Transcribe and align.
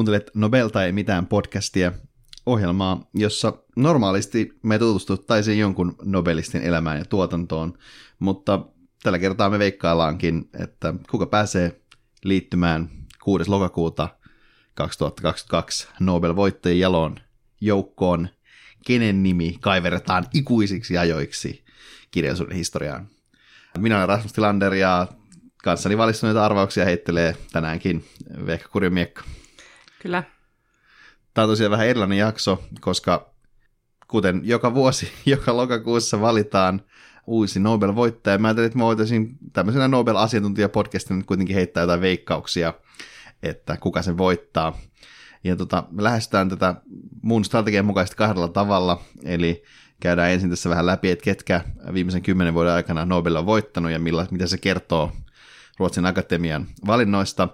Kuuntelet 0.00 0.30
Nobel 0.34 0.68
tai 0.68 0.92
mitään 0.92 1.26
podcastia, 1.26 1.92
ohjelmaa, 2.46 3.08
jossa 3.14 3.52
normaalisti 3.76 4.58
me 4.62 4.78
tutustuttaisiin 4.78 5.58
jonkun 5.58 5.96
Nobelistin 6.04 6.62
elämään 6.62 6.98
ja 6.98 7.04
tuotantoon, 7.04 7.78
mutta 8.18 8.64
tällä 9.02 9.18
kertaa 9.18 9.50
me 9.50 9.58
veikkaillaankin, 9.58 10.48
että 10.58 10.94
kuka 11.10 11.26
pääsee 11.26 11.80
liittymään 12.24 12.90
6. 13.22 13.50
lokakuuta 13.50 14.08
2022 14.74 15.88
Nobel-voittajien 16.00 16.80
jaloon 16.80 17.16
joukkoon, 17.60 18.28
kenen 18.86 19.22
nimi 19.22 19.56
kaiveretaan 19.60 20.26
ikuisiksi 20.34 20.98
ajoiksi 20.98 21.64
kirjallisuuden 22.10 22.56
historiaan. 22.56 23.08
Minä 23.78 23.96
olen 23.96 24.08
Rasmus 24.08 24.32
Tilander 24.32 24.74
ja 24.74 25.06
kanssani 25.64 25.98
valistuneita 25.98 26.44
arvauksia 26.44 26.84
heittelee 26.84 27.36
tänäänkin 27.52 28.04
Veikka 28.46 28.68
Kurjomiekka. 28.68 29.22
Kyllä. 30.02 30.22
Tämä 31.34 31.44
on 31.44 31.50
tosiaan 31.50 31.70
vähän 31.70 31.86
erilainen 31.86 32.18
jakso, 32.18 32.62
koska 32.80 33.30
kuten 34.08 34.40
joka 34.44 34.74
vuosi, 34.74 35.12
joka 35.26 35.56
lokakuussa 35.56 36.20
valitaan 36.20 36.82
uusi 37.26 37.60
Nobel-voittaja. 37.60 38.38
Mä 38.38 38.48
ajattelin, 38.48 38.66
että 38.66 38.78
mä 38.78 38.84
voitaisiin 38.84 39.38
tämmöisenä 39.52 39.88
Nobel-asiantuntijapodcastina 39.88 41.24
kuitenkin 41.24 41.56
heittää 41.56 41.80
jotain 41.80 42.00
veikkauksia, 42.00 42.74
että 43.42 43.76
kuka 43.76 44.02
sen 44.02 44.18
voittaa. 44.18 44.78
Ja 45.44 45.56
tota, 45.56 45.84
me 45.90 46.02
lähestytään 46.02 46.48
tätä 46.48 46.74
mun 47.22 47.44
strategian 47.44 47.84
mukaisesti 47.84 48.16
kahdella 48.16 48.48
tavalla, 48.48 49.02
eli 49.24 49.62
käydään 50.00 50.30
ensin 50.30 50.50
tässä 50.50 50.70
vähän 50.70 50.86
läpi, 50.86 51.10
että 51.10 51.24
ketkä 51.24 51.60
viimeisen 51.94 52.22
kymmenen 52.22 52.54
vuoden 52.54 52.72
aikana 52.72 53.04
Nobel 53.04 53.36
on 53.36 53.46
voittanut 53.46 53.92
ja 53.92 53.98
millä, 53.98 54.26
mitä 54.30 54.46
se 54.46 54.58
kertoo 54.58 55.12
Ruotsin 55.78 56.06
akatemian 56.06 56.66
valinnoista. 56.86 57.48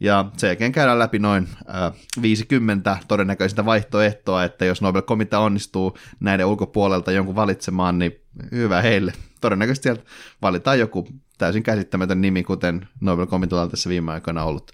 Ja 0.00 0.24
sen 0.36 0.48
jälkeen 0.48 0.72
käydään 0.72 0.98
läpi 0.98 1.18
noin 1.18 1.48
äh, 1.74 1.92
50 2.22 2.98
todennäköistä 3.08 3.64
vaihtoehtoa, 3.64 4.44
että 4.44 4.64
jos 4.64 4.82
Nobel-komitea 4.82 5.38
onnistuu 5.38 5.98
näiden 6.20 6.46
ulkopuolelta 6.46 7.12
jonkun 7.12 7.34
valitsemaan, 7.34 7.98
niin 7.98 8.20
hyvä 8.52 8.82
heille. 8.82 9.12
Todennäköisesti 9.40 9.82
sieltä 9.82 10.02
valitaan 10.42 10.78
joku 10.78 11.08
täysin 11.38 11.62
käsittämätön 11.62 12.20
nimi, 12.20 12.42
kuten 12.42 12.88
Nobel-komitealla 13.00 13.62
on 13.62 13.70
tässä 13.70 13.90
viime 13.90 14.12
aikoina 14.12 14.44
ollut 14.44 14.72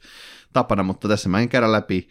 tapana, 0.52 0.82
mutta 0.82 1.08
tässä 1.08 1.28
mä 1.28 1.40
en 1.40 1.48
käydä 1.48 1.72
läpi 1.72 2.08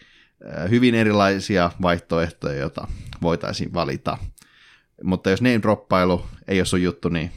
äh, 0.58 0.70
hyvin 0.70 0.96
erilaisia 0.96 1.72
vaihtoehtoja, 1.82 2.60
joita 2.60 2.88
voitaisiin 3.22 3.74
valita. 3.74 4.18
Mutta 5.04 5.30
jos 5.30 5.42
name 5.42 5.62
droppailu 5.62 6.26
ei 6.48 6.60
ole 6.60 6.66
sun 6.66 6.82
juttu, 6.82 7.10
niin 7.10 7.32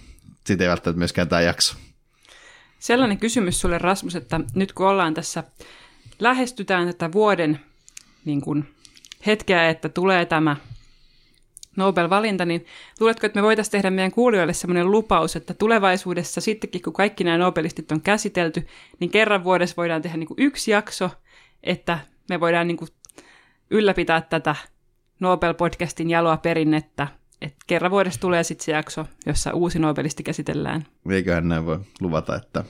sitten 0.47 0.65
ei 0.65 0.71
välttämättä 0.71 0.99
myöskään 0.99 1.29
tämä 1.29 1.41
jakso. 1.41 1.77
Sellainen 2.83 3.19
kysymys 3.19 3.61
sulle 3.61 3.79
Rasmus, 3.79 4.17
että 4.17 4.41
nyt 4.55 4.73
kun 4.73 4.87
ollaan 4.87 5.15
tässä, 5.15 5.45
lähestytään 6.19 6.87
tätä 6.87 7.13
vuoden 7.13 7.61
niin 8.25 8.41
kuin, 8.41 8.75
hetkeä, 9.27 9.69
että 9.69 9.89
tulee 9.89 10.27
tämä 10.27 10.57
Nobel-valinta, 11.77 12.45
niin 12.45 12.67
luuletko, 13.01 13.27
että 13.27 13.41
me 13.41 13.43
voitaisiin 13.43 13.73
tehdä 13.73 13.91
meidän 13.91 14.11
kuulijoille 14.11 14.53
sellainen 14.53 14.91
lupaus, 14.91 15.37
että 15.37 15.55
tulevaisuudessa 15.55 16.41
sittenkin, 16.41 16.83
kun 16.83 16.93
kaikki 16.93 17.25
nämä 17.25 17.39
Nobelistit 17.39 17.93
on 17.93 18.01
käsitelty, 18.01 18.67
niin 19.01 19.11
kerran 19.11 19.45
vuodessa 19.45 19.77
voidaan 19.77 20.03
tehdä 20.03 20.17
niin 20.17 20.29
kuin 20.29 20.43
yksi 20.43 20.71
jakso, 20.71 21.11
että 21.63 21.99
me 22.29 22.41
voidaan 22.41 22.67
niin 22.67 22.77
kuin 22.77 22.91
ylläpitää 23.71 24.21
tätä 24.21 24.57
Nobel-podcastin 25.21 26.11
jaloa 26.11 26.37
perinnettä, 26.37 27.09
että 27.43 27.59
kerran 27.67 27.91
vuodessa 27.91 28.21
tulee 28.21 28.45
sitten 28.45 28.65
se 28.65 28.73
jakso, 28.73 29.07
jossa 29.27 29.53
uusi 29.53 29.79
Nobelisti 29.79 30.23
käsitellään. 30.23 30.87
Eiköhän 31.11 31.49
näin 31.49 31.67
voi 31.67 31.79
luvata, 32.01 32.37
että 32.37 32.65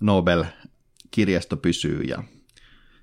Nobel-kirjasto 0.00 1.56
pysyy 1.56 2.00
ja 2.00 2.22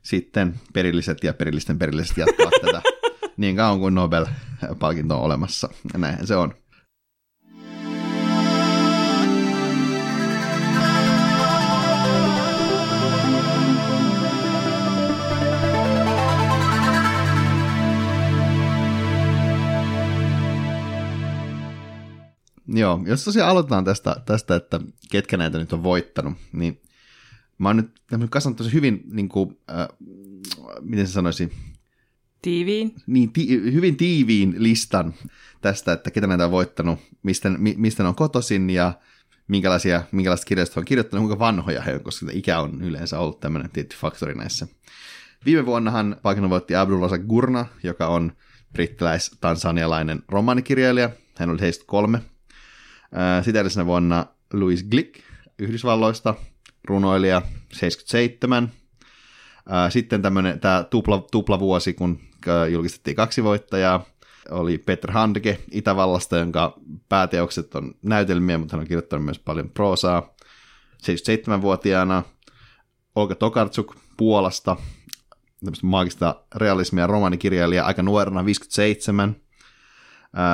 sitten 0.02 0.59
perilliset 0.74 1.24
ja 1.24 1.34
perillisten 1.34 1.80
perilliset 1.80 2.18
jatkavat 2.18 2.53
tätä 2.62 2.81
niin 3.38 3.56
kauan 3.56 3.80
kuin 3.80 3.96
Nobel-palkinto 3.96 5.16
on 5.16 5.22
olemassa. 5.22 5.69
Ja 5.94 6.00
näinhän 6.00 6.28
se 6.28 6.36
on. 6.36 6.53
Joo, 22.68 23.00
jos 23.06 23.24
tosiaan 23.24 23.50
aloitetaan 23.50 23.84
tästä, 23.84 24.16
tästä, 24.26 24.56
että 24.56 24.80
ketkä 25.12 25.38
näitä 25.38 25.58
nyt 25.58 25.74
on 25.74 25.84
voittanut, 25.84 26.34
niin 26.52 26.82
mä 27.58 27.70
oon 27.70 27.78
nyt 27.78 28.30
kasannut 28.30 28.58
tosi 28.58 28.74
hyvin, 28.74 29.04
niin 29.12 29.30
kuin, 29.30 29.58
äh, 29.70 29.88
miten 30.82 31.08
se 31.08 31.14
sanoisi, 31.14 31.52
Tiiviin. 32.42 32.96
Niin, 33.08 33.34
ti- 33.34 33.50
hyvin 33.50 33.98
tiiviin 33.98 34.56
listan 34.58 35.14
tästä, 35.62 35.94
että 35.94 36.12
ketä 36.12 36.28
näitä 36.28 36.46
on 36.46 36.52
voittanut, 36.52 37.00
mistä, 37.24 37.50
mi- 37.50 37.76
mistä 37.78 38.04
ne 38.04 38.10
on 38.10 38.16
kotoisin 38.16 38.70
ja 38.70 38.94
minkälaisia, 39.48 40.04
minkälaista 40.12 40.46
kirjasta 40.46 40.80
on 40.80 40.86
kirjoittanut, 40.86 41.28
kuinka 41.28 41.40
vanhoja 41.40 41.82
he 41.82 41.94
on, 41.94 42.04
koska 42.04 42.26
ikä 42.32 42.60
on 42.60 42.82
yleensä 42.82 43.20
ollut 43.20 43.40
tämmöinen 43.40 43.72
tietty 43.72 43.96
faktori 43.96 44.36
näissä. 44.36 44.68
Viime 45.46 45.66
vuonnahan 45.66 46.16
paikan 46.22 46.50
voitti 46.50 46.76
Abdul 46.76 47.18
Gurna, 47.28 47.66
joka 47.84 48.08
on 48.08 48.32
brittiläis-tansanialainen 48.74 50.24
romaanikirjailija. 50.28 51.10
Hän 51.36 51.50
oli 51.50 51.62
heistä 51.62 51.84
kolme. 51.88 52.22
Sitä 53.41 53.59
edellisenä 53.59 53.85
vuonna 53.85 54.25
Louis 54.53 54.84
Glick 54.84 55.19
Yhdysvalloista, 55.59 56.35
runoilija 56.84 57.41
77. 57.73 58.72
Sitten 59.90 60.22
tämmöinen 60.22 60.59
tämä 60.59 60.84
tupla, 60.90 61.28
tupla 61.31 61.59
vuosi, 61.59 61.94
kun 61.94 62.19
julkistettiin 62.72 63.16
kaksi 63.16 63.44
voittajaa, 63.44 64.06
oli 64.51 64.78
Peter 64.78 65.12
Handke 65.12 65.59
Itävallasta, 65.72 66.38
jonka 66.38 66.79
pääteokset 67.09 67.75
on 67.75 67.94
näytelmiä, 68.01 68.57
mutta 68.57 68.75
hän 68.75 68.81
on 68.81 68.88
kirjoittanut 68.88 69.25
myös 69.25 69.39
paljon 69.39 69.69
proosaa. 69.69 70.34
77-vuotiaana 70.97 72.24
Olga 73.16 73.35
Tokarczuk 73.35 73.95
Puolasta, 74.18 74.75
tämmöistä 75.59 75.88
maagista 75.88 76.44
realismia 76.56 77.07
romaanikirjailija 77.07 77.85
aika 77.85 78.03
nuorena, 78.03 78.45
57. 78.45 79.35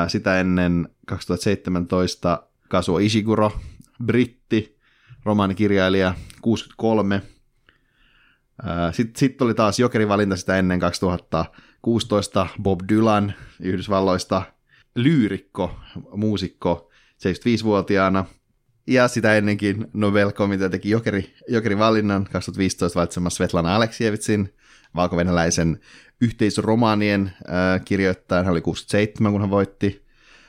Sitä 0.08 0.40
ennen 0.40 0.90
2017 1.06 2.44
Kazuo 2.70 2.98
Ishiguro, 2.98 3.52
britti, 4.06 4.78
romaanikirjailija, 5.26 6.16
63. 6.42 7.22
Sitten 8.92 9.20
sit 9.20 9.42
oli 9.42 9.54
taas 9.54 9.80
jokerivalinta 9.80 10.36
sitä 10.36 10.58
ennen 10.58 10.80
2016 10.80 12.48
Bob 12.62 12.80
Dylan 12.90 13.34
Yhdysvalloista, 13.62 14.42
lyyrikko, 14.96 15.80
muusikko, 16.16 16.92
75-vuotiaana. 17.14 18.26
Ja 18.88 19.08
sitä 19.08 19.36
ennenkin 19.36 19.88
Nobel-komitea 19.94 20.70
teki 20.70 20.90
jokeri, 20.90 21.34
jokerivalinnan 21.48 22.28
2015 22.32 23.00
valitsemassa 23.00 23.38
Svetlana 23.38 23.76
Aleksievitsin, 23.76 24.54
valko-venäläisen 24.96 25.80
yhteisromaanien 26.24 27.34
kirjoittajan. 27.86 28.46
Hän 28.46 28.52
oli 28.52 28.62
67, 28.62 29.32
kun 29.32 29.42
hän 29.42 29.50
voitti. 29.50 30.06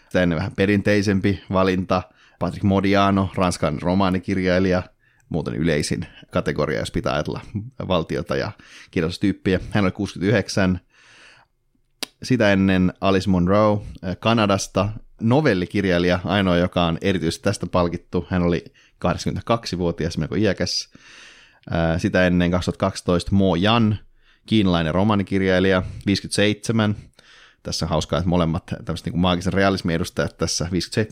Sitä 0.09 0.23
ennen 0.23 0.37
vähän 0.39 0.53
perinteisempi 0.53 1.43
valinta. 1.53 2.03
Patrick 2.39 2.63
Modiano, 2.63 3.31
ranskan 3.35 3.83
romaanikirjailija– 3.83 4.83
muuten 5.29 5.55
yleisin 5.55 6.07
kategoria, 6.31 6.79
jos 6.79 6.91
pitää 6.91 7.13
ajatella 7.13 7.41
valtiota 7.89 8.37
ja 8.37 8.53
kirjoitustyyppiä. 8.91 9.61
Hän 9.71 9.85
oli 9.85 9.93
69. 9.93 10.81
Sitä 12.23 12.53
ennen 12.53 12.93
Alice 13.01 13.31
Munro 13.31 13.85
Kanadasta, 14.21 14.89
novellikirjailija, 15.21 16.19
ainoa, 16.25 16.57
joka 16.57 16.85
on 16.85 16.99
erityisesti 17.01 17.45
tästä 17.45 17.67
palkittu. 17.67 18.27
Hän 18.31 18.43
oli 18.43 18.65
82-vuotias, 19.05 20.19
melko 20.19 20.35
iäkäs. 20.35 20.89
Sitä 21.99 22.27
ennen 22.27 22.51
2012 22.51 23.35
Mo 23.35 23.57
Yan, 23.57 23.99
kiinalainen 24.47 24.95
romanikirjailija, 24.95 25.83
57. 26.07 26.97
Tässä 27.63 27.85
on 27.85 27.91
hauskaa, 27.91 28.19
että 28.19 28.29
molemmat 28.29 28.67
tämmöiset 28.85 29.07
niin 29.07 29.19
maagisen 29.19 29.53
realismin 29.53 29.95
edustajat 29.95 30.37
tässä 30.37 30.69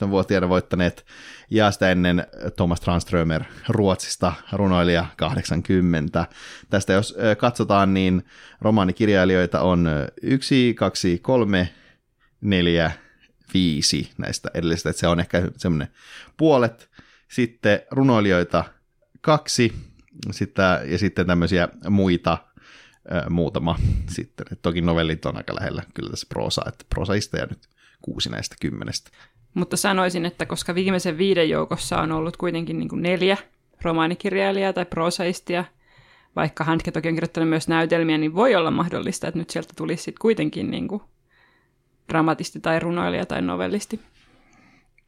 57-vuotiaana 0.06 0.48
voittaneet. 0.48 1.06
Ja 1.50 1.70
sitä 1.70 1.90
ennen 1.90 2.26
Thomas 2.56 2.80
Tranströmer 2.80 3.44
Ruotsista, 3.68 4.32
runoilija 4.52 5.06
80. 5.16 6.26
Tästä 6.70 6.92
jos 6.92 7.16
katsotaan, 7.38 7.94
niin 7.94 8.24
romaanikirjailijoita 8.60 9.60
on 9.60 9.88
yksi, 10.22 10.74
kaksi, 10.74 11.18
kolme, 11.18 11.68
neljä, 12.40 12.92
viisi 13.54 14.10
näistä 14.18 14.50
edellisistä, 14.54 14.90
että 14.90 15.00
se 15.00 15.06
on 15.06 15.20
ehkä 15.20 15.42
semmoinen 15.56 15.88
puolet. 16.36 16.90
Sitten 17.28 17.80
runoilijoita 17.90 18.64
kaksi, 19.20 19.72
sitä, 20.30 20.82
ja 20.84 20.98
sitten 20.98 21.26
tämmöisiä 21.26 21.68
muita 21.88 22.38
muutama 23.30 23.76
sitten. 24.16 24.46
Et 24.52 24.62
toki 24.62 24.80
novellit 24.80 25.26
on 25.26 25.36
aika 25.36 25.54
lähellä 25.54 25.82
kyllä 25.94 26.10
tässä 26.10 26.26
proosaa, 26.28 26.64
että 26.68 26.84
prosaista 26.88 27.36
ja 27.36 27.46
nyt 27.46 27.68
kuusi 28.02 28.30
näistä 28.30 28.56
kymmenestä. 28.60 29.10
Mutta 29.54 29.76
sanoisin, 29.76 30.26
että 30.26 30.46
koska 30.46 30.74
viimeisen 30.74 31.18
viiden 31.18 31.50
joukossa 31.50 32.00
on 32.00 32.12
ollut 32.12 32.36
kuitenkin 32.36 32.78
niin 32.78 32.88
kuin 32.88 33.02
neljä 33.02 33.36
romaanikirjailijaa 33.82 34.72
tai 34.72 34.84
prosaistia 34.84 35.64
vaikka 36.36 36.64
Handke 36.64 36.90
toki 36.90 37.08
on 37.08 37.14
kirjoittanut 37.14 37.48
myös 37.48 37.68
näytelmiä, 37.68 38.18
niin 38.18 38.34
voi 38.34 38.54
olla 38.54 38.70
mahdollista, 38.70 39.28
että 39.28 39.38
nyt 39.38 39.50
sieltä 39.50 39.72
tulisi 39.76 40.02
sitten 40.02 40.20
kuitenkin 40.20 40.70
niin 40.70 40.88
kuin 40.88 41.02
dramatisti 42.08 42.60
tai 42.60 42.80
runoilija 42.80 43.26
tai 43.26 43.42
novellisti. 43.42 44.00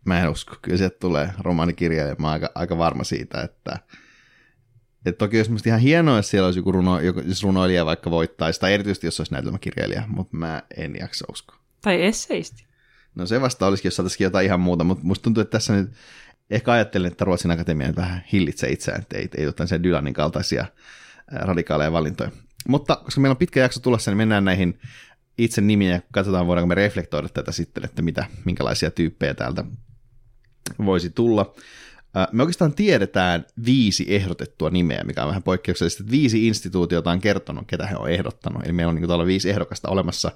Mä 0.05 0.21
en 0.21 0.31
usko, 0.31 0.57
kyllä 0.63 0.79
sieltä 0.79 0.97
tulee 1.01 1.31
romaanikirjailija, 1.39 2.17
mä 2.19 2.27
oon 2.27 2.33
aika, 2.33 2.51
aika 2.55 2.79
varma 2.79 3.05
siitä, 3.05 3.43
että 3.43 3.79
et 5.07 5.19
toki 5.19 5.39
olisi 5.39 5.69
ihan 5.69 5.81
hienoa, 5.81 6.17
jos 6.17 6.31
siellä 6.31 6.47
olisi 6.47 6.59
joku 6.59 6.73
runo, 6.73 7.01
jos 7.01 7.43
runoilija 7.43 7.87
vaikka 7.87 8.11
voittaisi, 8.11 8.61
tai 8.61 8.75
erityisesti 8.75 9.07
jos 9.07 9.21
olisi 9.21 9.33
näytelmäkirjailija, 9.33 10.03
mutta 10.07 10.37
mä 10.37 10.63
en 10.77 10.95
jaksa 11.01 11.25
uskoa. 11.33 11.59
Tai 11.81 12.03
esseisti. 12.03 12.65
No 13.15 13.27
se 13.27 13.41
vasta 13.41 13.67
olisikin, 13.67 13.87
jos 13.87 13.97
saataisiin 13.97 14.25
jotain 14.25 14.47
ihan 14.47 14.61
muuta, 14.61 14.85
mutta 14.85 15.05
musta 15.05 15.23
tuntuu, 15.23 15.41
että 15.41 15.51
tässä 15.53 15.73
nyt 15.73 15.93
ehkä 16.51 16.73
ajattelen, 16.73 17.13
että 17.13 17.25
Ruotsin 17.25 17.51
Akatemia 17.51 17.97
vähän 17.97 18.25
hillitsee 18.33 18.71
itseään, 18.71 19.01
että 19.01 19.19
ei, 19.19 19.29
ei 19.37 19.47
ole 19.47 19.83
Dylanin 19.83 20.15
kaltaisia 20.15 20.67
radikaaleja 21.33 21.93
valintoja. 21.93 22.31
Mutta 22.69 22.97
koska 22.97 23.21
meillä 23.21 23.33
on 23.33 23.37
pitkä 23.37 23.61
jakso 23.61 23.81
tulossa, 23.81 24.11
niin 24.11 24.17
mennään 24.17 24.45
näihin 24.45 24.79
itse 25.39 25.61
nimiä 25.61 25.91
ja 25.91 26.01
katsotaan, 26.13 26.47
voidaanko 26.47 26.67
me 26.67 26.75
reflektoida 26.75 27.29
tätä 27.29 27.53
sitten, 27.53 27.85
että 27.85 28.03
mitä, 28.03 28.27
minkälaisia 28.45 28.91
tyyppejä 28.91 29.35
täältä 29.35 29.65
voisi 30.85 31.11
tulla. 31.11 31.55
Me 32.33 32.43
oikeastaan 32.43 32.75
tiedetään 32.75 33.47
viisi 33.65 34.07
ehdotettua 34.09 34.71
nimeä, 34.71 35.03
mikä 35.05 35.23
on 35.23 35.29
vähän 35.29 35.43
poikkeuksellista, 35.43 36.03
että 36.03 36.11
viisi 36.11 36.47
instituutiota 36.47 37.11
on 37.11 37.21
kertonut, 37.21 37.65
ketä 37.67 37.87
he 37.87 37.97
on 37.97 38.11
ehdottanut. 38.11 38.65
Eli 38.65 38.73
meillä 38.73 38.91
on 38.91 38.97
niin 38.97 39.07
kuin 39.07 39.27
viisi 39.27 39.51
ehdokasta 39.51 39.89
olemassa. 39.89 40.33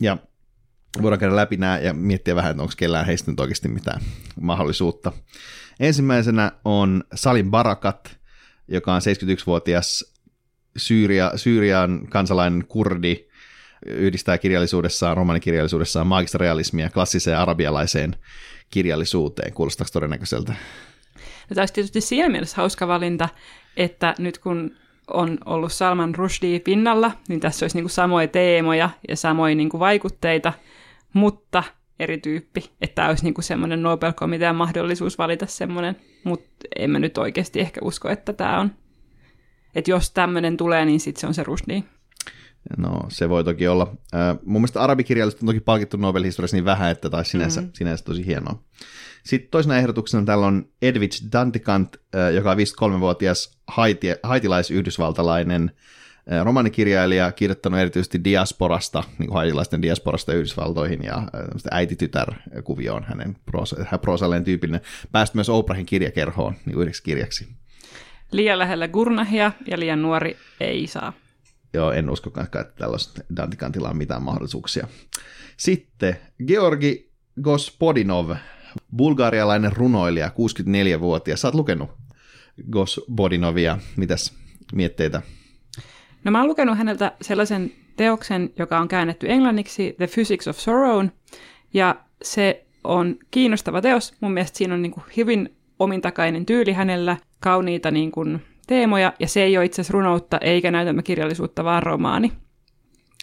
Ja 0.00 0.18
voidaan 1.02 1.20
käydä 1.20 1.36
läpi 1.36 1.56
nämä 1.56 1.78
ja 1.78 1.94
miettiä 1.94 2.36
vähän, 2.36 2.50
että 2.50 2.62
onko 2.62 2.74
kellään 2.76 3.06
heistä 3.06 3.30
nyt 3.30 3.40
oikeasti 3.40 3.68
mitään 3.68 4.00
mahdollisuutta. 4.40 5.12
Ensimmäisenä 5.80 6.52
on 6.64 7.04
Salim 7.14 7.50
Barakat, 7.50 8.18
joka 8.68 8.94
on 8.94 9.00
71-vuotias 9.00 10.14
Syyria, 10.76 11.32
Syyrian 11.36 12.06
kansalainen 12.10 12.64
kurdi, 12.68 13.28
yhdistää 13.86 14.38
kirjallisuudessaan, 14.38 15.16
romanikirjallisuudessaan 15.16 16.06
maagista 16.06 16.38
realismia 16.38 16.90
klassiseen 16.90 17.38
arabialaiseen 17.38 18.16
kirjallisuuteen. 18.70 19.52
Kuulostaako 19.54 19.90
todennäköiseltä? 19.92 20.54
No, 21.50 21.54
tämä 21.54 21.62
olisi 21.62 21.74
tietysti 21.74 22.00
siinä 22.00 22.28
mielessä 22.28 22.56
hauska 22.56 22.88
valinta, 22.88 23.28
että 23.76 24.14
nyt 24.18 24.38
kun 24.38 24.70
on 25.10 25.38
ollut 25.44 25.72
Salman 25.72 26.14
Rushdie 26.14 26.60
pinnalla, 26.60 27.12
niin 27.28 27.40
tässä 27.40 27.64
olisi 27.64 27.76
niin 27.76 27.84
kuin 27.84 27.90
samoja 27.90 28.28
teemoja 28.28 28.90
ja 29.08 29.16
samoja 29.16 29.54
niin 29.54 29.68
kuin 29.68 29.80
vaikutteita, 29.80 30.52
mutta 31.12 31.62
eri 32.00 32.18
tyyppi, 32.18 32.70
että 32.80 32.94
tämä 32.94 33.08
olisi 33.08 33.24
niin 33.24 33.34
kuin 33.34 33.44
semmoinen 33.44 33.82
Nobel-komitean 33.82 34.56
mahdollisuus 34.56 35.18
valita 35.18 35.46
semmoinen, 35.46 35.96
mutta 36.24 36.50
en 36.76 36.90
mä 36.90 36.98
nyt 36.98 37.18
oikeasti 37.18 37.60
ehkä 37.60 37.80
usko, 37.84 38.08
että 38.08 38.32
tämä 38.32 38.60
on, 38.60 38.70
että 39.74 39.90
jos 39.90 40.10
tämmöinen 40.10 40.56
tulee, 40.56 40.84
niin 40.84 41.00
sitten 41.00 41.20
se 41.20 41.26
on 41.26 41.34
se 41.34 41.42
Rushdie. 41.42 41.82
No, 42.76 43.00
se 43.08 43.28
voi 43.28 43.44
toki 43.44 43.68
olla. 43.68 43.96
Äh, 44.14 44.38
mun 44.44 44.60
mielestä 44.60 44.80
arabikirjallisuus 44.80 45.42
on 45.42 45.46
toki 45.46 45.60
palkittu 45.60 45.96
Nobel-historiassa 45.96 46.56
niin 46.56 46.64
vähän, 46.64 46.90
että 46.90 47.10
taisi 47.10 47.30
sinänsä, 47.30 47.60
mm-hmm. 47.60 47.72
sinänsä 47.74 48.04
tosi 48.04 48.26
hienoa. 48.26 48.62
Sitten 49.24 49.50
toisena 49.50 49.76
ehdotuksena 49.76 50.24
täällä 50.24 50.46
on 50.46 50.68
Edwidge 50.82 51.16
Dantikant, 51.32 51.96
äh, 51.96 52.34
joka 52.34 52.50
on 52.50 52.56
53-vuotias 52.56 53.58
haiti, 53.66 54.06
haitilais-yhdysvaltalainen 54.22 55.70
äh, 56.32 56.44
romanikirjailija, 56.44 57.32
kirjoittanut 57.32 57.80
erityisesti 57.80 58.24
diasporasta, 58.24 59.04
niin 59.18 59.26
kuin 59.26 59.36
haitilaisten 59.36 59.82
diasporasta 59.82 60.32
Yhdysvaltoihin 60.32 61.02
ja 61.02 61.16
äh, 61.16 61.26
äititytär-kuvioon 61.70 63.04
hänen 63.04 63.36
prosalleen 64.00 64.44
tyypillinen. 64.44 64.80
Päästä 65.12 65.36
myös 65.36 65.48
Oprahin 65.48 65.86
kirjakerhoon 65.86 66.54
niin 66.66 66.80
yhdeksi 66.80 67.02
kirjaksi. 67.02 67.48
Liian 68.32 68.58
lähellä 68.58 68.88
Gurnahia 68.88 69.52
ja 69.66 69.80
liian 69.80 70.02
nuori 70.02 70.36
ei 70.60 70.86
saa 70.86 71.12
joo, 71.76 71.92
en 71.92 72.10
usko, 72.10 72.30
että 72.42 72.64
tällaista 72.78 73.22
Dantikantilla 73.36 73.90
on 73.90 73.96
mitään 73.96 74.22
mahdollisuuksia. 74.22 74.86
Sitten 75.56 76.16
Georgi 76.46 77.10
Gospodinov, 77.42 78.30
bulgarialainen 78.96 79.72
runoilija, 79.72 80.28
64-vuotias. 80.28 81.40
Sä 81.40 81.48
oot 81.48 81.54
lukenut 81.54 81.90
Gospodinovia. 82.70 83.78
Mitäs 83.96 84.34
mietteitä? 84.72 85.22
No 86.24 86.30
mä 86.30 86.38
oon 86.38 86.48
lukenut 86.48 86.78
häneltä 86.78 87.12
sellaisen 87.22 87.72
teoksen, 87.96 88.50
joka 88.58 88.78
on 88.78 88.88
käännetty 88.88 89.30
englanniksi, 89.30 89.94
The 89.96 90.06
Physics 90.06 90.48
of 90.48 90.58
Sorrow, 90.58 91.06
ja 91.74 91.96
se 92.22 92.66
on 92.84 93.16
kiinnostava 93.30 93.80
teos. 93.80 94.14
Mun 94.20 94.32
mielestä 94.32 94.58
siinä 94.58 94.74
on 94.74 94.82
niin 94.82 94.92
kuin 94.92 95.04
hyvin 95.16 95.56
omintakainen 95.78 96.46
tyyli 96.46 96.72
hänellä, 96.72 97.16
kauniita 97.40 97.90
niin 97.90 98.12
kuin 98.12 98.42
teemoja, 98.66 99.12
ja 99.20 99.28
se 99.28 99.42
ei 99.42 99.56
ole 99.56 99.64
itse 99.64 99.80
asiassa 99.80 99.92
runoutta 99.92 100.38
eikä 100.38 100.70
näytelmäkirjallisuutta, 100.70 101.64
vaan 101.64 101.82
romaani. 101.82 102.32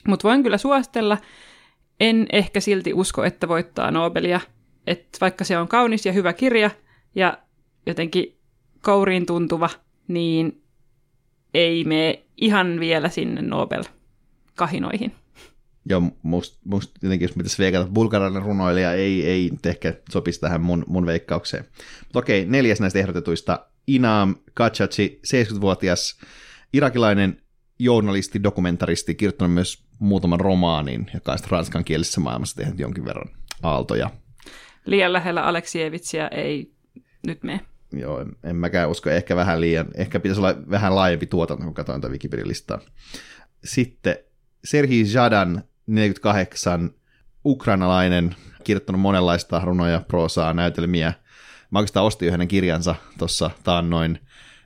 Mutta 0.08 0.28
voin 0.28 0.44
kyllä 0.44 0.58
suostella, 0.58 1.18
en 2.00 2.28
ehkä 2.32 2.60
silti 2.60 2.94
usko, 2.94 3.24
että 3.24 3.48
voittaa 3.48 3.92
Nobelia, 3.92 4.40
että 4.88 5.18
vaikka 5.22 5.44
se 5.44 5.58
on 5.58 5.68
kaunis 5.68 6.06
ja 6.06 6.14
hyvä 6.14 6.34
kirja 6.34 6.72
ja 7.16 7.38
jotenkin 7.86 8.38
kouriin 8.82 9.26
tuntuva, 9.26 9.70
niin 10.08 10.62
ei 11.54 11.84
mene 11.84 12.24
ihan 12.38 12.80
vielä 12.80 13.10
sinne 13.10 13.42
Nobel-kahinoihin. 13.42 15.12
Joo, 15.90 16.02
musta 16.24 16.60
must 16.66 16.92
jotenkin, 17.02 17.26
jos 17.26 17.36
pitäisi 17.38 17.64
veikata, 17.64 17.92
bulgarilainen 17.94 18.42
runoilija 18.42 18.94
ei, 18.94 19.26
ei 19.26 19.52
ehkä 19.66 19.94
sopisi 20.10 20.40
tähän 20.40 20.62
mun, 20.62 20.84
mun 20.88 21.06
veikkaukseen. 21.06 21.66
Mutta 22.04 22.20
okei, 22.20 22.46
neljäs 22.46 22.80
näistä 22.80 23.00
ehdotetuista 23.00 23.68
Inam 23.88 24.36
Kachachi, 24.54 25.22
70-vuotias 25.28 26.20
irakilainen 26.74 27.42
journalisti, 27.80 28.44
dokumentaristi, 28.44 29.16
kirjoittanut 29.16 29.54
myös 29.54 29.84
muutaman 30.00 30.40
romaanin, 30.40 31.12
joka 31.14 31.32
on 31.32 31.38
ranskan 31.50 31.84
kielisessä 31.84 32.22
maailmassa 32.22 32.56
tehnyt 32.56 32.80
jonkin 32.80 33.06
verran 33.06 33.30
aaltoja. 33.64 34.10
Liian 34.86 35.14
lähellä 35.14 35.42
Aleksievitsiä 35.42 36.28
ei 36.28 36.72
nyt 37.28 37.44
mene. 37.44 37.62
Joo, 37.92 38.22
en, 38.22 38.36
en 38.44 38.56
mäkään 38.56 38.90
usko. 38.90 39.10
Ehkä 39.10 39.36
vähän 39.36 39.62
liian, 39.62 39.88
ehkä 39.96 40.20
pitäisi 40.20 40.42
olla 40.42 40.56
vähän 40.70 40.96
laajempi 40.96 41.26
tuotanto, 41.26 41.64
kun 41.64 41.74
katsoin 41.74 42.02
tätä 42.02 42.12
Wikipedia-listaa. 42.12 42.80
Sitten 43.64 44.16
Serhi 44.64 45.14
Jadan, 45.14 45.64
48, 45.88 46.92
ukrainalainen, 47.46 48.36
kirjoittanut 48.64 49.02
monenlaista 49.02 49.62
runoja, 49.66 50.02
proosaa, 50.08 50.54
näytelmiä, 50.54 51.14
Mä 51.74 51.80
oikeastaan 51.80 52.06
ostin 52.06 52.32
hänen 52.32 52.48
kirjansa 52.48 52.96
tuossa 53.18 53.52
taannoin 53.64 54.20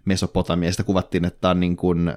Mesopotamiasta 0.05 0.83
kuvattiin, 0.83 1.25
että 1.25 1.41
tämä 1.41 1.51
on 1.51 1.59
niin 1.59 1.77
kuin, 1.77 2.07
äh, 2.07 2.15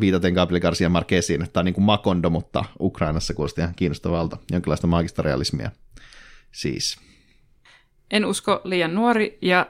viitaten 0.00 0.32
Gabriel 0.32 0.60
Garcia 0.60 0.88
Marquesiin, 0.88 1.42
että 1.42 1.52
tämä 1.52 1.60
on 1.60 1.64
niin 1.64 1.74
kuin 1.74 1.84
Makondo, 1.84 2.30
mutta 2.30 2.64
Ukrainassa 2.80 3.34
kuulosti 3.34 3.60
ihan 3.60 3.74
kiinnostavalta, 3.74 4.36
jonkinlaista 4.52 4.86
maagista 4.86 5.22
realismia 5.22 5.70
siis. 6.52 6.98
En 8.10 8.24
usko 8.24 8.60
liian 8.64 8.94
nuori 8.94 9.38
ja 9.42 9.66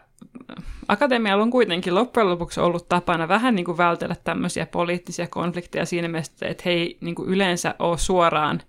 akatemialla 0.88 1.42
on 1.42 1.50
kuitenkin 1.50 1.94
loppujen 1.94 2.28
lopuksi 2.28 2.60
ollut 2.60 2.88
tapana 2.88 3.28
vähän 3.28 3.54
niin 3.54 3.66
kuin 3.66 3.78
vältellä 3.78 4.16
tämmöisiä 4.24 4.66
poliittisia 4.66 5.26
konflikteja 5.26 5.86
siinä 5.86 6.08
mielessä, 6.08 6.46
että 6.46 6.62
he 6.66 6.70
ei 6.70 6.98
niin 7.00 7.14
kuin 7.14 7.28
yleensä 7.28 7.74
ole 7.78 7.98
suoraan 7.98 8.62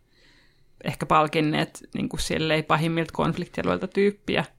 ehkä 0.84 1.06
palkinneet 1.06 1.90
niin 1.94 2.10
kuin 2.10 2.20
pahimmilta 2.68 3.14
konfliktialueilta 3.14 3.88
tyyppiä– 3.88 4.46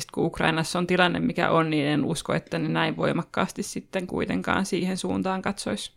sitten 0.00 0.14
kun 0.14 0.26
Ukrainassa 0.26 0.78
on 0.78 0.86
tilanne 0.86 1.20
mikä 1.20 1.50
on, 1.50 1.70
niin 1.70 1.86
en 1.86 2.04
usko, 2.04 2.34
että 2.34 2.58
ne 2.58 2.68
näin 2.68 2.96
voimakkaasti 2.96 3.62
sitten 3.62 4.06
kuitenkaan 4.06 4.66
siihen 4.66 4.96
suuntaan 4.96 5.42
katsoisi. 5.42 5.92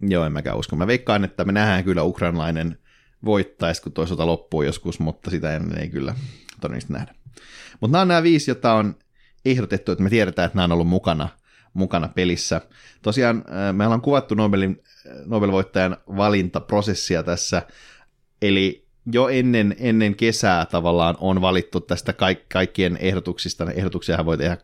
Joo, 0.00 0.24
en 0.24 0.32
mäkään 0.32 0.58
usko. 0.58 0.76
Mä 0.76 0.86
veikkaan, 0.86 1.24
että 1.24 1.44
me 1.44 1.52
nähdään 1.52 1.84
kyllä 1.84 2.02
ukrainalainen 2.02 2.78
voittaisi, 3.24 3.82
kun 3.82 3.92
toisaalta 3.92 4.26
loppuu 4.26 4.62
joskus, 4.62 5.00
mutta 5.00 5.30
sitä 5.30 5.56
en, 5.56 5.78
ei 5.78 5.88
kyllä 5.88 6.14
todennäköisesti 6.60 6.92
nähdä. 6.92 7.14
Mutta 7.80 7.92
nämä 7.92 8.02
on 8.02 8.08
nämä 8.08 8.22
viisi, 8.22 8.50
joita 8.50 8.72
on 8.72 8.94
ehdotettu, 9.44 9.92
että 9.92 10.04
me 10.04 10.10
tiedetään, 10.10 10.46
että 10.46 10.56
nämä 10.56 10.64
on 10.64 10.72
ollut 10.72 10.88
mukana, 10.88 11.28
mukana 11.72 12.08
pelissä. 12.08 12.60
Tosiaan 13.02 13.36
äh, 13.36 13.74
me 13.74 13.84
ollaan 13.84 14.00
kuvattu 14.00 14.34
Nobelin, 14.34 14.82
äh, 15.06 15.12
Nobel-voittajan 15.26 15.96
valintaprosessia 16.16 17.22
tässä, 17.22 17.62
eli 18.42 18.85
jo 19.12 19.28
ennen, 19.28 19.76
ennen 19.78 20.14
kesää 20.14 20.66
tavallaan 20.66 21.16
on 21.20 21.40
valittu 21.40 21.80
tästä 21.80 22.12
kaik, 22.12 22.48
kaikkien 22.48 22.96
ehdotuksista. 23.00 23.70
Ehdotuksia 23.70 24.24
voi 24.24 24.38
tehdä 24.38 24.58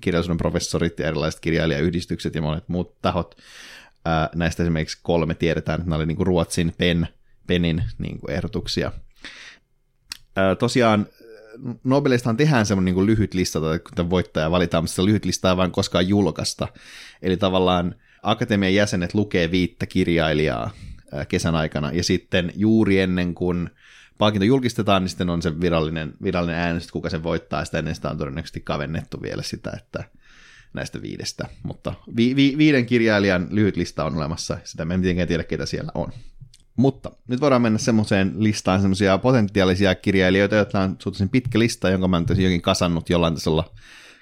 kirjallisuuden 0.00 0.38
professorit 0.38 0.98
ja 0.98 1.06
erilaiset 1.06 1.40
kirjailijayhdistykset 1.40 2.34
ja 2.34 2.42
monet 2.42 2.68
muut 2.68 3.02
tahot. 3.02 3.36
Ää, 4.04 4.30
näistä 4.34 4.62
esimerkiksi 4.62 4.98
kolme 5.02 5.34
tiedetään, 5.34 5.80
että 5.80 5.90
nämä 5.90 5.96
oli 5.96 6.06
niin 6.06 6.26
Ruotsin 6.26 6.74
PEN, 6.78 7.08
PENin 7.46 7.82
niin 7.98 8.20
kuin 8.20 8.30
ehdotuksia. 8.30 8.92
Ää, 10.36 10.54
tosiaan 10.54 11.06
Nobelistahan 11.84 12.36
tehdään 12.36 12.66
semmoinen 12.66 12.94
niin 12.94 13.06
lyhyt 13.06 13.34
lista, 13.34 13.60
tai 13.60 13.78
kun 13.78 14.10
voittaja 14.10 14.50
valitaan, 14.50 14.84
mutta 14.84 14.90
sitä 14.90 15.04
lyhyt 15.04 15.24
listaa 15.24 15.52
ei 15.52 15.56
vain 15.56 15.70
koskaan 15.70 16.08
julkaista. 16.08 16.68
Eli 17.22 17.36
tavallaan 17.36 17.94
akatemian 18.22 18.74
jäsenet 18.74 19.14
lukee 19.14 19.50
viittä 19.50 19.86
kirjailijaa 19.86 20.70
kesän 21.28 21.54
aikana, 21.54 21.92
ja 21.92 22.04
sitten 22.04 22.52
juuri 22.56 23.00
ennen 23.00 23.34
kuin 23.34 23.70
palkinto 24.18 24.44
julkistetaan, 24.44 25.02
niin 25.02 25.08
sitten 25.08 25.30
on 25.30 25.42
se 25.42 25.60
virallinen, 25.60 26.14
virallinen 26.22 26.60
äänestys, 26.60 26.92
kuka 26.92 27.10
sen 27.10 27.22
voittaa, 27.22 27.64
sitä 27.64 27.78
ennen 27.78 27.94
sitä 27.94 28.10
on 28.10 28.18
todennäköisesti 28.18 28.60
kavennettu 28.60 29.22
vielä 29.22 29.42
sitä, 29.42 29.72
että 29.76 30.04
näistä 30.72 31.02
viidestä. 31.02 31.48
Mutta 31.62 31.94
vi- 32.16 32.36
vi- 32.36 32.58
viiden 32.58 32.86
kirjailijan 32.86 33.46
lyhyt 33.50 33.76
lista 33.76 34.04
on 34.04 34.16
olemassa, 34.16 34.58
sitä 34.64 34.84
me 34.84 34.94
en 34.94 35.00
mitenkään 35.00 35.28
tiedä, 35.28 35.44
ketä 35.44 35.66
siellä 35.66 35.92
on. 35.94 36.12
Mutta 36.76 37.10
nyt 37.28 37.40
voidaan 37.40 37.62
mennä 37.62 37.78
semmoiseen 37.78 38.32
listaan 38.36 38.80
semmoisia 38.80 39.18
potentiaalisia 39.18 39.94
kirjailijoita, 39.94 40.54
joita 40.54 40.80
on 40.80 40.90
suhteellisen 40.90 41.28
pitkä 41.28 41.58
lista, 41.58 41.90
jonka 41.90 42.08
mä 42.08 42.20
nyt 42.20 42.28
jokin 42.28 42.62
kasannut 42.62 43.10
jollain 43.10 43.34
tasolla. 43.34 43.74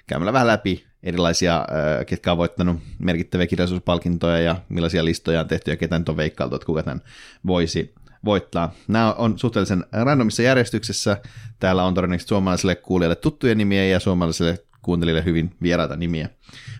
Käymällä 0.07 0.33
vähän 0.33 0.47
läpi 0.47 0.86
erilaisia, 1.03 1.65
ketkä 2.07 2.31
on 2.31 2.37
voittanut 2.37 2.79
merkittäviä 2.99 3.47
kirjallisuuspalkintoja 3.47 4.39
ja 4.39 4.55
millaisia 4.69 5.05
listoja 5.05 5.39
on 5.39 5.47
tehty 5.47 5.71
ja 5.71 5.77
ketä 5.77 5.99
nyt 5.99 6.09
on 6.09 6.17
veikkailtu, 6.17 6.55
että 6.55 6.65
kuka 6.65 6.83
tämän 6.83 7.01
voisi 7.47 7.93
voittaa. 8.25 8.73
Nämä 8.87 9.13
on 9.13 9.39
suhteellisen 9.39 9.85
randomissa 9.91 10.41
järjestyksessä. 10.41 11.17
Täällä 11.59 11.83
on 11.83 11.93
todennäköisesti 11.93 12.29
suomalaisille 12.29 12.75
kuulijoille 12.75 13.15
tuttuja 13.15 13.55
nimiä 13.55 13.85
ja 13.85 13.99
suomalaisille 13.99 14.59
kuuntelijoille 14.81 15.25
hyvin 15.25 15.55
vieraita 15.61 15.95
nimiä. 15.95 16.29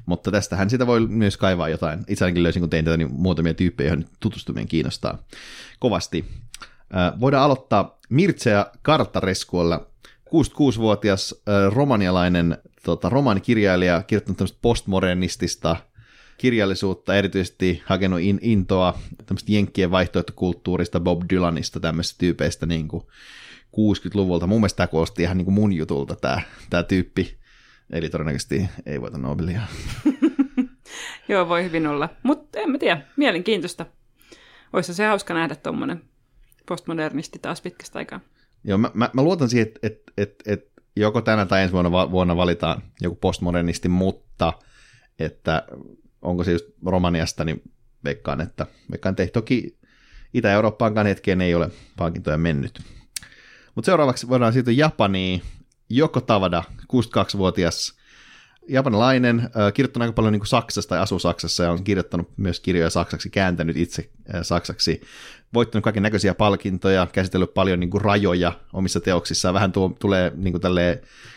Mutta 0.06 0.32
tästähän 0.32 0.70
sitä 0.70 0.88
voi 0.88 1.08
myös 1.08 1.38
kaivaa 1.38 1.70
jotain. 1.70 2.00
Itse 2.08 2.26
ainakin 2.26 2.44
löysin, 2.44 2.60
kun 2.60 2.70
tein 2.70 2.86
tätä, 2.86 2.98
niin 2.98 3.14
muutamia 3.14 3.54
tyyppejä, 3.54 3.90
joihin 3.90 4.06
tutustuminen 4.20 4.68
kiinnostaa 4.68 5.18
kovasti. 5.80 6.26
Voidaan 7.20 7.44
aloittaa 7.44 8.00
Mircea 8.10 8.66
Kartareskuolla 8.82 9.88
66-vuotias 10.28 11.36
romanialainen 11.70 12.58
tota, 12.84 13.10
romanikirjailija, 13.10 14.04
kirjoittanut 14.04 14.38
tämmöistä 14.38 14.58
postmodernistista 14.62 15.76
kirjallisuutta, 16.38 17.16
erityisesti 17.16 17.84
hakenut 17.86 18.20
in, 18.20 18.40
intoa 18.42 19.00
tämmöistä 19.26 19.52
jenkkien 19.52 19.92
vaihtoehtokulttuurista, 19.92 21.00
Bob 21.00 21.22
Dylanista, 21.30 21.80
tämmöistä 21.80 22.16
tyypeistä 22.18 22.66
niin 22.66 22.88
kuin 22.88 23.04
60-luvulta. 23.78 24.48
Mun 24.48 24.60
mielestä 24.60 24.78
tämä 24.78 24.88
kuulosti 24.88 25.24
ihan 25.24 25.38
niin 25.38 25.46
kuin 25.46 25.56
mun 25.56 25.74
jutulta 25.74 26.16
tämä, 26.16 26.42
tämä 26.70 26.84
tyyppi, 26.84 27.38
eli 27.90 28.10
todennäköisesti 28.10 28.70
ei 28.86 29.02
voita 29.02 29.18
Nobelia. 29.18 29.62
Joo, 31.30 31.50
voi 31.50 31.64
hyvin 31.64 31.88
olla, 31.88 32.10
mutta 32.24 32.60
en 32.60 32.72
mä 32.72 32.78
tiedä, 32.78 33.02
mielenkiintoista. 33.18 33.86
Olisi 34.74 34.94
se 34.94 35.06
hauska 35.06 35.34
nähdä 35.34 35.56
tuommoinen 35.56 36.02
postmodernisti 36.66 37.40
taas 37.40 37.62
pitkästä 37.62 38.00
aikaa. 38.00 38.20
Joo, 38.64 38.78
mä, 38.78 38.92
mä, 38.94 39.10
mä 39.14 39.24
luotan 39.24 39.50
siihen, 39.50 39.68
että 39.68 39.80
et, 39.84 40.02
et, 40.18 40.44
et 40.46 40.72
joko 40.96 41.22
tänä 41.22 41.46
tai 41.46 41.62
ensi 41.62 41.74
vuonna, 41.74 42.12
vuonna 42.12 42.36
valitaan 42.36 42.82
joku 43.02 43.16
postmodernisti, 43.16 43.90
mutta 43.90 44.54
että 45.20 45.64
onko 46.22 46.44
se 46.44 46.52
just 46.52 46.66
Romaniasta, 46.86 47.44
niin 47.44 47.62
veikkaan, 48.04 48.42
että 48.42 48.66
veikkaan 48.92 49.16
että 49.20 49.34
toki 49.34 49.78
Itä-Eurooppaankaan 50.34 51.08
hetkeen 51.08 51.42
ei 51.42 51.56
ole 51.56 51.72
palkintoja 51.98 52.38
mennyt. 52.38 52.82
Mutta 53.76 53.86
seuraavaksi 53.86 54.30
voidaan 54.30 54.54
siirtyä 54.54 54.74
Japaniin. 54.74 55.42
Joko 55.90 56.22
Tavada, 56.22 56.64
62-vuotias 56.94 57.97
japanilainen, 58.70 59.50
kirjoittanut 59.74 60.04
aika 60.04 60.14
paljon 60.14 60.32
niin 60.32 60.40
kuin 60.40 60.48
Saksasta 60.48 60.96
ja 60.96 61.02
asuu 61.02 61.20
Saksassa 61.20 61.64
ja 61.64 61.72
on 61.72 61.84
kirjoittanut 61.84 62.30
myös 62.38 62.60
kirjoja 62.60 62.90
saksaksi, 62.90 63.30
kääntänyt 63.30 63.78
itse 63.78 64.10
saksaksi, 64.42 65.02
voittanut 65.54 65.84
kaiken 65.84 66.04
näköisiä 66.04 66.34
palkintoja, 66.34 67.08
käsitellyt 67.14 67.54
paljon 67.54 67.80
niin 67.80 67.90
kuin 67.90 68.02
rajoja 68.02 68.54
omissa 68.74 69.00
teoksissaan. 69.00 69.54
Vähän 69.54 69.72
tuo, 69.72 69.96
tulee 70.00 70.32
niin 70.36 70.52
kuin 70.52 70.62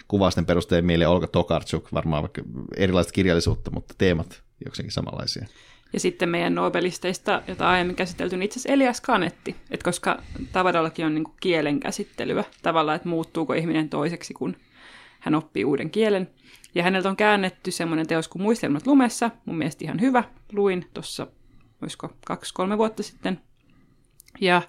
kuvausten 0.08 0.46
perusteella 0.46 0.86
mieleen 0.86 1.10
Olga 1.10 1.26
Tokarczuk, 1.26 1.92
varmaan 1.92 2.22
vaikka 2.22 2.42
erilaista 2.76 3.12
kirjallisuutta, 3.12 3.70
mutta 3.70 3.94
teemat 3.98 4.42
jokseenkin 4.64 4.92
samanlaisia. 4.92 5.46
Ja 5.92 6.00
sitten 6.00 6.28
meidän 6.28 6.54
nobelisteista, 6.54 7.42
jota 7.48 7.68
aiemmin 7.68 7.96
käsitelty, 7.96 8.36
niin 8.36 8.44
itse 8.44 8.58
asiassa 8.58 8.72
Elias 8.72 9.00
Kanetti, 9.00 9.56
että 9.70 9.84
koska 9.84 10.22
Tavadallakin 10.52 11.06
on 11.06 11.14
niin 11.14 11.24
kuin 11.24 11.36
kielen 11.40 11.80
käsittelyä 11.80 12.44
tavallaan, 12.62 12.96
että 12.96 13.08
muuttuuko 13.08 13.52
ihminen 13.54 13.88
toiseksi, 13.88 14.34
kun 14.34 14.56
hän 15.20 15.34
oppii 15.34 15.64
uuden 15.64 15.90
kielen. 15.90 16.30
Ja 16.74 16.82
häneltä 16.82 17.08
on 17.08 17.16
käännetty 17.16 17.70
semmoinen 17.70 18.06
teos 18.06 18.28
kuin 18.28 18.42
Muistelmat 18.42 18.86
lumessa, 18.86 19.30
mun 19.44 19.58
mielestä 19.58 19.84
ihan 19.84 20.00
hyvä. 20.00 20.24
Luin 20.52 20.90
tuossa, 20.94 21.26
olisiko 21.82 22.16
kaksi-kolme 22.26 22.78
vuotta 22.78 23.02
sitten. 23.02 23.40
Ja 24.40 24.62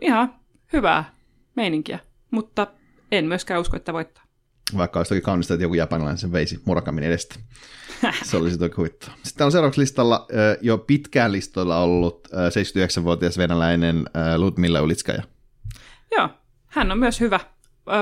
ihan 0.00 0.34
hyvää 0.72 1.14
meininkiä, 1.56 1.98
mutta 2.30 2.66
en 3.12 3.24
myöskään 3.24 3.60
usko, 3.60 3.76
että 3.76 3.92
voittaa. 3.92 4.24
Vaikka 4.76 4.98
olisi 5.00 5.08
toki 5.08 5.20
kaunista, 5.20 5.54
että 5.54 5.64
joku 5.64 5.74
japanilainen 5.74 6.18
sen 6.18 6.32
veisi 6.32 6.60
Murakamin 6.64 7.04
edestä. 7.04 7.34
Se 8.24 8.36
olisi 8.36 8.58
toki 8.58 8.74
huittaa. 8.76 9.14
Sitten 9.22 9.44
on 9.44 9.52
seuraavaksi 9.52 9.80
listalla 9.80 10.26
jo 10.60 10.78
pitkään 10.78 11.32
listoilla 11.32 11.78
ollut 11.78 12.28
79-vuotias 12.28 13.38
venäläinen 13.38 14.04
Ludmilla 14.36 14.82
Ulitskaja. 14.82 15.22
Joo, 16.16 16.28
hän 16.66 16.92
on 16.92 16.98
myös 16.98 17.20
hyvä 17.20 17.40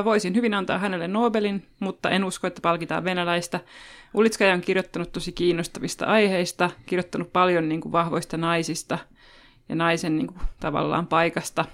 voisin 0.04 0.34
hyvin 0.34 0.54
antaa 0.54 0.78
hänelle 0.78 1.08
Nobelin, 1.08 1.66
mutta 1.80 2.10
en 2.10 2.24
usko, 2.24 2.46
että 2.46 2.60
palkitaan 2.60 3.04
venäläistä. 3.04 3.60
Ulitskaja 4.14 4.54
on 4.54 4.60
kirjoittanut 4.60 5.12
tosi 5.12 5.32
kiinnostavista 5.32 6.06
aiheista, 6.06 6.70
kirjoittanut 6.86 7.32
paljon 7.32 7.68
niin 7.68 7.80
kuin, 7.80 7.92
vahvoista 7.92 8.36
naisista 8.36 8.98
ja 9.68 9.74
naisen 9.74 10.16
niin 10.16 10.26
kuin, 10.26 10.40
tavallaan 10.60 11.06
paikasta. 11.06 11.64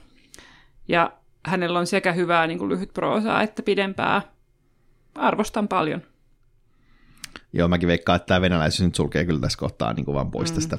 Ja 0.89 1.13
hänellä 1.47 1.79
on 1.79 1.87
sekä 1.87 2.13
hyvää 2.13 2.47
niin 2.47 2.59
kuin, 2.59 2.69
lyhyt 2.69 2.93
proosaa 2.95 3.43
että 3.43 3.63
pidempää. 3.63 4.23
Arvostan 5.15 5.69
paljon. 5.69 6.03
Joo, 7.53 7.69
mäkin 7.69 7.87
veikkaan, 7.87 8.17
että 8.17 8.27
tämä 8.27 8.41
venäläisyys 8.41 8.87
nyt 8.87 8.95
sulkee 8.95 9.25
kyllä 9.25 9.41
tässä 9.41 9.59
kohtaa 9.59 9.93
niin 9.93 10.05
kuin 10.05 10.15
vaan 10.15 10.31
pois 10.31 10.51
mm. 10.51 10.55
tästä. 10.55 10.79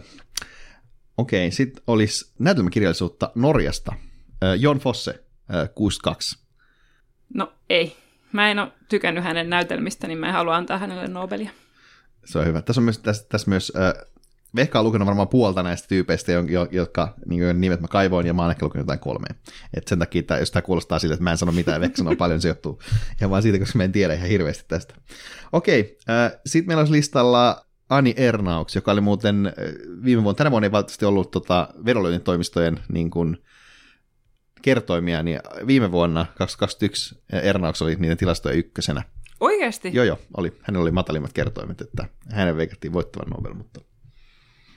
Okei, 1.17 1.51
sitten 1.51 1.83
olisi 1.87 2.33
näytelmäkirjallisuutta 2.39 3.31
Norjasta. 3.35 3.93
Jon 4.59 4.79
Fosse, 4.79 5.23
62 5.75 6.46
No 7.33 7.53
ei. 7.69 7.95
Mä 8.31 8.51
en 8.51 8.59
ole 8.59 8.71
tykännyt 8.89 9.23
hänen 9.23 9.49
näytelmistä, 9.49 10.07
niin 10.07 10.17
mä 10.17 10.27
en 10.27 10.33
halua 10.33 10.55
antaa 10.55 10.77
hänelle 10.77 11.07
Nobelia. 11.07 11.49
Se 12.25 12.39
on 12.39 12.45
hyvä. 12.45 12.61
Tässä 12.61 12.81
on 12.81 12.83
myös, 12.83 12.99
tässä, 12.99 13.25
tässä 13.29 13.49
myös 13.49 13.71
äh, 13.75 13.93
Vehka 14.55 14.79
on 14.79 14.85
lukenut 14.85 15.05
varmaan 15.05 15.27
puolta 15.27 15.63
näistä 15.63 15.87
tyypeistä, 15.87 16.31
jotka 16.71 17.13
niin 17.25 17.61
nimet 17.61 17.81
mä 17.81 17.87
kaivoin, 17.87 18.27
ja 18.27 18.33
mä 18.33 18.41
oon 18.41 18.51
ehkä 18.51 18.65
lukenut 18.65 18.83
jotain 18.83 18.99
kolmea. 18.99 19.33
Et 19.73 19.87
sen 19.87 19.99
takia, 19.99 20.19
että 20.19 20.37
jos 20.37 20.51
tämä 20.51 20.61
kuulostaa 20.61 20.99
siltä, 20.99 21.13
että 21.13 21.23
mä 21.23 21.31
en 21.31 21.37
sano 21.37 21.51
mitään, 21.51 21.81
Vehka 21.81 21.97
sanoo 21.97 22.15
paljon, 22.15 22.41
se 22.41 22.47
johtuu 22.47 22.81
ihan 23.19 23.31
vaan 23.31 23.41
siitä, 23.41 23.59
koska 23.59 23.77
mä 23.77 23.83
en 23.83 23.91
tiedä 23.91 24.13
ihan 24.13 24.29
hirveästi 24.29 24.65
tästä. 24.67 24.95
Okei, 25.51 25.97
äh, 26.09 26.39
sitten 26.45 26.67
meillä 26.67 26.81
olisi 26.81 26.93
listalla 26.93 27.65
Ani 27.89 28.13
Ernauks, 28.17 28.75
joka 28.75 28.91
oli 28.91 29.01
muuten 29.01 29.53
viime 30.03 30.23
vuonna, 30.23 30.37
tänä 30.37 30.51
vuonna 30.51 30.65
ei 30.65 30.71
valitettavasti 30.71 31.05
ollut 31.05 31.31
tota, 31.31 31.67
toimistojen 32.23 32.79
niin 32.91 33.09
kuin, 33.09 33.37
kertoimia, 34.67 35.23
niin 35.23 35.39
viime 35.67 35.91
vuonna 35.91 36.25
2021 36.37 37.23
Ernauks 37.43 37.81
oli 37.81 37.95
niiden 37.95 38.17
tilastoja 38.17 38.55
ykkösenä. 38.55 39.03
Oikeasti? 39.39 39.89
Joo, 39.93 40.05
joo, 40.05 40.19
oli. 40.37 40.53
Hänellä 40.61 40.83
oli 40.83 40.91
matalimmat 40.91 41.33
kertoimet, 41.33 41.81
että 41.81 42.05
hänen 42.31 42.57
veikattiin 42.57 42.93
voittavan 42.93 43.29
Nobel, 43.29 43.53
mutta... 43.53 43.81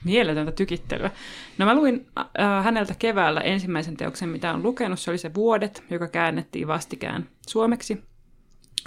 Mieletöntä 0.05 0.51
tykittelyä. 0.51 1.11
No 1.57 1.65
mä 1.65 1.75
luin 1.75 2.07
äh, 2.19 2.63
häneltä 2.63 2.95
keväällä 2.99 3.41
ensimmäisen 3.41 3.97
teoksen, 3.97 4.29
mitä 4.29 4.53
on 4.53 4.63
lukenut. 4.63 4.99
Se 4.99 5.11
oli 5.11 5.17
se 5.17 5.33
Vuodet, 5.33 5.83
joka 5.89 6.07
käännettiin 6.07 6.67
vastikään 6.67 7.29
suomeksi. 7.49 8.03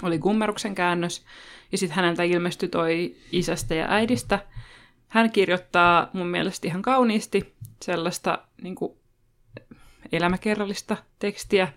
Oli 0.03 0.19
Kummeruksen 0.19 0.75
käännös. 0.75 1.25
Ja 1.71 1.77
sitten 1.77 1.95
häneltä 1.95 2.23
ilmestyi 2.23 2.69
toi 2.69 3.15
isästä 3.31 3.75
ja 3.75 3.85
äidistä. 3.89 4.39
Hän 5.07 5.31
kirjoittaa 5.31 6.09
mun 6.13 6.27
mielestä 6.27 6.67
ihan 6.67 6.81
kauniisti 6.81 7.55
sellaista 7.81 8.47
niin 8.61 8.75
kuin 8.75 8.97
elämäkerrallista 10.11 10.97
tekstiä, 11.19 11.73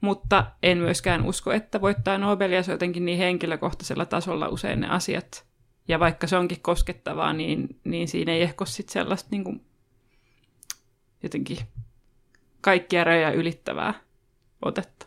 mutta 0.00 0.46
en 0.62 0.78
myöskään 0.78 1.24
usko, 1.24 1.52
että 1.52 1.80
voittaa 1.80 2.18
Nobelia, 2.18 2.62
se 2.62 2.72
jotenkin 2.72 3.04
niin 3.04 3.18
henkilökohtaisella 3.18 4.06
tasolla 4.06 4.48
usein 4.48 4.80
ne 4.80 4.88
asiat. 4.88 5.44
Ja 5.88 6.00
vaikka 6.00 6.26
se 6.26 6.36
onkin 6.36 6.60
koskettavaa, 6.60 7.32
niin, 7.32 7.80
niin 7.84 8.08
siinä 8.08 8.32
ei 8.32 8.42
ehkä 8.42 8.62
ole 8.62 8.68
sit 8.68 8.88
sellaista 8.88 9.28
niin 9.30 9.44
kuin, 9.44 9.64
jotenkin 11.22 11.58
kaikkia 12.60 13.04
rajoja 13.04 13.32
ylittävää 13.32 13.94
otetta. 14.62 15.06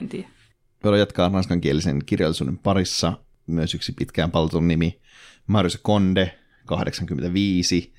En 0.00 0.08
tiedä. 0.08 0.28
Voidaan 0.84 0.98
jatkaa 1.00 1.28
ranskankielisen 1.28 2.04
kirjallisuuden 2.06 2.58
parissa. 2.58 3.12
Myös 3.46 3.74
yksi 3.74 3.92
pitkään 3.92 4.30
palvelun 4.30 4.68
nimi, 4.68 5.00
Marius 5.46 5.78
Konde, 5.82 6.38
85. 6.66 7.94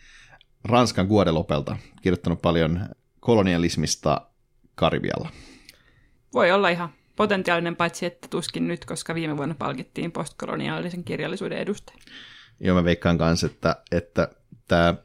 Ranskan 0.63 1.07
Guadelopelta, 1.07 1.77
kirjoittanut 2.01 2.41
paljon 2.41 2.89
kolonialismista 3.23 4.21
Karibialla? 4.75 5.29
Voi 6.33 6.51
olla 6.51 6.69
ihan 6.69 6.89
potentiaalinen, 7.15 7.75
paitsi 7.75 8.05
että 8.05 8.27
tuskin 8.27 8.67
nyt, 8.67 8.85
koska 8.85 9.15
viime 9.15 9.37
vuonna 9.37 9.55
palkittiin 9.55 10.11
postkoloniaalisen 10.11 11.03
kirjallisuuden 11.03 11.57
edustaja. 11.57 11.97
Joo, 12.59 12.75
mä 12.75 12.83
veikkaan 12.83 13.17
kanssa, 13.17 13.47
että, 13.47 13.75
että 13.91 14.29
tämä 14.67 14.95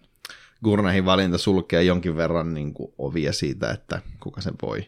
Gurnahin 0.65 1.05
valinta 1.05 1.39
sulkee 1.39 1.83
jonkin 1.83 2.17
verran 2.17 2.55
niin 2.55 2.75
kuin 2.75 2.95
ovia 2.99 3.33
siitä, 3.33 3.71
että 3.71 4.03
kuka 4.21 4.41
sen 4.41 4.55
voi, 4.63 4.87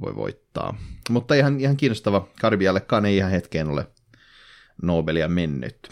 voi 0.00 0.16
voittaa. 0.16 0.78
Mutta 1.10 1.34
ihan, 1.34 1.60
ihan 1.60 1.76
kiinnostava. 1.76 2.28
Karibiallekaan 2.40 3.06
ei 3.06 3.16
ihan 3.16 3.30
hetkeen 3.30 3.68
ole 3.68 3.86
Nobelia 4.82 5.28
mennyt. 5.28 5.88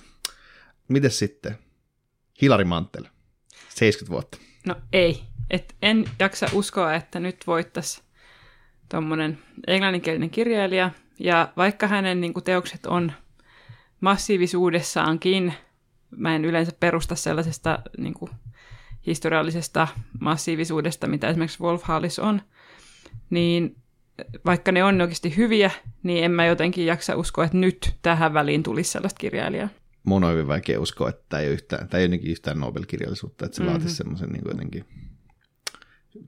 Miten 0.88 1.10
sitten? 1.10 1.58
Hilari 2.42 2.64
Mantel, 2.64 3.04
70 3.68 4.10
vuotta. 4.10 4.38
No 4.66 4.74
ei. 4.92 5.30
Et 5.50 5.74
en 5.82 6.04
jaksa 6.18 6.46
uskoa, 6.52 6.94
että 6.94 7.20
nyt 7.20 7.46
voittaisi 7.46 8.02
tuommoinen 8.88 9.38
englanninkielinen 9.66 10.30
kirjailija. 10.30 10.90
Ja 11.18 11.52
vaikka 11.56 11.86
hänen 11.86 12.20
niin 12.20 12.34
kuin, 12.34 12.44
teokset 12.44 12.86
on 12.86 13.12
massiivisuudessaankin 14.00 15.54
mä 16.16 16.34
en 16.34 16.44
yleensä 16.44 16.72
perusta 16.80 17.14
sellaisesta 17.14 17.78
niin 17.98 18.14
kuin, 18.14 18.30
historiallisesta 19.06 19.88
massiivisuudesta, 20.20 21.06
mitä 21.06 21.28
esimerkiksi 21.28 21.62
Wolf 21.62 21.82
Hallis 21.82 22.18
on, 22.18 22.42
niin 23.30 23.76
vaikka 24.44 24.72
ne 24.72 24.84
on 24.84 25.00
oikeasti 25.00 25.36
hyviä, 25.36 25.70
niin 26.02 26.24
en 26.24 26.30
mä 26.30 26.46
jotenkin 26.46 26.86
jaksa 26.86 27.16
uskoa, 27.16 27.44
että 27.44 27.56
nyt 27.56 27.94
tähän 28.02 28.34
väliin 28.34 28.62
tulisi 28.62 28.90
sellaista 28.90 29.18
kirjailijaa. 29.18 29.68
Mun 30.04 30.24
on 30.24 30.32
hyvin 30.32 30.48
vaikea 30.48 30.80
uskoa, 30.80 31.08
että 31.08 31.22
tämä 31.28 31.40
ei 31.40 31.46
ole 31.46 31.54
yhtään, 31.54 31.88
tämä 31.88 32.00
ei 32.00 32.06
ole 32.06 32.16
yhtään 32.16 32.60
Nobel-kirjallisuutta, 32.60 33.46
että 33.46 33.56
se 33.56 33.62
mm-hmm. 33.62 33.72
vaatisi 33.72 33.96
semmoisen 33.96 34.28
niin 34.28 34.42
jotenkin 34.48 34.84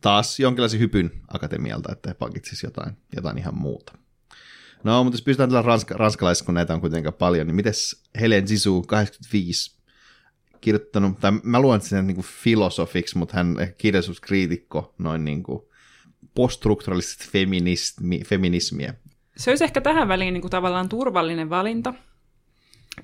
taas 0.00 0.40
jonkinlaisen 0.40 0.80
hypyn 0.80 1.10
akatemialta, 1.28 1.92
että 1.92 2.10
he 2.10 2.14
palkitsisivat 2.14 2.76
jotain, 2.76 2.96
jotain 3.16 3.38
ihan 3.38 3.54
muuta. 3.54 3.98
No, 4.84 5.04
mutta 5.04 5.14
jos 5.14 5.22
pystytään 5.22 5.50
tällä 5.50 5.62
ranska, 5.62 5.94
ranskalaisessa, 5.94 6.44
kun 6.44 6.54
näitä 6.54 6.74
on 6.74 6.80
kuitenkin 6.80 7.12
paljon, 7.12 7.46
niin 7.46 7.54
mites 7.56 8.02
Helen 8.20 8.48
Zizou 8.48 8.82
85 8.82 9.78
kirjoittanut, 10.60 11.20
tai 11.20 11.32
mä 11.42 11.60
luen 11.60 11.80
sen 11.80 12.06
niin 12.06 12.14
kuin 12.14 12.26
filosofiksi, 12.42 13.18
mutta 13.18 13.36
hän 13.36 13.56
kirjallisuuskriitikko 13.78 14.94
noin 14.98 15.24
niin 15.24 15.42
kuin 15.42 15.62
poststrukturaalista 16.34 17.24
feminismi, 17.30 18.20
feminismiä. 18.26 18.94
Se 19.36 19.50
olisi 19.50 19.64
ehkä 19.64 19.80
tähän 19.80 20.08
väliin 20.08 20.34
niin 20.34 20.42
kuin 20.42 20.50
tavallaan 20.50 20.88
turvallinen 20.88 21.50
valinta, 21.50 21.94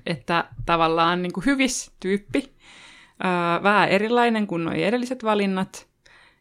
että 0.05 0.49
tavallaan 0.65 1.21
niin 1.21 1.33
kuin 1.33 1.45
hyvis 1.45 1.91
tyyppi, 1.99 2.53
vähän 3.63 3.89
erilainen 3.89 4.47
kuin 4.47 4.65
nuo 4.65 4.73
edelliset 4.73 5.23
valinnat, 5.23 5.88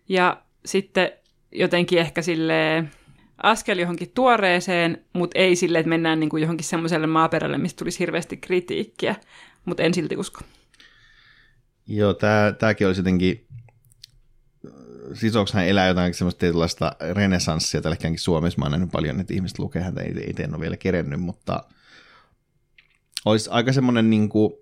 ja 0.08 0.42
sitten 0.64 1.12
jotenkin 1.52 1.98
ehkä 1.98 2.22
silleen 2.22 2.90
askel 3.42 3.78
johonkin 3.78 4.10
tuoreeseen, 4.14 5.04
mutta 5.12 5.38
ei 5.38 5.56
sille, 5.56 5.78
että 5.78 5.88
mennään 5.88 6.20
niin 6.20 6.30
kuin 6.30 6.40
johonkin 6.40 6.66
semmoiselle 6.66 7.06
maaperälle, 7.06 7.58
mistä 7.58 7.78
tulisi 7.78 7.98
hirveästi 7.98 8.36
kritiikkiä, 8.36 9.16
mutta 9.64 9.82
en 9.82 9.94
silti 9.94 10.16
usko. 10.16 10.40
Joo, 11.86 12.14
tää, 12.14 12.52
tääkin 12.52 12.86
olisi 12.86 13.00
jotenkin, 13.00 13.46
onko 15.38 15.50
hän 15.52 15.66
elää 15.66 15.88
jotain 15.88 16.14
semmoista 16.14 16.38
tietynlaista 16.38 16.92
renesanssia, 17.12 17.80
tällä 17.80 17.96
Suomessa 18.16 18.58
mä 18.58 18.64
oon 18.64 18.72
nähnyt 18.72 18.92
paljon, 18.92 19.20
että 19.20 19.34
ihmiset 19.34 19.58
lukee 19.58 19.82
häntä, 19.82 20.02
ei, 20.02 20.12
ei 20.38 20.46
ole 20.52 20.60
vielä 20.60 20.76
kerennyt, 20.76 21.20
mutta 21.20 21.64
olisi 23.24 23.50
aika 23.50 23.72
semmoinen 23.72 24.10
niin 24.10 24.28
kuin, 24.28 24.52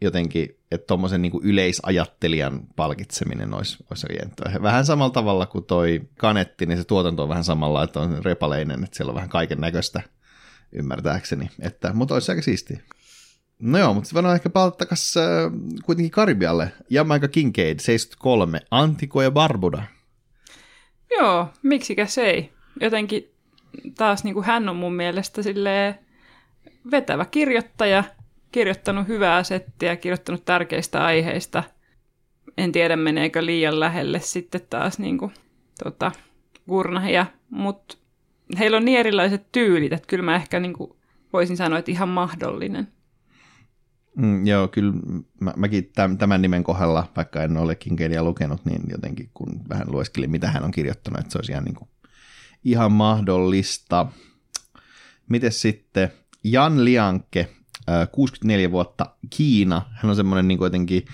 jotenkin, 0.00 0.56
että 0.74 0.86
tuommoisen 0.86 1.22
niin 1.22 1.32
yleisajattelijan 1.42 2.60
palkitseminen 2.76 3.54
olisi, 3.54 3.84
olisi 3.90 4.06
rientoa. 4.06 4.62
Vähän 4.62 4.86
samalla 4.86 5.10
tavalla 5.10 5.46
kuin 5.46 5.64
toi 5.64 6.00
kanetti, 6.18 6.66
niin 6.66 6.78
se 6.78 6.84
tuotanto 6.84 7.22
on 7.22 7.28
vähän 7.28 7.44
samalla, 7.44 7.82
että 7.82 8.00
on 8.00 8.24
repaleinen, 8.24 8.84
että 8.84 8.96
siellä 8.96 9.10
on 9.10 9.14
vähän 9.14 9.28
kaiken 9.28 9.60
näköistä 9.60 10.02
ymmärtääkseni. 10.72 11.50
Että, 11.60 11.92
mutta 11.92 12.14
olisi 12.14 12.32
aika 12.32 12.42
siistiä. 12.42 12.80
No 13.58 13.78
joo, 13.78 13.94
mutta 13.94 14.10
voidaan 14.14 14.34
ehkä 14.34 14.50
palata 14.50 14.76
takaisin 14.76 15.22
äh, 15.22 15.28
kuitenkin 15.84 16.10
Karibialle. 16.10 16.72
Jamaica 16.90 17.28
Kincaid, 17.28 17.78
73, 17.78 18.60
Antiko 18.70 19.22
ja 19.22 19.30
Barbuda. 19.30 19.82
Joo, 21.10 21.48
miksikä 21.62 22.06
se 22.06 22.22
ei. 22.22 22.52
Jotenkin 22.80 23.30
taas 23.96 24.24
niin 24.24 24.34
kuin 24.34 24.46
hän 24.46 24.68
on 24.68 24.76
mun 24.76 24.94
mielestä 24.94 25.42
vetävä 26.90 27.24
kirjoittaja, 27.24 28.04
kirjoittanut 28.54 29.08
hyvää 29.08 29.42
settiä, 29.42 29.96
kirjoittanut 29.96 30.44
tärkeistä 30.44 31.04
aiheista. 31.04 31.62
En 32.58 32.72
tiedä, 32.72 32.96
meneekö 32.96 33.46
liian 33.46 33.80
lähelle 33.80 34.20
sitten 34.20 34.60
taas 34.70 34.98
niin 34.98 35.18
kuin, 35.18 35.32
tota, 35.84 36.12
gurnahia, 36.68 37.26
mutta 37.50 37.96
heillä 38.58 38.76
on 38.76 38.84
niin 38.84 39.00
erilaiset 39.00 39.46
tyylit, 39.52 39.92
että 39.92 40.06
kyllä 40.06 40.24
mä 40.24 40.36
ehkä 40.36 40.60
niin 40.60 40.72
kuin, 40.72 40.90
voisin 41.32 41.56
sanoa, 41.56 41.78
että 41.78 41.90
ihan 41.90 42.08
mahdollinen. 42.08 42.88
Mm, 44.16 44.46
joo, 44.46 44.68
kyllä 44.68 44.92
mä, 45.40 45.52
mäkin 45.56 45.92
tämän 46.18 46.42
nimen 46.42 46.64
kohdalla, 46.64 47.12
vaikka 47.16 47.42
en 47.42 47.56
ole 47.56 47.74
Kinkeidia 47.74 48.24
lukenut, 48.24 48.64
niin 48.64 48.82
jotenkin 48.90 49.30
kun 49.34 49.60
vähän 49.68 49.90
lueskelin, 49.90 50.30
mitä 50.30 50.50
hän 50.50 50.64
on 50.64 50.70
kirjoittanut, 50.70 51.20
että 51.20 51.32
se 51.32 51.38
olisi 51.38 51.52
ihan, 51.52 51.64
niin 51.64 51.74
kuin, 51.74 51.88
ihan 52.64 52.92
mahdollista. 52.92 54.06
Miten 55.28 55.52
sitten 55.52 56.12
Jan 56.44 56.84
Lianke, 56.84 57.48
64 58.12 58.70
vuotta 58.70 59.06
Kiina, 59.30 59.82
hän 59.92 60.10
on 60.10 60.16
semmoinen 60.16 60.48
niin 60.48 60.58
jotenkin 60.62 61.04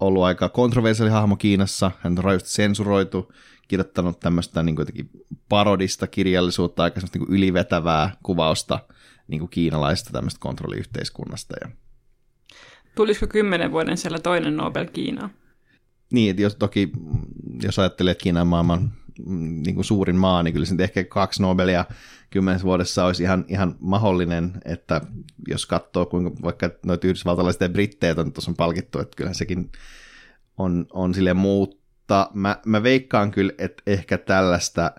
ollut 0.00 0.22
aika 0.22 0.48
kontroversiaali 0.48 1.12
hahmo 1.12 1.36
Kiinassa, 1.36 1.90
hän 2.00 2.18
on 2.18 2.24
rajusti 2.24 2.50
sensuroitu, 2.50 3.32
kirjoittanut 3.68 4.20
tämmöistä 4.20 4.62
niin 4.62 4.76
jotenkin 4.78 5.10
parodista 5.48 6.06
kirjallisuutta, 6.06 6.82
aika 6.82 7.00
semmoista 7.00 7.18
niin 7.18 7.28
ylivetävää 7.28 8.16
kuvausta 8.22 8.78
niin 9.28 9.38
kuin 9.38 9.50
kiinalaista 9.50 10.10
tämmöistä 10.12 10.40
kontrolliyhteiskunnasta. 10.40 11.54
Ja 11.60 11.70
Tulisiko 12.94 13.26
kymmenen 13.26 13.72
vuoden 13.72 13.96
siellä 13.96 14.18
toinen 14.18 14.56
Nobel 14.56 14.86
Kiinaan? 14.86 15.30
Niin, 16.12 16.30
että 16.30 16.42
jos 16.42 16.56
toki, 16.56 16.92
jos 17.62 17.78
ajattelee, 17.78 18.10
että 18.12 18.22
Kiina 18.22 18.40
on 18.40 18.46
maailman 18.46 18.92
mm, 19.26 19.62
niin 19.66 19.74
kuin 19.74 19.84
suurin 19.84 20.16
maa, 20.16 20.42
niin 20.42 20.54
kyllä 20.54 20.66
se 20.66 20.74
ehkä 20.78 21.04
kaksi 21.04 21.42
Nobelia 21.42 21.84
kymmenessä 22.34 22.64
vuodessa 22.64 23.04
olisi 23.04 23.22
ihan, 23.22 23.44
ihan 23.48 23.76
mahdollinen, 23.80 24.52
että 24.64 25.00
jos 25.48 25.66
katsoo, 25.66 26.06
kuinka 26.06 26.42
vaikka 26.42 26.70
noita 26.86 27.06
yhdysvaltalaiset 27.06 27.60
ja 27.60 27.68
brittejä 27.68 28.14
on 28.18 28.32
on 28.48 28.54
palkittu, 28.56 28.98
että 28.98 29.16
kyllähän 29.16 29.34
sekin 29.34 29.72
on, 30.58 30.86
on 30.92 31.14
sille 31.14 31.34
mutta 31.34 32.30
mä, 32.34 32.56
mä 32.66 32.82
veikkaan 32.82 33.30
kyllä, 33.30 33.52
että 33.58 33.82
ehkä 33.86 34.18
tällaista 34.18 34.92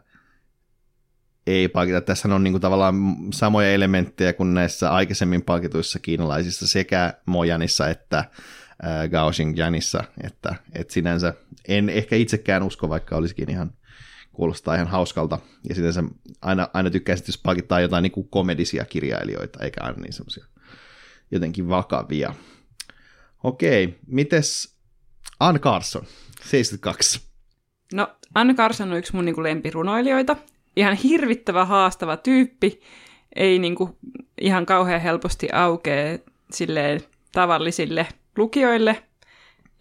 ei 1.47 1.67
palkita. 1.67 2.01
Tässä 2.01 2.35
on 2.35 2.43
niin 2.43 2.53
kuin 2.53 2.61
tavallaan 2.61 2.95
samoja 3.33 3.71
elementtejä 3.71 4.33
kuin 4.33 4.53
näissä 4.53 4.91
aikaisemmin 4.91 5.41
palkituissa 5.41 5.99
kiinalaisissa 5.99 6.67
sekä 6.67 7.13
Mojanissa 7.25 7.89
että 7.89 8.17
äh, 8.17 9.09
Gao 9.11 9.31
Xingjianissa, 9.31 10.03
että, 10.23 10.55
että 10.73 10.93
sinänsä 10.93 11.33
en 11.67 11.89
ehkä 11.89 12.15
itsekään 12.15 12.63
usko, 12.63 12.89
vaikka 12.89 13.15
olisikin 13.15 13.49
ihan 13.51 13.71
kuulostaa 14.35 14.75
ihan 14.75 14.87
hauskalta. 14.87 15.39
Ja 15.69 15.75
sinänsä 15.75 16.03
aina, 16.41 16.67
aina 16.73 16.89
tykkäisin, 16.89 17.25
jos 17.27 17.37
palkittaa 17.37 17.79
jotain 17.79 18.03
niin 18.03 18.11
kuin 18.11 18.27
komedisia 18.29 18.85
kirjailijoita, 18.85 19.63
eikä 19.63 19.83
aina 19.83 19.97
niin 19.97 20.13
semmoisia 20.13 20.45
jotenkin 21.31 21.69
vakavia. 21.69 22.33
Okei, 23.43 23.99
mites 24.07 24.75
Anne 25.39 25.59
Carson, 25.59 26.03
72? 26.41 27.21
No, 27.93 28.07
Anne 28.33 28.53
Carson 28.53 28.91
on 28.91 28.97
yksi 28.97 29.15
mun 29.15 29.25
niin 29.25 29.35
kuin 29.35 29.43
lempirunoilijoita, 29.43 30.35
ihan 30.75 30.95
hirvittävä 30.95 31.65
haastava 31.65 32.17
tyyppi, 32.17 32.81
ei 33.35 33.59
niin 33.59 33.75
kuin 33.75 33.97
ihan 34.41 34.65
kauhean 34.65 35.01
helposti 35.01 35.49
aukee 35.53 36.23
silleen 36.51 37.01
tavallisille 37.31 38.07
lukijoille, 38.37 39.03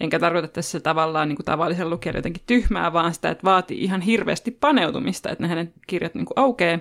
enkä 0.00 0.18
tarkoita 0.18 0.48
tässä 0.48 0.80
tavallaan 0.80 1.28
niin 1.28 1.36
kuin 1.36 1.46
tavallisen 1.46 1.90
lukijan 1.90 2.16
jotenkin 2.16 2.42
tyhmää, 2.46 2.92
vaan 2.92 3.14
sitä, 3.14 3.30
että 3.30 3.44
vaatii 3.44 3.84
ihan 3.84 4.00
hirveästi 4.00 4.50
paneutumista, 4.50 5.30
että 5.30 5.44
ne 5.44 5.48
hänen 5.48 5.72
kirjat 5.86 6.14
niin 6.14 6.26
kuin 6.26 6.38
aukeaa. 6.38 6.78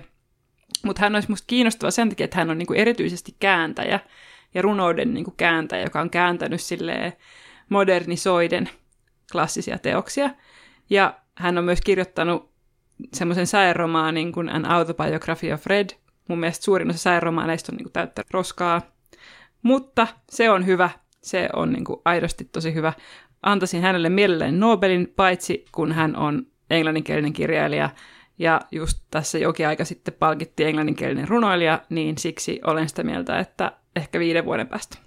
Mutta 0.84 1.02
hän 1.02 1.14
olisi 1.14 1.30
musta 1.30 1.46
kiinnostava 1.46 1.90
sen 1.90 2.08
takia, 2.08 2.24
että 2.24 2.36
hän 2.36 2.50
on 2.50 2.58
niin 2.58 2.66
kuin 2.66 2.80
erityisesti 2.80 3.36
kääntäjä 3.40 4.00
ja 4.54 4.62
runouden 4.62 5.14
niin 5.14 5.24
kuin 5.24 5.34
kääntäjä, 5.36 5.84
joka 5.84 6.00
on 6.00 6.10
kääntänyt 6.10 6.60
modernisoiden 7.68 8.70
klassisia 9.32 9.78
teoksia. 9.78 10.30
Ja 10.90 11.14
hän 11.34 11.58
on 11.58 11.64
myös 11.64 11.80
kirjoittanut 11.80 12.50
semmoisen 13.12 13.46
säeromaanin 13.46 14.32
kuin 14.32 14.48
An 14.48 14.64
Autobiography 14.64 15.52
of 15.52 15.60
Fred. 15.60 15.90
Mun 16.28 16.38
mielestä 16.38 16.64
suurin 16.64 16.90
osa 16.90 16.98
säeromaaneista 16.98 17.72
on 17.72 17.76
niin 17.76 17.84
kuin 17.84 17.92
täyttä 17.92 18.22
roskaa. 18.30 18.82
Mutta 19.62 20.06
se 20.30 20.50
on 20.50 20.66
hyvä. 20.66 20.90
Se 21.24 21.48
on 21.52 21.72
niin 21.72 21.84
kuin 21.84 22.00
aidosti 22.04 22.44
tosi 22.44 22.74
hyvä. 22.74 22.92
Antaisin 23.42 23.82
hänelle 23.82 24.08
mielelläni 24.08 24.58
Nobelin, 24.58 25.12
paitsi 25.16 25.64
kun 25.72 25.92
hän 25.92 26.16
on 26.16 26.46
englanninkielinen 26.70 27.32
kirjailija. 27.32 27.90
Ja 28.38 28.60
just 28.72 28.98
tässä 29.10 29.38
jokin 29.38 29.68
aika 29.68 29.84
sitten 29.84 30.14
palkittiin 30.14 30.68
englanninkielinen 30.68 31.28
runoilija, 31.28 31.82
niin 31.90 32.18
siksi 32.18 32.60
olen 32.66 32.88
sitä 32.88 33.02
mieltä, 33.02 33.38
että 33.38 33.72
ehkä 33.96 34.18
viiden 34.18 34.44
vuoden 34.44 34.68
päästä. 34.68 34.98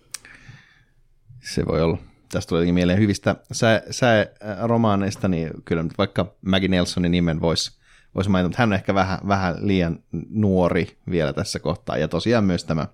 Se 1.39 1.65
voi 1.65 1.81
olla 1.81 1.97
tästä 2.31 2.49
tulee 2.49 2.71
mieleen 2.71 2.99
hyvistä 2.99 3.35
sä, 3.51 4.27
romaaneista, 4.63 5.27
niin 5.27 5.49
kyllä 5.65 5.85
vaikka 5.97 6.35
Maggie 6.45 6.69
Nelsonin 6.69 7.11
nimen 7.11 7.41
voisi 7.41 7.77
vois 8.15 8.29
mainita, 8.29 8.49
mutta 8.49 8.61
hän 8.61 8.69
on 8.69 8.73
ehkä 8.73 8.93
vähän, 8.93 9.19
vähän 9.27 9.55
liian 9.59 9.99
nuori 10.29 10.97
vielä 11.11 11.33
tässä 11.33 11.59
kohtaa, 11.59 11.97
ja 11.97 12.07
tosiaan 12.07 12.43
myös 12.43 12.63
tämä 12.63 12.87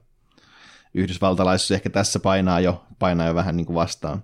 yhdysvaltalaisuus 0.93 1.71
ehkä 1.71 1.89
tässä 1.89 2.19
painaa 2.19 2.59
jo, 2.59 2.83
painaa 2.99 3.27
jo 3.27 3.35
vähän 3.35 3.57
niin 3.57 3.65
kuin 3.65 3.75
vastaan. 3.75 4.23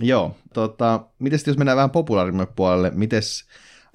Joo, 0.00 0.36
tota, 0.54 1.04
miten 1.18 1.38
jos 1.46 1.58
mennään 1.58 1.76
vähän 1.76 1.90
populaarimmalle 1.90 2.52
puolelle, 2.56 2.90
mites 2.94 3.44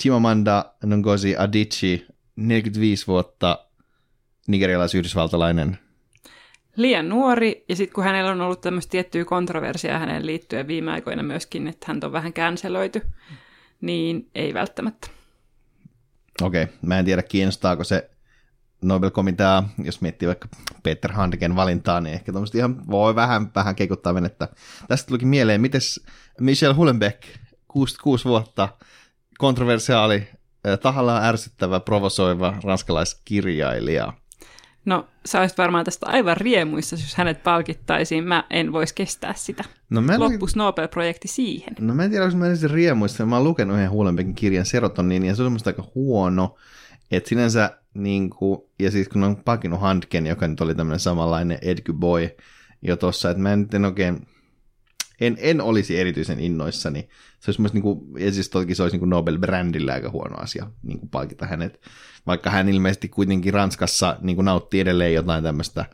Chimamanda 0.01 0.65
Ngozi 0.85 1.37
Adichie, 1.37 2.05
45 2.35 3.07
vuotta 3.07 3.65
nigerialais-yhdysvaltalainen 4.47 5.77
liian 6.75 7.09
nuori, 7.09 7.65
ja 7.69 7.75
sitten 7.75 7.93
kun 7.93 8.03
hänellä 8.03 8.31
on 8.31 8.41
ollut 8.41 8.61
tämmöistä 8.61 8.91
tiettyä 8.91 9.25
kontroversia 9.25 9.99
hänen 9.99 10.25
liittyen 10.25 10.67
viime 10.67 10.91
aikoina 10.91 11.23
myöskin, 11.23 11.67
että 11.67 11.85
hän 11.87 11.99
on 12.03 12.11
vähän 12.11 12.33
känselöity, 12.33 13.01
niin 13.81 14.29
ei 14.35 14.53
välttämättä. 14.53 15.07
Okei, 16.41 16.63
okay. 16.63 16.75
mä 16.81 16.99
en 16.99 17.05
tiedä 17.05 17.23
kiinnostaako 17.23 17.83
se 17.83 18.09
Nobel-komitea, 18.87 19.63
jos 19.83 20.01
miettii 20.01 20.27
vaikka 20.27 20.47
Peter 20.83 21.11
Handken 21.11 21.55
valintaa, 21.55 22.01
niin 22.01 22.13
ehkä 22.13 22.31
tuommoista 22.31 22.57
ihan 22.57 22.87
voi 22.87 23.15
vähän, 23.15 23.51
vähän 23.55 23.75
keikuttaa 23.75 24.13
venettä. 24.13 24.47
Tästä 24.87 25.07
tulikin 25.07 25.27
mieleen, 25.27 25.61
miten 25.61 25.81
Michel 26.39 26.75
Hulenbeck, 26.75 27.23
66 27.67 28.25
vuotta, 28.25 28.69
kontroversiaali, 29.37 30.27
tahallaan 30.81 31.23
ärsyttävä, 31.23 31.79
provosoiva 31.79 32.57
ranskalaiskirjailija. 32.63 34.13
No, 34.85 35.07
sä 35.25 35.39
olisit 35.39 35.57
varmaan 35.57 35.85
tästä 35.85 36.05
aivan 36.09 36.37
riemuissa, 36.37 36.95
jos 36.95 37.15
hänet 37.15 37.43
palkittaisiin. 37.43 38.23
Mä 38.23 38.43
en 38.49 38.71
voisi 38.71 38.95
kestää 38.95 39.33
sitä. 39.37 39.63
No, 39.89 40.01
mä 40.01 40.13
en 40.13 40.19
Loppus 40.19 40.55
Nobel-projekti 40.55 41.27
siihen. 41.27 41.75
No 41.79 41.93
mä 41.95 42.03
en 42.03 42.09
tiedä, 42.09 42.25
onko 42.25 42.37
mä 42.37 42.47
ensin 42.47 42.69
riemuissa. 42.69 43.25
Mä 43.25 43.35
oon 43.35 43.43
lukenut 43.43 43.77
yhden 43.77 43.91
Hulenbeckin 43.91 44.35
kirjan 44.35 44.65
Serotonin, 44.65 45.25
ja 45.25 45.35
se 45.35 45.43
on 45.43 45.51
musta 45.51 45.69
aika 45.69 45.91
huono. 45.95 46.55
Että 47.17 47.29
sinänsä, 47.29 47.77
niin 47.93 48.29
kuin, 48.29 48.59
ja 48.79 48.91
siis 48.91 49.09
kun 49.09 49.23
on 49.23 49.35
palkinnut 49.35 49.81
Handken, 49.81 50.27
joka 50.27 50.47
nyt 50.47 50.61
oli 50.61 50.75
tämmöinen 50.75 50.99
samanlainen 50.99 51.57
Edgy 51.61 51.93
Boy 51.93 52.29
jo 52.81 52.97
tossa, 52.97 53.29
että 53.29 53.43
mä 53.43 53.53
en, 53.53 53.67
en 53.73 53.85
oikein, 53.85 54.27
en, 55.21 55.37
en 55.39 55.61
olisi 55.61 55.99
erityisen 55.99 56.39
innoissani. 56.39 57.09
Se 57.39 57.51
olisi 57.51 57.61
myös, 57.61 57.73
niin 57.73 57.81
kuin, 57.81 57.99
ja 58.19 58.31
siis 58.31 58.49
toki 58.49 58.75
se 58.75 58.83
olisi 58.83 58.97
niin 58.97 59.09
Nobel-brändillä 59.09 59.93
aika 59.93 60.09
huono 60.09 60.35
asia 60.37 60.71
niin 60.83 60.99
kuin 60.99 61.09
palkita 61.09 61.45
hänet. 61.45 61.81
Vaikka 62.27 62.49
hän 62.49 62.69
ilmeisesti 62.69 63.09
kuitenkin 63.09 63.53
Ranskassa 63.53 64.17
niin 64.21 64.35
kuin 64.35 64.45
nauttii 64.45 64.79
edelleen 64.79 65.13
jotain 65.13 65.43
tämmöistä 65.43 65.81
äh, 65.81 65.87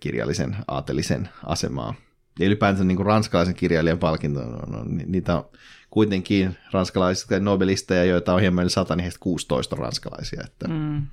kirjallisen 0.00 0.56
aatelisen 0.68 1.28
asemaa. 1.44 1.94
Ja 2.38 2.46
ylipäänsä 2.46 2.84
niin 2.84 2.96
kuin 2.96 3.06
ranskalaisen 3.06 3.54
kirjailijan 3.54 3.98
palkinto, 3.98 4.40
no, 4.40 4.58
no, 4.66 4.84
niitä 5.06 5.36
on 5.36 5.50
kuitenkin 5.92 6.56
ranskalaisia 6.72 7.40
nobelisteja, 7.40 8.04
joita 8.04 8.34
on 8.34 8.40
hieman 8.40 8.62
yli 8.62 8.70
100, 8.70 8.96
niin 8.96 9.02
heistä 9.02 9.20
16 9.20 9.76
on 9.76 9.78
ranskalaisia. 9.78 10.42
Että 10.44 10.68
mm. 10.68 11.06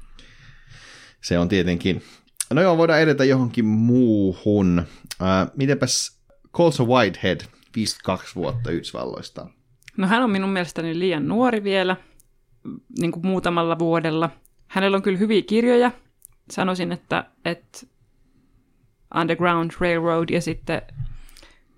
Se 1.22 1.40
on 1.40 1.50
tietenkin... 1.50 2.02
No 2.54 2.62
joo, 2.62 2.78
voidaan 2.78 3.02
edetä 3.02 3.24
johonkin 3.24 3.66
muuhun. 3.66 4.84
Uh, 5.22 5.52
mitenpäs 5.56 6.20
Colson 6.54 6.88
Whitehead, 6.88 7.42
52 7.76 8.36
vuotta 8.36 8.72
Yhdysvalloista. 8.72 9.48
No 9.98 10.08
hän 10.08 10.24
on 10.24 10.32
minun 10.32 10.50
mielestäni 10.50 11.00
liian 11.00 11.28
nuori 11.28 11.64
vielä, 11.64 11.96
niin 13.00 13.12
kuin 13.12 13.28
muutamalla 13.28 13.80
vuodella. 13.80 14.30
Hänellä 14.68 14.98
on 14.98 15.04
kyllä 15.04 15.18
hyviä 15.18 15.42
kirjoja. 15.42 15.92
Sanoisin, 16.52 16.92
että, 16.92 17.26
että 17.46 17.80
Underground 19.16 19.72
Railroad 19.80 20.30
ja 20.30 20.42
sitten 20.42 20.82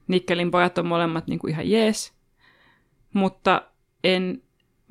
Nikkelin 0.07 0.51
pojat 0.51 0.77
on 0.77 0.87
molemmat 0.87 1.27
niin 1.27 1.39
kuin 1.39 1.51
ihan 1.51 1.69
jees. 1.69 2.20
Mutta 3.13 3.62
en 4.04 4.41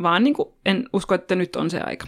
vaan 0.03 0.25
niin 0.25 0.35
kuin, 0.35 0.49
en 0.67 0.89
usko, 0.93 1.15
että 1.15 1.35
nyt 1.35 1.57
on 1.57 1.71
se 1.71 1.81
aika. 1.81 2.07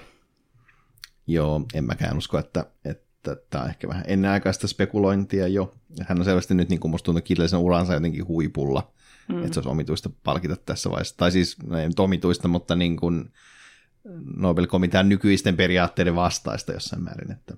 Joo, 1.27 1.67
en 1.75 1.85
mäkään 1.85 2.19
usko, 2.19 2.39
että, 2.39 2.67
että 2.85 3.37
tämä 3.51 3.65
on 3.65 3.71
ehkä 3.71 3.89
vähän 3.89 4.05
ennenaikaista 4.07 4.69
spekulointia 4.69 5.49
jo. 5.49 5.75
Hän 6.03 6.19
on 6.19 6.25
selvästi 6.25 6.55
nyt, 6.55 6.69
niin 6.69 6.81
kuin 6.81 6.91
musta 6.91 7.05
tuntuu, 7.05 7.23
kirjallisen 7.23 7.59
uransa 7.59 7.95
jotenkin 7.95 8.29
huipulla, 8.29 8.93
mm. 9.29 9.39
että 9.39 9.55
se 9.55 9.61
olisi 9.61 9.71
omituista 9.71 10.11
palkita 10.25 10.57
tässä 10.57 10.91
vaiheessa. 10.91 11.17
Tai 11.17 11.33
siis, 11.33 11.57
no 11.63 11.79
ei 11.79 11.89
nyt 11.89 12.01
omituista, 12.01 12.49
mutta 12.49 12.77
niin 12.77 12.97
kuin 12.97 13.33
Nobel-komitean 14.37 15.09
nykyisten 15.09 15.57
periaatteiden 15.57 16.15
vastaista 16.15 16.73
jossain 16.73 17.03
määrin. 17.03 17.33
Että. 17.33 17.55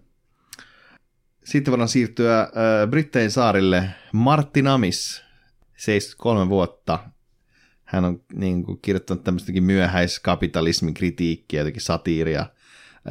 Sitten 1.45 1.73
voidaan 1.73 1.89
siirtyä 1.89 2.41
äh, 2.41 2.49
Brittein 2.91 3.31
saarille. 3.31 3.91
Martin 4.13 4.67
Amis, 4.67 5.23
73 5.77 6.49
vuotta. 6.49 6.99
Hän 7.85 8.05
on 8.05 8.21
niin 8.35 8.65
kuin, 8.65 8.79
kirjoittanut 8.83 9.25
tämmöistäkin 9.25 9.63
myöhäiskapitalismin 9.63 10.95
kritiikkiä, 10.95 11.61
jotenkin 11.61 11.83
satiiria. 11.83 12.47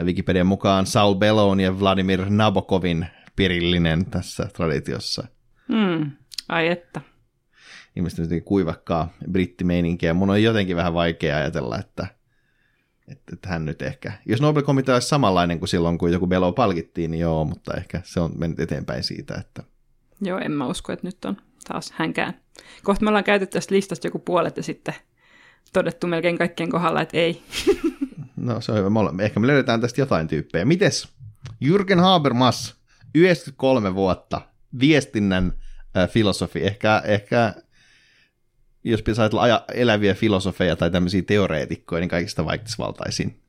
Wikipedian 0.04 0.48
mukaan 0.48 0.86
Saul 0.86 1.16
Bellown 1.16 1.60
ja 1.60 1.80
Vladimir 1.80 2.26
Nabokovin 2.30 3.08
perillinen 3.36 4.06
tässä 4.06 4.50
traditiossa. 4.54 5.28
Hmm. 5.68 6.12
Ai 6.50 6.68
että. 6.68 7.02
Ilmeisesti 7.96 8.42
kuivakkaa 8.42 9.14
brittimeininkiä. 9.32 10.14
Mun 10.14 10.30
on 10.30 10.44
jotenkin 10.44 10.76
vähän 10.76 10.94
vaikea 10.94 11.38
ajatella, 11.38 11.78
että, 11.80 12.08
että, 13.08 13.34
että 13.34 13.50
hän 13.50 13.66
nyt 13.66 13.82
ehkä, 13.82 14.14
jos 14.26 14.42
Nobel-komitea 14.42 14.94
olisi 14.94 15.08
samanlainen 15.08 15.60
kuin 15.60 15.70
silloin, 15.70 15.98
kun 15.98 16.12
joku 16.12 16.28
Bellow 16.28 16.54
palkittiin, 16.54 17.12
niin 17.12 17.22
joo, 17.22 17.46
mutta 17.46 17.74
ehkä 17.74 18.02
se 18.04 18.20
on 18.20 18.32
mennyt 18.38 18.60
eteenpäin 18.60 19.04
siitä, 19.04 19.36
että... 19.36 19.64
Joo, 20.22 20.40
en 20.40 20.52
mä 20.52 20.68
usko, 20.68 20.94
että 20.94 21.08
nyt 21.08 21.26
on 21.26 21.38
taas 21.64 21.92
hänkään. 21.92 22.34
Kohta 22.84 23.04
me 23.04 23.10
ollaan 23.10 23.24
käytetty 23.24 23.54
tästä 23.54 23.76
listasta 23.76 24.08
joku 24.08 24.20
puolet 24.20 24.58
ja 24.58 24.64
sitten 24.64 24.96
todettu 25.74 26.08
melkein 26.08 26.38
kaikkien 26.38 26.70
kohdalla, 26.70 27.02
että 27.02 27.18
ei. 27.18 27.42
No 28.36 28.62
se 28.62 28.72
on 28.72 28.78
hyvä. 28.78 28.90
Me 28.90 29.00
olemme, 29.00 29.24
ehkä 29.24 29.40
me 29.40 29.48
löydetään 29.48 29.82
tästä 29.82 30.02
jotain 30.02 30.28
tyyppejä. 30.28 30.66
Mites? 30.66 31.08
Jürgen 31.66 32.00
Habermas, 32.00 32.76
93 33.16 33.96
vuotta, 33.96 34.42
viestinnän 34.80 35.54
äh, 35.98 36.10
filosofi. 36.10 36.64
Ehkä, 36.64 37.02
ehkä 37.06 37.54
jos 38.84 39.02
pitäisi 39.02 39.22
ajatella 39.22 39.66
eläviä 39.74 40.14
filosofeja 40.14 40.76
tai 40.76 40.92
tämmöisiä 40.92 41.22
teoreetikkoja, 41.22 42.00
niin 42.00 42.10
kaikista 42.10 42.46
vaikutusvaltaisin. 42.46 43.40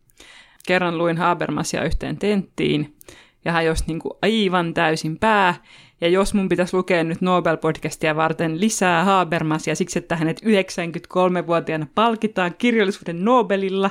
Kerran 0.66 0.98
luin 0.98 1.18
Habermasia 1.18 1.84
yhteen 1.84 2.16
tenttiin, 2.16 2.96
ja 3.44 3.52
hän 3.52 3.64
jos 3.64 3.86
niin 3.86 3.98
kuin 3.98 4.12
aivan 4.22 4.74
täysin 4.74 5.18
pää, 5.18 5.54
ja 6.04 6.10
jos 6.10 6.34
mun 6.34 6.48
pitäisi 6.48 6.76
lukea 6.76 7.04
nyt 7.04 7.20
Nobel-podcastia 7.20 8.16
varten 8.16 8.60
lisää 8.60 9.04
Habermasia 9.04 9.74
siksi, 9.74 9.98
että 9.98 10.16
hänet 10.16 10.40
93-vuotiaana 10.42 11.86
palkitaan 11.94 12.54
kirjallisuuden 12.58 13.24
Nobelilla, 13.24 13.90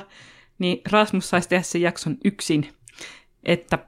niin 0.58 0.80
Rasmus 0.90 1.30
saisi 1.30 1.48
tehdä 1.48 1.62
sen 1.62 1.80
jakson 1.80 2.16
yksin. 2.24 2.68
Että 3.42 3.78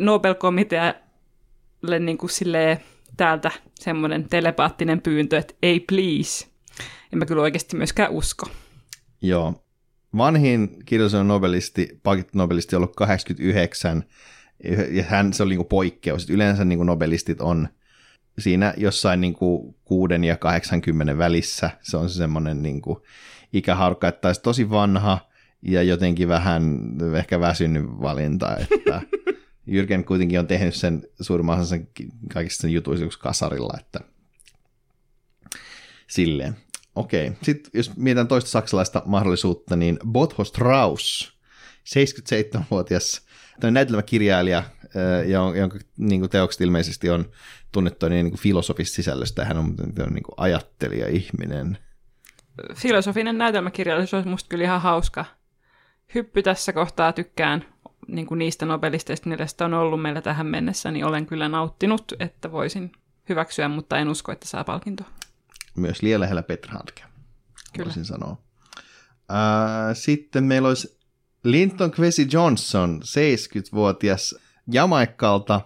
Nobel-komitealle 0.00 1.98
niin 2.00 2.18
kuin 2.18 2.30
silleen, 2.30 2.78
täältä 3.16 3.50
semmoinen 3.74 4.28
telepaattinen 4.28 5.00
pyyntö, 5.00 5.38
että 5.38 5.54
ei 5.62 5.80
please. 5.80 6.46
En 7.12 7.18
mä 7.18 7.26
kyllä 7.26 7.42
oikeasti 7.42 7.76
myöskään 7.76 8.10
usko. 8.10 8.46
Joo. 9.22 9.64
Vanhin 10.16 10.76
kirjallisuuden 10.84 11.28
nobelisti, 11.28 12.00
palkittu 12.02 12.38
nobelisti 12.38 12.76
on 12.76 12.82
ollut 12.82 12.96
89, 12.96 14.04
ja 14.90 15.02
hän, 15.02 15.32
se 15.32 15.42
oli 15.42 15.50
niin 15.50 15.58
kuin 15.58 15.68
poikkeus. 15.68 16.30
Yleensä 16.30 16.64
niin 16.64 16.78
kuin 16.78 16.86
nobelistit 16.86 17.40
on 17.40 17.68
siinä 18.38 18.74
jossain 18.76 19.20
niin 19.20 19.34
kuin 19.34 19.76
6 19.84 20.14
ja 20.26 20.36
80 20.36 21.18
välissä. 21.18 21.70
Se 21.82 21.96
on 21.96 22.10
se 22.10 22.14
semmoinen 22.14 22.62
niin 22.62 22.82
kuin 22.82 22.98
ikäharukka, 23.52 24.08
että 24.08 24.28
olisi 24.28 24.42
tosi 24.42 24.70
vanha 24.70 25.28
ja 25.62 25.82
jotenkin 25.82 26.28
vähän 26.28 26.80
ehkä 27.18 27.40
väsynyt 27.40 27.84
valinta, 27.86 28.56
että 28.56 29.00
Jyrken 29.66 30.04
kuitenkin 30.04 30.38
on 30.38 30.46
tehnyt 30.46 30.74
sen 30.74 31.02
suurimman 31.20 31.66
sen 31.66 31.88
kaikista 32.32 32.60
sen 32.60 32.72
jutuissa 32.72 33.18
kasarilla, 33.18 33.74
että 33.78 34.00
silleen. 36.06 36.56
Okei, 36.94 37.32
sitten 37.42 37.70
jos 37.74 37.96
mietitään 37.96 38.28
toista 38.28 38.50
saksalaista 38.50 39.02
mahdollisuutta, 39.06 39.76
niin 39.76 39.98
Botho 40.06 40.44
Strauss, 40.44 41.32
77-vuotias 41.84 43.27
näytelmäkirjailija, 43.62 44.62
jonka 45.54 45.78
niin 45.96 46.20
kuin 46.20 46.30
teokset 46.30 46.60
ilmeisesti 46.60 47.10
on 47.10 47.30
tunnettu 47.72 48.08
niin, 48.08 48.24
niin 48.24 48.38
filosofista 48.38 48.94
sisällöstä. 48.94 49.44
Hän 49.44 49.56
on 49.56 49.74
niin 49.96 50.22
kuin 50.22 50.34
ajattelija-ihminen. 50.36 51.78
Filosofinen 52.74 53.38
näytelmäkirjallisuus 53.38 54.14
olisi 54.14 54.28
musta 54.28 54.48
kyllä 54.48 54.64
ihan 54.64 54.80
hauska 54.80 55.24
hyppy 56.14 56.42
tässä 56.42 56.72
kohtaa. 56.72 57.12
Tykkään 57.12 57.64
niin 58.08 58.26
kuin 58.26 58.38
niistä 58.38 58.66
nobelisteista, 58.66 59.28
mistä 59.28 59.64
on 59.64 59.74
ollut 59.74 60.02
meillä 60.02 60.22
tähän 60.22 60.46
mennessä, 60.46 60.90
niin 60.90 61.04
olen 61.04 61.26
kyllä 61.26 61.48
nauttinut, 61.48 62.12
että 62.20 62.52
voisin 62.52 62.92
hyväksyä, 63.28 63.68
mutta 63.68 63.98
en 63.98 64.08
usko, 64.08 64.32
että 64.32 64.46
saa 64.48 64.64
palkintoa. 64.64 65.06
Myös 65.76 66.02
liian 66.02 66.20
lähellä 66.20 66.42
Petra 66.42 66.72
Handke, 66.72 67.02
voisin 67.84 68.04
sanoa. 68.04 68.36
Sitten 69.94 70.44
meillä 70.44 70.68
olisi 70.68 70.97
Linton 71.50 71.90
Kwesi 71.90 72.26
Johnson, 72.32 73.00
70-vuotias 73.04 74.34
Jamaikkalta. 74.72 75.60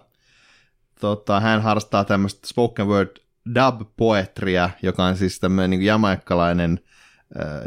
Tota, 0.99 1.39
hän 1.39 1.61
harrastaa 1.61 2.03
tämmöistä 2.03 2.47
spoken 2.47 2.87
word 2.87 3.17
dub-poetria, 3.55 4.69
joka 4.81 5.05
on 5.05 5.17
siis 5.17 5.39
tämmöinen 5.39 5.69
niin 5.69 5.81
jamaikkalainen 5.81 6.79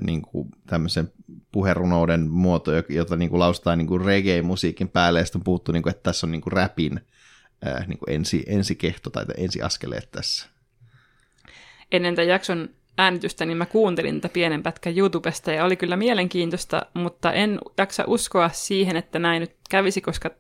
niin 0.01 0.23
kuin 0.23 0.49
tämmöisen 0.67 1.13
puherunouden 1.53 2.31
muoto, 2.31 2.71
jota 2.89 3.17
niin 3.17 3.31
kuin 3.31 3.41
lausutaan 3.41 3.79
niin 3.79 3.89
kuin 3.89 4.05
reggae-musiikin 4.05 4.89
päälle, 4.89 5.19
ja 5.19 5.25
sitten 5.25 5.39
on 5.41 5.45
puhuttu, 5.45 5.73
niin 5.73 5.83
kuin, 5.83 5.91
että 5.91 6.03
tässä 6.03 6.27
on 6.27 6.31
niin 6.31 6.43
kuin 6.43 6.53
rapin 6.53 7.01
niin 7.87 7.99
kuin 7.99 8.15
ensi, 8.15 8.45
ensikehto 8.47 9.11
tai 9.11 9.25
ensiaskeleet 9.37 10.11
tässä. 10.11 10.47
Ennen 11.93 12.15
tämän 12.15 12.29
jakson 12.29 12.69
äänitystä, 12.99 13.45
niin 13.45 13.59
mä 13.59 13.67
kuuntelin 13.67 14.21
tätä 14.21 14.33
pienen 14.33 14.63
pätkän 14.63 14.99
YouTubesta 14.99 15.53
ja 15.53 15.65
oli 15.65 15.77
kyllä 15.77 15.97
mielenkiintoista, 15.97 16.87
mutta 16.95 17.33
en 17.33 17.59
jaksa 17.79 18.05
uskoa 18.07 18.49
siihen, 18.49 18.97
että 18.97 19.19
näin 19.19 19.41
nyt 19.41 19.57
kävisi, 19.71 20.01
koska 20.01 20.31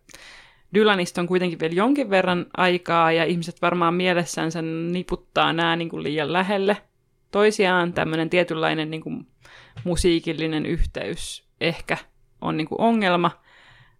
Dylanista 0.74 1.20
on 1.20 1.26
kuitenkin 1.26 1.60
vielä 1.60 1.74
jonkin 1.74 2.10
verran 2.10 2.46
aikaa 2.56 3.12
ja 3.12 3.24
ihmiset 3.24 3.62
varmaan 3.62 3.94
mielessänsä 3.94 4.62
niputtaa 4.62 5.52
nämä 5.52 5.76
niin 5.76 5.88
kuin 5.88 6.02
liian 6.02 6.32
lähelle 6.32 6.76
toisiaan. 7.30 7.92
Tämmöinen 7.92 8.30
tietynlainen 8.30 8.90
niin 8.90 9.02
kuin 9.02 9.26
musiikillinen 9.84 10.66
yhteys 10.66 11.48
ehkä 11.60 11.96
on 12.40 12.56
niin 12.56 12.68
kuin 12.68 12.80
ongelma, 12.80 13.30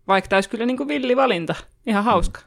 Vaikka 0.09 0.29
tämä 0.29 0.37
olisi 0.37 0.51
kyllä 0.51 0.67
niin 0.67 0.77
kuin 0.77 0.89
villivalinta. 0.89 1.55
Ihan 1.87 2.05
hauska. 2.05 2.41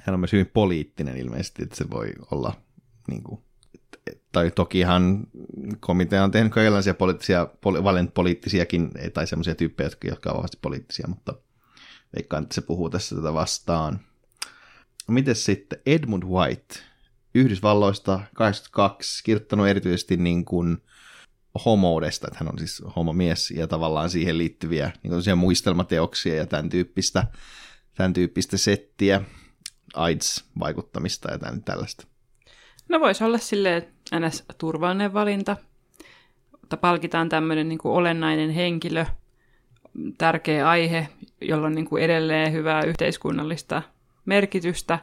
Hän 0.00 0.14
on 0.14 0.20
myös 0.20 0.32
hyvin 0.32 0.50
poliittinen 0.54 1.16
ilmeisesti, 1.16 1.62
että 1.62 1.76
se 1.76 1.90
voi 1.90 2.12
olla 2.30 2.54
niin 3.08 3.22
kuin, 3.22 3.44
tai 4.32 4.50
tokihan 4.50 5.26
komitea 5.80 6.24
on 6.24 6.30
tehnyt 6.30 6.52
kaikenlaisia 6.52 6.94
poliittisia, 6.94 7.48
poli, 7.60 7.78
poliittisiakin, 8.14 8.90
tai 9.14 9.26
semmoisia 9.26 9.54
tyyppejä, 9.54 9.90
jotka 10.04 10.30
ovat 10.30 10.36
vahvasti 10.36 10.58
poliittisia, 10.62 11.06
mutta 11.08 11.34
veikkaan, 12.16 12.42
että 12.42 12.54
se 12.54 12.60
puhuu 12.60 12.90
tässä 12.90 13.16
tätä 13.16 13.34
vastaan. 13.34 14.00
Miten 15.08 15.34
sitten 15.34 15.78
Edmund 15.86 16.22
White, 16.22 16.74
Yhdysvalloista 17.34 18.20
82, 18.34 19.24
kirjoittanut 19.24 19.68
erityisesti 19.68 20.16
niin 20.16 20.44
kuin 20.44 20.78
homoudesta, 21.64 22.26
että 22.26 22.38
hän 22.38 22.52
on 22.52 22.58
siis 22.58 22.82
homomies 22.96 23.50
ja 23.50 23.66
tavallaan 23.66 24.10
siihen 24.10 24.38
liittyviä 24.38 24.92
niin 25.02 25.38
muistelmateoksia 25.38 26.34
ja 26.34 26.46
tämän 26.46 26.68
tyyppistä, 26.68 27.26
tämän 27.94 28.12
tyyppistä 28.12 28.56
settiä, 28.56 29.22
AIDS-vaikuttamista 29.94 31.32
ja 31.32 31.38
tämän, 31.38 31.62
tällaista. 31.62 32.06
No 32.88 33.00
voisi 33.00 33.24
olla 33.24 33.38
silleen 33.38 33.82
ns. 34.20 34.44
turvallinen 34.58 35.14
valinta, 35.14 35.56
mutta 36.60 36.76
palkitaan 36.76 37.28
tämmöinen 37.28 37.68
niin 37.68 37.78
olennainen 37.84 38.50
henkilö, 38.50 39.06
tärkeä 40.18 40.68
aihe, 40.68 41.08
jolla 41.40 41.66
on 41.66 41.74
niin 41.74 41.88
kuin 41.88 42.02
edelleen 42.02 42.52
hyvää 42.52 42.82
yhteiskunnallista 42.82 43.82
merkitystä, 44.24 44.98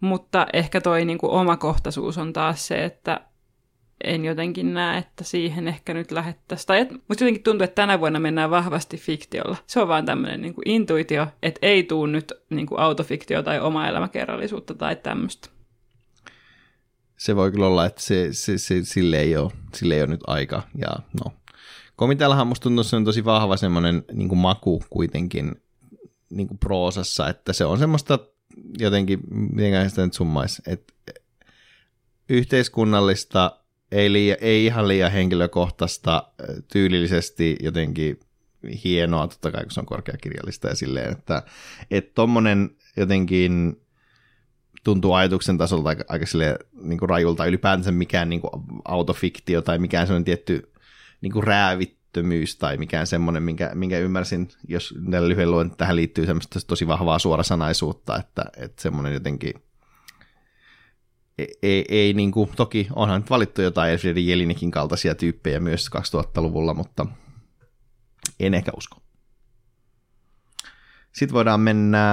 mutta 0.00 0.46
ehkä 0.52 0.80
toi 0.80 1.04
niin 1.04 1.18
kuin 1.18 1.32
omakohtaisuus 1.32 2.18
on 2.18 2.32
taas 2.32 2.66
se, 2.66 2.84
että 2.84 3.20
en 4.04 4.24
jotenkin 4.24 4.74
näe, 4.74 4.98
että 4.98 5.24
siihen 5.24 5.68
ehkä 5.68 5.94
nyt 5.94 6.10
lähettäisiin. 6.10 6.66
Tai 6.66 6.86
musta 7.08 7.24
jotenkin 7.24 7.42
tuntuu, 7.42 7.64
että 7.64 7.74
tänä 7.74 8.00
vuonna 8.00 8.20
mennään 8.20 8.50
vahvasti 8.50 8.96
fiktiolla. 8.96 9.56
Se 9.66 9.80
on 9.80 9.88
vaan 9.88 10.06
tämmöinen 10.06 10.42
niin 10.42 10.54
intuitio, 10.64 11.26
että 11.42 11.58
ei 11.62 11.82
tuu 11.82 12.06
nyt 12.06 12.32
niin 12.50 12.66
kuin 12.66 12.80
autofiktio 12.80 13.42
tai 13.42 13.60
oma 13.60 13.88
elämäkerrallisuutta 13.88 14.74
tai 14.74 14.96
tämmöistä. 14.96 15.55
Se 17.16 17.36
voi 17.36 17.52
kyllä 17.52 17.66
olla, 17.66 17.86
että 17.86 18.02
se, 18.02 18.28
se, 18.32 18.58
se, 18.58 18.84
sille, 18.84 19.18
ei 19.18 19.36
ole, 19.36 19.52
sille 19.74 19.94
ei 19.94 20.00
ole 20.00 20.10
nyt 20.10 20.20
aika. 20.26 20.62
Ja 20.78 20.88
no, 21.24 21.32
komiteallahan 21.96 22.46
musta 22.46 22.62
tuntuu, 22.62 22.80
että 22.80 22.90
se 22.90 22.96
on 22.96 23.04
tosi 23.04 23.24
vahva 23.24 23.56
semmoinen 23.56 24.04
niin 24.12 24.38
maku 24.38 24.82
kuitenkin 24.90 25.54
niin 26.30 26.48
kuin 26.48 26.58
proosassa, 26.58 27.28
että 27.28 27.52
se 27.52 27.64
on 27.64 27.78
semmoista 27.78 28.18
jotenkin, 28.78 29.20
mitenkään 29.30 29.90
sitä 29.90 30.04
nyt 30.04 30.14
summaisi, 30.14 30.62
että 30.66 30.92
yhteiskunnallista, 32.28 33.60
ei, 33.92 34.12
liian, 34.12 34.38
ei 34.40 34.64
ihan 34.64 34.88
liian 34.88 35.12
henkilökohtaista, 35.12 36.32
tyylillisesti 36.72 37.56
jotenkin 37.60 38.20
hienoa, 38.84 39.28
totta 39.28 39.50
kai 39.50 39.62
kun 39.62 39.72
se 39.72 39.80
on 39.80 39.86
korkeakirjallista 39.86 40.68
ja 40.68 40.74
silleen, 40.74 41.12
että 41.12 41.42
että 41.90 42.12
tommonen 42.14 42.70
jotenkin 42.96 43.80
tuntuu 44.86 45.12
ajatuksen 45.12 45.58
tasolta 45.58 45.88
aika, 45.88 46.04
aika 46.08 46.26
silleen, 46.26 46.56
niin 46.82 46.98
kuin 46.98 47.08
rajulta 47.08 47.46
ylipäänsä 47.46 47.92
mikään 47.92 48.28
niin 48.28 48.40
kuin 48.40 48.50
autofiktio 48.84 49.62
tai 49.62 49.78
mikään 49.78 50.06
sellainen 50.06 50.24
tietty 50.24 50.72
niin 51.20 51.32
kuin 51.32 51.44
räävittömyys 51.44 52.56
tai 52.56 52.76
mikään 52.76 53.06
semmoinen, 53.06 53.42
minkä, 53.42 53.70
minkä 53.74 53.98
ymmärsin, 53.98 54.48
jos 54.68 54.94
näillä 54.98 55.28
lyhyen 55.28 55.50
luen, 55.50 55.70
tähän 55.76 55.96
liittyy 55.96 56.26
semmoista 56.26 56.58
tosi 56.66 56.86
vahvaa 56.86 57.18
suorasanaisuutta, 57.18 58.16
että, 58.16 58.44
että 58.56 58.82
semmoinen 58.82 59.14
jotenkin 59.14 59.54
ei, 61.38 61.58
ei, 61.62 61.84
ei 61.88 62.12
niin 62.12 62.32
kuin, 62.32 62.50
toki 62.56 62.88
onhan 62.96 63.20
nyt 63.20 63.30
valittu 63.30 63.62
jotain 63.62 63.92
Elfriede 63.92 64.20
Jelinikin 64.20 64.70
kaltaisia 64.70 65.14
tyyppejä 65.14 65.60
myös 65.60 65.90
2000-luvulla, 65.96 66.74
mutta 66.74 67.06
en 68.40 68.54
ehkä 68.54 68.72
usko. 68.76 68.96
Sitten 71.12 71.34
voidaan 71.34 71.60
mennä 71.60 72.04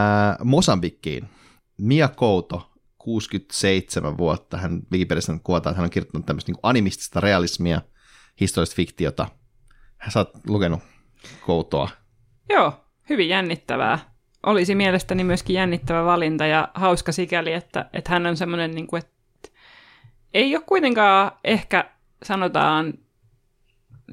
Mosambikkiin. 0.44 1.30
Mia 1.78 2.08
Kouto, 2.08 2.72
67 2.98 4.18
vuotta, 4.18 4.58
hän 4.58 4.82
Wikipediassa 4.92 5.38
kuvataan, 5.44 5.72
että 5.72 5.78
hän 5.80 5.86
on 5.86 5.90
kirjoittanut 5.90 6.26
tämmöistä 6.26 6.52
niin 6.52 6.60
animistista 6.64 7.20
realismia, 7.20 7.82
historiallista 8.40 8.76
fiktiota. 8.76 9.28
Hän 9.98 10.12
sä 10.12 10.26
lukenut 10.48 10.80
Koutoa. 11.46 11.90
Joo, 12.50 12.74
hyvin 13.10 13.30
jännittävää. 13.30 14.00
Olisi 14.46 14.76
mielestäni 14.76 15.24
myöskin 15.24 15.54
jännittävä 15.54 16.06
valinta 16.06 16.46
ja 16.46 16.68
hauska 16.74 17.12
sikäli, 17.12 17.54
että, 17.54 17.90
että 17.94 18.12
hän 18.12 18.26
on 18.26 18.38
semmoinen, 18.38 18.72
niin 18.72 18.88
kuin, 18.88 19.04
että 19.04 19.14
ei 20.34 20.56
ole 20.56 20.64
kuitenkaan 20.68 21.32
ehkä 21.44 21.92
sanotaan 22.24 22.94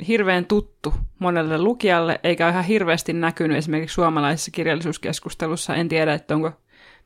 hirveän 0.08 0.44
tuttu 0.44 0.94
monelle 1.18 1.58
lukijalle, 1.58 2.20
eikä 2.22 2.48
ihan 2.48 2.64
hirveästi 2.64 3.12
näkynyt 3.12 3.56
esimerkiksi 3.56 3.94
suomalaisessa 3.94 4.50
kirjallisuuskeskustelussa. 4.50 5.74
En 5.74 5.88
tiedä, 5.88 6.14
että 6.14 6.34
onko 6.34 6.52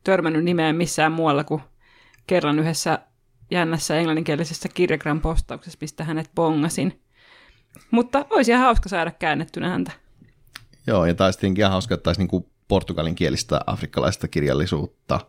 törmännyt 0.04 0.44
nimeen 0.44 0.76
missään 0.76 1.12
muualla 1.12 1.44
kuin 1.44 1.62
kerran 2.26 2.58
yhdessä 2.58 2.98
jännässä 3.50 3.96
englanninkielisessä 3.96 4.68
kirjagram 4.68 5.20
postauksessa, 5.20 5.78
mistä 5.80 6.04
hänet 6.04 6.30
bongasin. 6.34 7.00
Mutta 7.90 8.26
olisi 8.30 8.50
ihan 8.50 8.64
hauska 8.64 8.88
saada 8.88 9.10
käännettynä 9.10 9.68
häntä. 9.68 9.92
Joo, 10.86 11.06
ja 11.06 11.14
taisi 11.14 11.38
tietenkin 11.38 11.62
ihan 11.62 11.72
hauska, 11.72 11.94
että 11.94 12.02
taisi 12.02 12.20
niin 12.20 12.46
portugalin 12.68 13.14
kielistä 13.14 13.60
afrikkalaista 13.66 14.28
kirjallisuutta. 14.28 15.20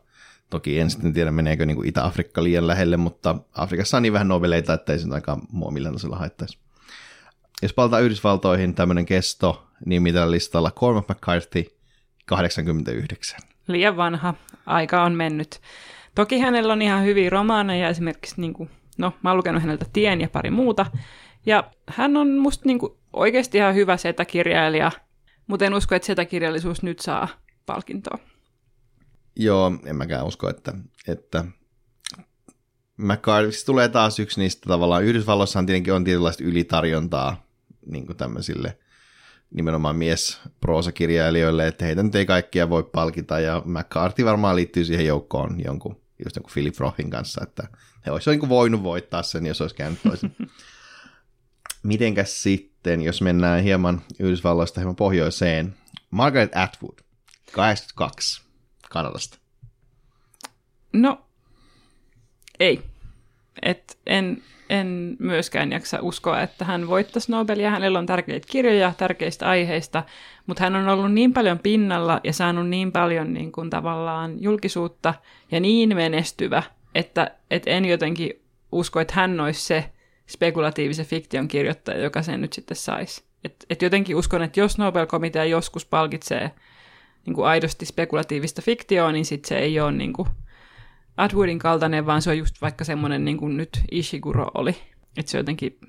Toki 0.49 0.79
en 0.79 0.89
sitten 0.89 1.13
tiedä, 1.13 1.31
meneekö 1.31 1.65
niin 1.65 1.75
kuin 1.75 1.87
Itä-Afrikka 1.87 2.43
liian 2.43 2.67
lähelle, 2.67 2.97
mutta 2.97 3.35
Afrikassa 3.53 3.97
on 3.97 4.03
niin 4.03 4.13
vähän 4.13 4.27
noveleita, 4.27 4.73
että 4.73 4.93
ei 4.93 4.99
sen 4.99 5.13
aika 5.13 5.39
mua 5.51 5.71
millään 5.71 5.95
tasolla 5.95 6.17
haittaisi. 6.17 6.59
Jos 7.61 7.73
palataan 7.73 8.03
Yhdysvaltoihin, 8.03 8.75
tämmöinen 8.75 9.05
kesto, 9.05 9.67
niin 9.85 10.01
mitä 10.01 10.31
listalla 10.31 10.71
Cormac 10.71 11.09
McCarthy, 11.09 11.65
89. 12.25 13.54
Liian 13.67 13.97
vanha, 13.97 14.33
aika 14.65 15.03
on 15.03 15.13
mennyt. 15.13 15.61
Toki 16.15 16.39
hänellä 16.39 16.73
on 16.73 16.81
ihan 16.81 17.03
hyviä 17.03 17.29
romaaneja, 17.29 17.89
esimerkiksi, 17.89 18.41
niin 18.41 18.53
kuin, 18.53 18.69
no 18.97 19.13
mä 19.23 19.29
oon 19.29 19.37
lukenut 19.37 19.61
häneltä 19.61 19.85
Tien 19.93 20.21
ja 20.21 20.29
pari 20.29 20.51
muuta. 20.51 20.85
Ja 21.45 21.71
hän 21.87 22.17
on 22.17 22.37
musta 22.37 22.63
niin 22.65 22.79
kuin, 22.79 22.93
oikeasti 23.13 23.57
ihan 23.57 23.75
hyvä 23.75 23.97
setäkirjailija, 23.97 24.91
mutta 25.47 25.65
en 25.65 25.73
usko, 25.73 25.95
että 25.95 26.05
setäkirjallisuus 26.05 26.83
nyt 26.83 26.99
saa 26.99 27.27
palkintoa. 27.65 28.17
Joo, 29.35 29.71
en 29.85 29.95
mäkään 29.95 30.25
usko, 30.25 30.49
että, 30.49 30.73
että 31.07 31.45
McCarthy 32.97 33.65
tulee 33.65 33.89
taas 33.89 34.19
yksi 34.19 34.39
niistä 34.39 34.69
tavallaan, 34.69 35.03
Yhdysvalloissahan 35.03 35.65
tietenkin 35.65 35.93
on 35.93 36.03
tietynlaista 36.03 36.43
ylitarjontaa 36.43 37.45
niin 37.85 38.05
kuin 38.05 38.17
tämmöisille 38.17 38.77
nimenomaan 39.51 39.95
mies 39.95 40.41
proosakirjailijoille, 40.61 41.67
että 41.67 41.85
heitä 41.85 42.03
nyt 42.03 42.15
ei 42.15 42.25
kaikkia 42.25 42.69
voi 42.69 42.83
palkita, 42.83 43.39
ja 43.39 43.61
McCarthy 43.65 44.25
varmaan 44.25 44.55
liittyy 44.55 44.85
siihen 44.85 45.05
joukkoon 45.05 45.63
jonkun, 45.65 46.01
just 46.25 46.35
jonkun 46.35 46.53
Philip 46.53 46.79
Rothin 46.79 47.09
kanssa, 47.09 47.43
että 47.43 47.67
he 48.05 48.11
olisivat 48.11 48.41
niin 48.41 48.49
voinut 48.49 48.83
voittaa 48.83 49.23
sen, 49.23 49.45
jos 49.45 49.61
olisi 49.61 49.75
käynyt 49.75 49.99
toisin. 50.03 50.35
Mitenkäs 51.83 52.43
sitten, 52.43 53.01
jos 53.01 53.21
mennään 53.21 53.63
hieman 53.63 54.01
Yhdysvalloista 54.19 54.79
hieman 54.79 54.95
pohjoiseen, 54.95 55.75
Margaret 56.11 56.55
Atwood, 56.55 56.99
82, 57.51 58.41
Kanadasta. 58.89 59.37
No, 60.93 61.25
ei. 62.59 62.81
Et 63.61 63.97
en, 64.05 64.43
en 64.69 65.17
myöskään 65.19 65.71
jaksa 65.71 65.99
uskoa, 66.01 66.41
että 66.41 66.65
hän 66.65 66.87
voittaisi 66.87 67.31
Nobelia. 67.31 67.71
Hänellä 67.71 67.99
on 67.99 68.05
tärkeitä 68.05 68.47
kirjoja 68.51 68.93
tärkeistä 68.97 69.49
aiheista, 69.49 70.03
mutta 70.47 70.63
hän 70.63 70.75
on 70.75 70.89
ollut 70.89 71.13
niin 71.13 71.33
paljon 71.33 71.59
pinnalla 71.59 72.19
ja 72.23 72.33
saanut 72.33 72.69
niin 72.69 72.91
paljon 72.91 73.33
niin 73.33 73.51
kuin 73.51 73.69
tavallaan 73.69 74.43
julkisuutta 74.43 75.13
ja 75.51 75.59
niin 75.59 75.95
menestyvä, 75.95 76.63
että, 76.95 77.31
että 77.51 77.71
en 77.71 77.85
jotenkin 77.85 78.41
usko, 78.71 78.99
että 78.99 79.13
hän 79.13 79.39
olisi 79.39 79.61
se 79.61 79.89
spekulatiivisen 80.27 81.05
fiktion 81.05 81.47
kirjoittaja, 81.47 82.03
joka 82.03 82.21
sen 82.21 82.41
nyt 82.41 82.53
sitten 82.53 82.77
saisi. 82.77 83.23
Et, 83.43 83.65
et 83.69 83.81
jotenkin 83.81 84.15
uskon, 84.15 84.43
että 84.43 84.59
jos 84.59 84.77
Nobel-komitea 84.77 85.45
joskus 85.45 85.85
palkitsee 85.85 86.51
niin 87.25 87.33
kuin 87.33 87.47
aidosti 87.47 87.85
spekulatiivista 87.85 88.61
fiktioa, 88.61 89.11
niin 89.11 89.25
sitten 89.25 89.49
se 89.49 89.57
ei 89.57 89.79
ole 89.79 89.91
niin 89.91 90.13
kuin 90.13 90.27
Atwoodin 91.17 91.59
kaltainen, 91.59 92.05
vaan 92.05 92.21
se 92.21 92.29
on 92.29 92.37
just 92.37 92.55
vaikka 92.61 92.83
semmoinen 92.83 93.25
niin 93.25 93.37
kuin 93.37 93.57
nyt 93.57 93.69
Ishiguro 93.91 94.51
oli. 94.53 94.75
Että 95.17 95.31
se 95.31 95.37
jotenkin, 95.37 95.79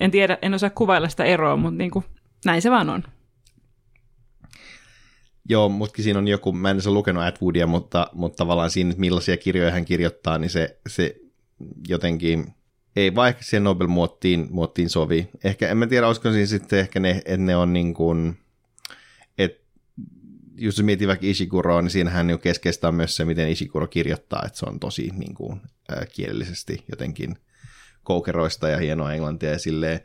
en 0.00 0.10
tiedä, 0.10 0.38
en 0.42 0.54
osaa 0.54 0.70
kuvailla 0.70 1.08
sitä 1.08 1.24
eroa, 1.24 1.56
mutta 1.56 1.78
niin 1.78 1.90
kuin, 1.90 2.04
näin 2.44 2.62
se 2.62 2.70
vaan 2.70 2.90
on. 2.90 3.02
Joo, 5.48 5.68
mutta 5.68 6.02
siinä 6.02 6.18
on 6.18 6.28
joku, 6.28 6.52
mä 6.52 6.70
en 6.70 6.80
ole 6.86 6.94
lukenut 6.94 7.22
Atwoodia, 7.22 7.66
mutta, 7.66 8.10
mutta 8.12 8.36
tavallaan 8.36 8.70
siinä, 8.70 8.90
että 8.90 9.00
millaisia 9.00 9.36
kirjoja 9.36 9.70
hän 9.70 9.84
kirjoittaa, 9.84 10.38
niin 10.38 10.50
se, 10.50 10.78
se 10.88 11.16
jotenkin, 11.88 12.54
ei 12.96 13.14
vaikka 13.14 13.42
siihen 13.42 13.64
Nobel-muottiin 13.64 14.46
muottiin 14.50 14.90
sovi. 14.90 15.28
Ehkä, 15.44 15.68
en 15.68 15.76
mä 15.76 15.86
tiedä, 15.86 16.06
olisiko 16.06 16.30
siinä 16.30 16.46
sitten 16.46 16.78
ehkä 16.78 17.00
ne, 17.00 17.10
että 17.10 17.36
ne 17.36 17.56
on 17.56 17.72
niin 17.72 17.94
kuin, 17.94 18.36
jos 20.56 20.82
mietin 20.82 21.08
vaikka 21.08 21.26
Ishiguroa, 21.26 21.82
niin 21.82 21.90
siinähän 21.90 22.30
jo 22.30 22.38
keskeistä 22.38 22.88
on 22.88 22.94
myös 22.94 23.16
se, 23.16 23.24
miten 23.24 23.48
Ishiguro 23.48 23.86
kirjoittaa, 23.86 24.42
että 24.46 24.58
se 24.58 24.66
on 24.66 24.80
tosi 24.80 25.10
niin 25.14 25.34
kuin, 25.34 25.60
kielellisesti 26.12 26.84
jotenkin 26.90 27.36
koukeroista 28.02 28.68
ja 28.68 28.78
hienoa 28.78 29.12
englantia 29.12 29.50
ja 29.50 29.58
silleen. 29.58 30.00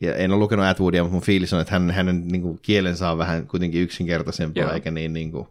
ja 0.00 0.14
en 0.14 0.30
ole 0.32 0.38
lukenut 0.38 0.66
Atwoodia, 0.66 1.02
mutta 1.02 1.12
mun 1.12 1.22
fiilis 1.22 1.52
on, 1.52 1.60
että 1.60 1.72
hän, 1.72 1.90
hänen 1.90 2.28
niin 2.28 2.42
kuin, 2.42 2.58
kielensä 2.62 3.10
on 3.10 3.18
vähän 3.18 3.46
kuitenkin 3.46 3.82
yksinkertaisempaa, 3.82 4.62
Joo. 4.62 4.72
eikä 4.72 4.90
niin, 4.90 5.12
niin 5.12 5.32
kuin, 5.32 5.48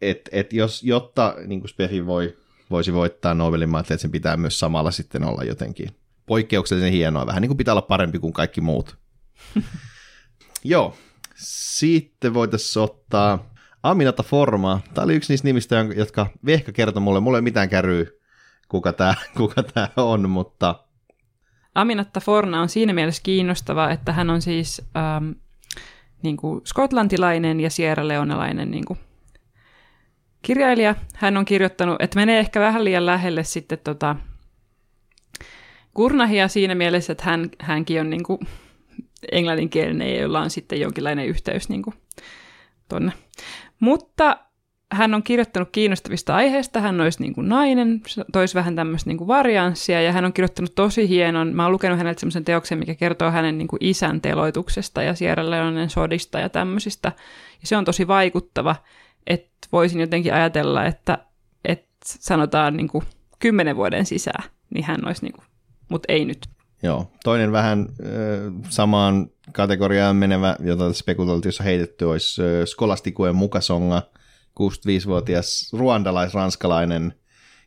et, 0.00 0.28
et 0.32 0.52
jos, 0.52 0.82
jotta 0.82 1.34
niin 1.46 1.60
kuin 1.60 1.68
Speffi 1.68 2.06
voi, 2.06 2.36
voisi 2.70 2.92
voittaa 2.92 3.34
Nobelin, 3.34 3.70
mä 3.70 3.80
että 3.80 3.96
sen 3.96 4.10
pitää 4.10 4.36
myös 4.36 4.58
samalla 4.58 4.90
sitten 4.90 5.24
olla 5.24 5.44
jotenkin 5.44 5.88
poikkeuksellisen 6.26 6.92
hienoa, 6.92 7.26
vähän 7.26 7.42
niin 7.42 7.48
kuin 7.48 7.58
pitää 7.58 7.74
olla 7.74 7.82
parempi 7.82 8.18
kuin 8.18 8.32
kaikki 8.32 8.60
muut. 8.60 8.96
Joo, 10.64 10.96
sitten 11.36 12.34
voitaisiin 12.34 12.82
ottaa 12.82 13.52
Aminata 13.82 14.22
Formaa. 14.22 14.80
Tämä 14.94 15.04
oli 15.04 15.14
yksi 15.14 15.32
niistä 15.32 15.48
nimistä, 15.48 15.86
jotka 15.96 16.26
Vehkä 16.46 16.72
kertoi 16.72 17.02
mulle, 17.02 17.20
mulle 17.20 17.38
ei 17.38 17.42
mitään 17.42 17.68
käryy, 17.68 18.20
kuka 18.68 18.92
tämä 18.92 19.14
kuka 19.36 19.62
tää 19.62 19.88
on, 19.96 20.30
mutta... 20.30 20.84
Aminatta 21.74 22.20
Forna 22.20 22.60
on 22.60 22.68
siinä 22.68 22.92
mielessä 22.92 23.22
kiinnostava, 23.22 23.90
että 23.90 24.12
hän 24.12 24.30
on 24.30 24.42
siis 24.42 24.82
ähm, 24.96 25.30
niin 26.22 26.36
kuin 26.36 26.60
skotlantilainen 26.64 27.60
ja 27.60 27.70
Sierra 27.70 28.08
Leonelainen 28.08 28.70
niin 28.70 28.84
kuin 28.84 28.98
kirjailija. 30.42 30.94
Hän 31.14 31.36
on 31.36 31.44
kirjoittanut, 31.44 32.02
että 32.02 32.18
menee 32.18 32.38
ehkä 32.38 32.60
vähän 32.60 32.84
liian 32.84 33.06
lähelle 33.06 33.44
sitten 33.44 33.78
tota 33.78 34.16
Kurnahia 35.94 36.48
siinä 36.48 36.74
mielessä, 36.74 37.12
että 37.12 37.24
hän, 37.24 37.48
hänkin 37.60 38.00
on 38.00 38.10
niin 38.10 38.22
kuin 38.22 38.38
englanninkielinen, 39.32 40.20
jolla 40.20 40.40
on 40.40 40.50
sitten 40.50 40.80
jonkinlainen 40.80 41.26
yhteys 41.26 41.68
niin 41.68 41.82
kuin 41.82 41.94
tonne. 42.88 43.12
Mutta 43.80 44.36
hän 44.92 45.14
on 45.14 45.22
kirjoittanut 45.22 45.68
kiinnostavista 45.72 46.34
aiheista, 46.34 46.80
hän 46.80 47.00
olisi 47.00 47.22
niin 47.22 47.34
kuin 47.34 47.48
nainen, 47.48 48.02
toisi 48.32 48.54
vähän 48.54 48.76
tämmöistä 48.76 49.10
niin 49.10 49.18
kuin 49.18 49.28
varianssia, 49.28 50.02
ja 50.02 50.12
hän 50.12 50.24
on 50.24 50.32
kirjoittanut 50.32 50.74
tosi 50.74 51.08
hienon, 51.08 51.54
mä 51.54 51.62
oon 51.62 51.72
lukenut 51.72 51.98
häneltä 51.98 52.20
semmoisen 52.20 52.44
teoksen, 52.44 52.78
mikä 52.78 52.94
kertoo 52.94 53.30
hänen 53.30 53.58
niin 53.58 53.68
kuin 53.68 53.84
isän 53.84 54.20
teloituksesta 54.20 55.02
ja 55.02 55.14
Sierra 55.14 55.50
Leonen 55.50 55.90
sodista 55.90 56.38
ja 56.38 56.48
tämmöisistä, 56.48 57.12
ja 57.60 57.66
se 57.66 57.76
on 57.76 57.84
tosi 57.84 58.08
vaikuttava, 58.08 58.76
että 59.26 59.68
voisin 59.72 60.00
jotenkin 60.00 60.34
ajatella, 60.34 60.84
että, 60.84 61.18
että 61.64 61.88
sanotaan 62.02 62.76
niin 62.76 62.88
kuin 62.88 63.04
kymmenen 63.38 63.76
vuoden 63.76 64.06
sisään, 64.06 64.44
niin 64.74 64.84
hän 64.84 65.06
olisi, 65.06 65.22
niin 65.24 65.32
kuin, 65.32 65.44
mutta 65.88 66.12
ei 66.12 66.24
nyt. 66.24 66.38
Joo, 66.82 67.10
toinen 67.24 67.52
vähän 67.52 67.80
äh, 67.80 68.06
samaan 68.68 69.30
kategoriaan 69.52 70.16
menevä, 70.16 70.56
jota 70.60 70.92
spekulaatiossa 70.92 71.64
heitetty, 71.64 72.04
olisi 72.04 72.42
äh, 72.42 72.48
Skolastikuen 72.64 73.36
Mukasonga, 73.36 74.02
65-vuotias 74.60 75.72
ruandalais-ranskalainen, 75.72 77.14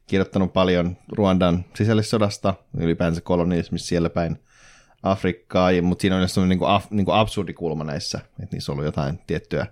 kirjoittanut 0.07 0.53
paljon 0.53 0.97
Ruandan 1.11 1.65
sisällissodasta, 1.75 2.53
ylipäänsä 2.77 3.21
kolonismissa 3.21 3.87
siellä 3.87 4.09
päin 4.09 4.39
Afrikkaa, 5.03 5.69
mutta 5.81 6.01
siinä 6.01 6.17
on 6.17 6.29
sellainen 6.29 6.49
niin 6.49 6.59
kuin, 6.59 6.69
af, 6.69 6.91
niin 6.91 7.05
absurdi 7.11 7.53
kulma 7.53 7.83
näissä, 7.83 8.17
että 8.17 8.55
niissä 8.55 8.71
on 8.71 8.73
ollut 8.73 8.85
jotain 8.85 9.19
tiettyä 9.27 9.67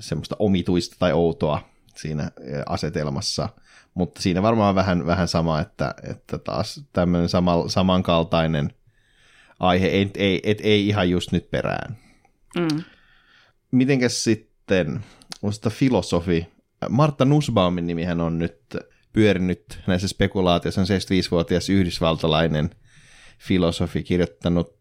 semmoista 0.00 0.36
omituista 0.38 0.96
tai 0.98 1.12
outoa 1.12 1.60
siinä 1.98 2.30
asetelmassa, 2.66 3.48
mutta 3.94 4.22
siinä 4.22 4.42
varmaan 4.42 4.74
vähän, 4.74 5.06
vähän 5.06 5.28
sama, 5.28 5.60
että, 5.60 5.94
että 6.10 6.38
taas 6.38 6.84
tämmöinen 6.92 7.28
sama, 7.28 7.68
samankaltainen 7.68 8.72
aihe, 9.60 9.86
ei, 9.86 10.10
ei, 10.16 10.40
et, 10.42 10.58
ei 10.62 10.88
ihan 10.88 11.10
just 11.10 11.32
nyt 11.32 11.50
perään. 11.50 11.96
Mm. 12.56 12.84
Mitenkäs 13.70 14.24
sitten, 14.24 15.04
musta 15.40 15.70
filosofi, 15.70 16.46
Martta 16.88 17.24
Nussbaumin 17.24 17.86
nimihän 17.86 18.20
on 18.20 18.38
nyt 18.38 18.76
pyörinyt 19.12 19.78
näissä 19.86 20.08
spekulaatioissa, 20.08 20.80
on 20.80 20.86
75-vuotias 20.86 21.68
yhdysvaltalainen 21.68 22.70
filosofi, 23.38 24.02
kirjoittanut 24.02 24.78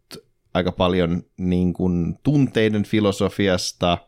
aika 0.53 0.71
paljon 0.71 1.23
niin 1.38 1.73
kuin, 1.73 2.19
tunteiden 2.23 2.84
filosofiasta– 2.84 3.97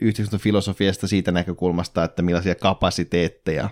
yhteiskuntafilosofiasta 0.00 1.08
siitä 1.08 1.32
näkökulmasta, 1.32 2.04
että 2.04 2.22
millaisia 2.22 2.54
kapasiteetteja 2.54 3.70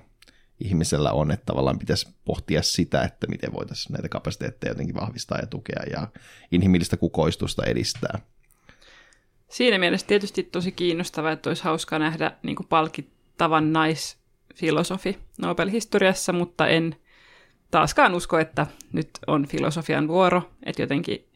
ihmisellä 0.61 1.13
on, 1.13 1.31
että 1.31 1.47
tavallaan 1.47 1.79
pitäisi 1.79 2.09
pohtia 2.25 2.63
sitä, 2.63 3.03
että 3.03 3.27
miten 3.27 3.53
voitaisiin 3.53 3.93
näitä 3.93 4.09
kapasiteetteja 4.09 4.71
jotenkin 4.71 4.95
vahvistaa 4.95 5.39
ja 5.39 5.47
tukea 5.47 5.83
ja 5.91 6.09
inhimillistä 6.53 6.97
kukoistusta 6.97 7.65
edistää. 7.65 8.19
Siinä 9.49 9.79
mielessä 9.79 10.07
tietysti 10.07 10.43
tosi 10.43 10.73
kiinnostavaa, 10.73 11.33
että 11.33 11.51
olisi 11.51 11.65
hauska 11.65 11.99
nähdä 11.99 12.33
niin 12.43 12.57
kuin 12.57 12.67
palkittavan 12.67 13.73
naisfilosofi 13.73 15.19
Nobel-historiassa, 15.39 16.33
mutta 16.33 16.67
en 16.67 16.97
taaskaan 17.71 18.15
usko, 18.15 18.39
että 18.39 18.67
nyt 18.93 19.11
on 19.27 19.47
filosofian 19.47 20.09
vuoro, 20.09 20.51
että 20.63 20.83
jotenkin 20.83 21.29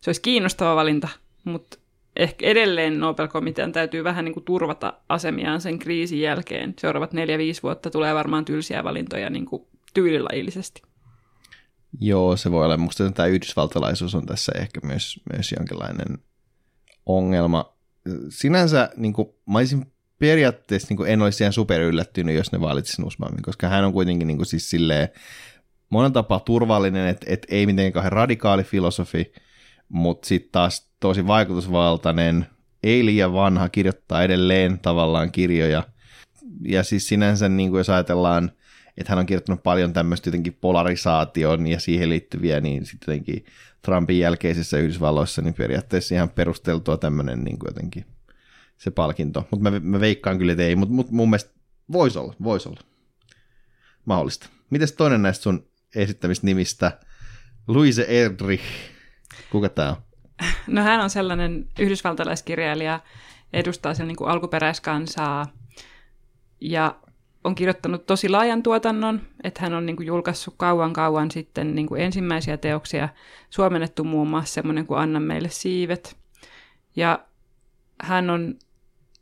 se 0.00 0.08
olisi 0.08 0.20
kiinnostava 0.22 0.76
valinta, 0.76 1.08
mutta 1.44 1.78
ehkä 2.16 2.46
edelleen 2.46 3.00
Nobel-komitean 3.00 3.72
täytyy 3.72 4.04
vähän 4.04 4.24
niin 4.24 4.32
kuin 4.32 4.44
turvata 4.44 4.94
asemiaan 5.08 5.60
sen 5.60 5.78
kriisin 5.78 6.20
jälkeen. 6.20 6.74
Seuraavat 6.78 7.12
neljä-viisi 7.12 7.62
vuotta 7.62 7.90
tulee 7.90 8.14
varmaan 8.14 8.44
tylsiä 8.44 8.84
valintoja 8.84 9.30
niin 9.30 9.46
kuin 9.46 9.66
tyylilajillisesti. 9.94 10.82
Joo, 12.00 12.36
se 12.36 12.50
voi 12.50 12.64
olla. 12.64 12.76
Musta 12.76 13.10
tämä 13.10 13.26
yhdysvaltalaisuus 13.26 14.14
on 14.14 14.26
tässä 14.26 14.52
ehkä 14.58 14.80
myös, 14.82 15.20
myös 15.32 15.52
jonkinlainen 15.52 16.18
ongelma. 17.06 17.76
Sinänsä 18.28 18.90
niin 18.96 19.12
kuin, 19.12 19.28
mä 19.46 19.58
olisin 19.58 19.86
periaatteessa 20.18 20.86
niin 20.90 20.96
kuin, 20.96 21.10
en 21.10 21.22
olisi 21.22 21.44
ihan 21.44 21.52
super 21.52 21.80
yllättynyt, 21.80 22.34
jos 22.34 22.52
ne 22.52 22.60
valitsisivat 22.60 23.04
Nussbaumin, 23.04 23.42
koska 23.42 23.68
hän 23.68 23.84
on 23.84 23.92
kuitenkin 23.92 24.28
niin 24.28 24.38
kuin, 24.38 24.46
siis 24.46 24.70
silleen, 24.70 25.08
monen 25.90 26.12
tapaa 26.12 26.40
turvallinen, 26.40 27.08
että 27.08 27.26
et 27.28 27.46
ei 27.48 27.66
mitenkään 27.66 28.12
radikaali 28.12 28.64
filosofi, 28.64 29.32
mutta 29.88 30.28
sitten 30.28 30.52
taas 30.52 30.90
tosi 31.00 31.26
vaikutusvaltainen, 31.26 32.46
ei 32.82 33.04
liian 33.04 33.32
vanha, 33.32 33.68
kirjoittaa 33.68 34.22
edelleen 34.22 34.78
tavallaan 34.78 35.32
kirjoja. 35.32 35.82
Ja 36.62 36.82
siis 36.82 37.08
sinänsä, 37.08 37.48
niin 37.48 37.70
kuin 37.70 37.78
jos 37.78 37.90
ajatellaan, 37.90 38.52
että 38.96 39.12
hän 39.12 39.18
on 39.18 39.26
kirjoittanut 39.26 39.62
paljon 39.62 39.92
tämmöistä 39.92 40.28
jotenkin 40.28 40.58
polarisaation 40.60 41.66
ja 41.66 41.80
siihen 41.80 42.08
liittyviä, 42.08 42.60
niin 42.60 42.86
sitten 42.86 43.12
jotenkin 43.12 43.44
Trumpin 43.82 44.18
jälkeisissä 44.18 44.78
Yhdysvalloissa, 44.78 45.42
niin 45.42 45.54
periaatteessa 45.54 46.14
ihan 46.14 46.30
perusteltua 46.30 46.96
tämmöinen 46.96 47.44
niin 47.44 47.58
kuin 47.58 47.68
jotenkin 47.68 48.04
se 48.76 48.90
palkinto. 48.90 49.48
Mutta 49.50 49.70
mä, 49.70 49.80
mä 49.80 50.00
veikkaan 50.00 50.38
kyllä, 50.38 50.52
että 50.52 50.64
ei, 50.64 50.76
mutta 50.76 50.94
mut 50.94 51.10
mun 51.10 51.30
mielestä 51.30 51.50
voisi 51.92 52.18
olla, 52.18 52.34
voisi 52.42 52.68
olla 52.68 52.80
mahdollista. 54.04 54.48
Mites 54.70 54.92
toinen 54.92 55.22
näistä 55.22 55.42
sun 55.42 55.68
esittämistä 55.94 56.46
nimistä? 56.46 56.98
Louise 57.68 58.06
Erdrich. 58.08 58.64
Kuka 59.50 59.68
tämä 59.68 59.88
on? 59.88 59.96
No 60.66 60.82
hän 60.82 61.00
on 61.00 61.10
sellainen 61.10 61.68
yhdysvaltalaiskirjailija, 61.78 63.00
edustaa 63.52 63.94
sen 63.94 64.08
niin 64.08 64.16
alkuperäiskansaa 64.26 65.46
ja 66.60 66.96
on 67.44 67.54
kirjoittanut 67.54 68.06
tosi 68.06 68.28
laajan 68.28 68.62
tuotannon, 68.62 69.20
että 69.44 69.60
hän 69.62 69.74
on 69.74 69.86
niin 69.86 69.96
kuin 69.96 70.06
julkaissut 70.06 70.54
kauan 70.56 70.92
kauan 70.92 71.30
sitten 71.30 71.74
niin 71.74 71.86
kuin 71.86 72.00
ensimmäisiä 72.00 72.56
teoksia, 72.56 73.08
suomennettu 73.50 74.04
muun 74.04 74.28
muassa 74.28 74.54
semmoinen 74.54 74.86
kuin 74.86 75.00
Anna 75.00 75.20
meille 75.20 75.48
siivet. 75.48 76.16
Ja 76.96 77.18
hän 78.02 78.30
on, 78.30 78.58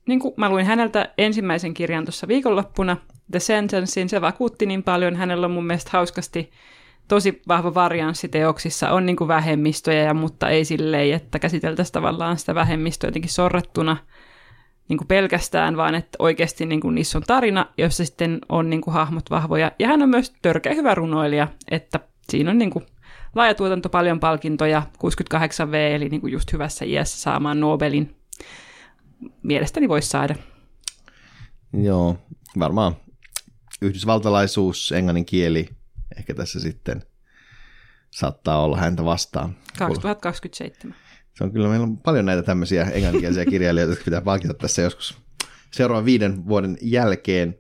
niin 0.06 0.20
kuin 0.20 0.34
mä 0.36 0.50
luin 0.50 0.66
häneltä 0.66 1.12
ensimmäisen 1.18 1.74
kirjan 1.74 2.04
tuossa 2.04 2.28
viikonloppuna, 2.28 2.96
The 3.30 3.40
Sentencein, 3.40 4.08
se 4.08 4.20
vakuutti 4.20 4.66
niin 4.66 4.82
paljon, 4.82 5.16
hänellä 5.16 5.44
on 5.44 5.50
mun 5.50 5.66
mielestä 5.66 5.90
hauskasti 5.92 6.50
tosi 7.08 7.42
vahva 7.48 7.74
varianssi 7.74 8.28
teoksissa 8.28 8.90
on 8.90 9.06
niin 9.06 9.16
kuin 9.16 9.28
vähemmistöjä, 9.28 10.02
ja, 10.02 10.14
mutta 10.14 10.48
ei 10.48 10.64
silleen, 10.64 11.14
että 11.14 11.38
käsiteltäisiin 11.38 11.92
tavallaan 11.92 12.38
sitä 12.38 12.54
vähemmistöä 12.54 13.08
jotenkin 13.08 13.30
sorrettuna 13.30 13.96
niin 14.88 14.98
kuin 14.98 15.08
pelkästään, 15.08 15.76
vaan 15.76 15.94
että 15.94 16.16
oikeasti 16.18 16.66
niin 16.66 16.80
kuin 16.80 16.94
niissä 16.94 17.18
on 17.18 17.24
tarina, 17.26 17.66
jossa 17.78 18.04
sitten 18.04 18.38
on 18.48 18.70
niin 18.70 18.80
kuin 18.80 18.94
hahmot 18.94 19.30
vahvoja. 19.30 19.72
Ja 19.78 19.88
hän 19.88 20.02
on 20.02 20.08
myös 20.08 20.32
törkeä 20.42 20.74
hyvä 20.74 20.94
runoilija, 20.94 21.48
että 21.70 22.00
siinä 22.28 22.50
on 22.50 22.58
niin 22.58 22.70
kuin 22.70 22.86
laaja 23.34 23.54
tuotanto, 23.54 23.88
paljon 23.88 24.20
palkintoja, 24.20 24.82
68V, 24.96 25.74
eli 25.74 26.08
niin 26.08 26.20
kuin 26.20 26.32
just 26.32 26.52
hyvässä 26.52 26.84
iässä 26.84 27.20
saamaan 27.20 27.60
Nobelin. 27.60 28.16
Mielestäni 29.42 29.88
voisi 29.88 30.08
saada. 30.08 30.34
Joo, 31.82 32.18
varmaan 32.58 32.96
yhdysvaltalaisuus, 33.82 34.92
englannin 34.92 35.24
kieli, 35.24 35.68
ehkä 36.18 36.34
tässä 36.34 36.60
sitten 36.60 37.02
saattaa 38.10 38.64
olla 38.64 38.76
häntä 38.76 39.04
vastaan. 39.04 39.56
2027. 39.78 40.96
Se 41.34 41.44
on 41.44 41.52
kyllä, 41.52 41.68
meillä 41.68 41.84
on 41.84 41.98
paljon 41.98 42.26
näitä 42.26 42.42
tämmöisiä 42.42 42.84
englanninkielisiä 42.84 43.44
kirjailijoita, 43.44 43.92
jotka 43.92 44.04
pitää 44.04 44.20
palkita 44.20 44.54
tässä 44.54 44.82
joskus 44.82 45.18
seuraavan 45.70 46.04
viiden 46.04 46.48
vuoden 46.48 46.78
jälkeen. 46.82 47.58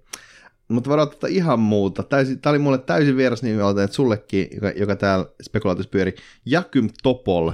Mutta 0.68 0.90
voidaan 0.90 1.08
ottaa 1.08 1.30
ihan 1.30 1.60
muuta. 1.60 2.02
Tämä 2.02 2.22
oli 2.46 2.58
mulle 2.58 2.78
täysin 2.78 3.16
vieras 3.16 3.42
nimi, 3.42 3.62
otan, 3.62 3.84
että 3.84 3.96
sullekin, 3.96 4.48
joka, 4.54 4.70
joka 4.70 4.96
täällä 4.96 5.26
spekulaatiossa 5.42 5.90
pyöri. 5.90 6.14
Jakym 6.46 6.88
Topol, 7.02 7.50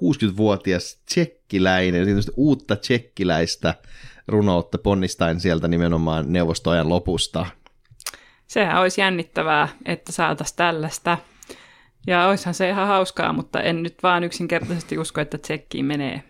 60-vuotias 0.00 1.02
tsekkiläinen, 1.06 2.06
uutta 2.36 2.76
tsekkiläistä 2.76 3.74
runoutta 4.28 4.78
ponnistain 4.78 5.40
sieltä 5.40 5.68
nimenomaan 5.68 6.32
neuvostoajan 6.32 6.88
lopusta 6.88 7.46
sehän 8.46 8.80
olisi 8.80 9.00
jännittävää, 9.00 9.68
että 9.84 10.12
saataisiin 10.12 10.56
tällaista. 10.56 11.18
Ja 12.06 12.26
oishan 12.26 12.54
se 12.54 12.68
ihan 12.68 12.88
hauskaa, 12.88 13.32
mutta 13.32 13.60
en 13.60 13.82
nyt 13.82 14.02
vaan 14.02 14.24
yksinkertaisesti 14.24 14.98
usko, 14.98 15.20
että 15.20 15.38
tsekkiin 15.38 15.84
menee. 15.84 16.22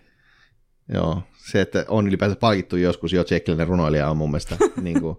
Joo, 0.95 1.23
se, 1.37 1.61
että 1.61 1.85
on 1.89 2.09
ylipäänsä 2.09 2.37
palkittu 2.37 2.77
joskus 2.77 3.13
jo 3.13 3.25
tsekkiläinen 3.25 3.67
runoilija 3.67 4.11
on 4.11 4.17
mun 4.17 4.31
mielestä 4.31 4.57
niin 4.83 5.01
kuin, 5.01 5.19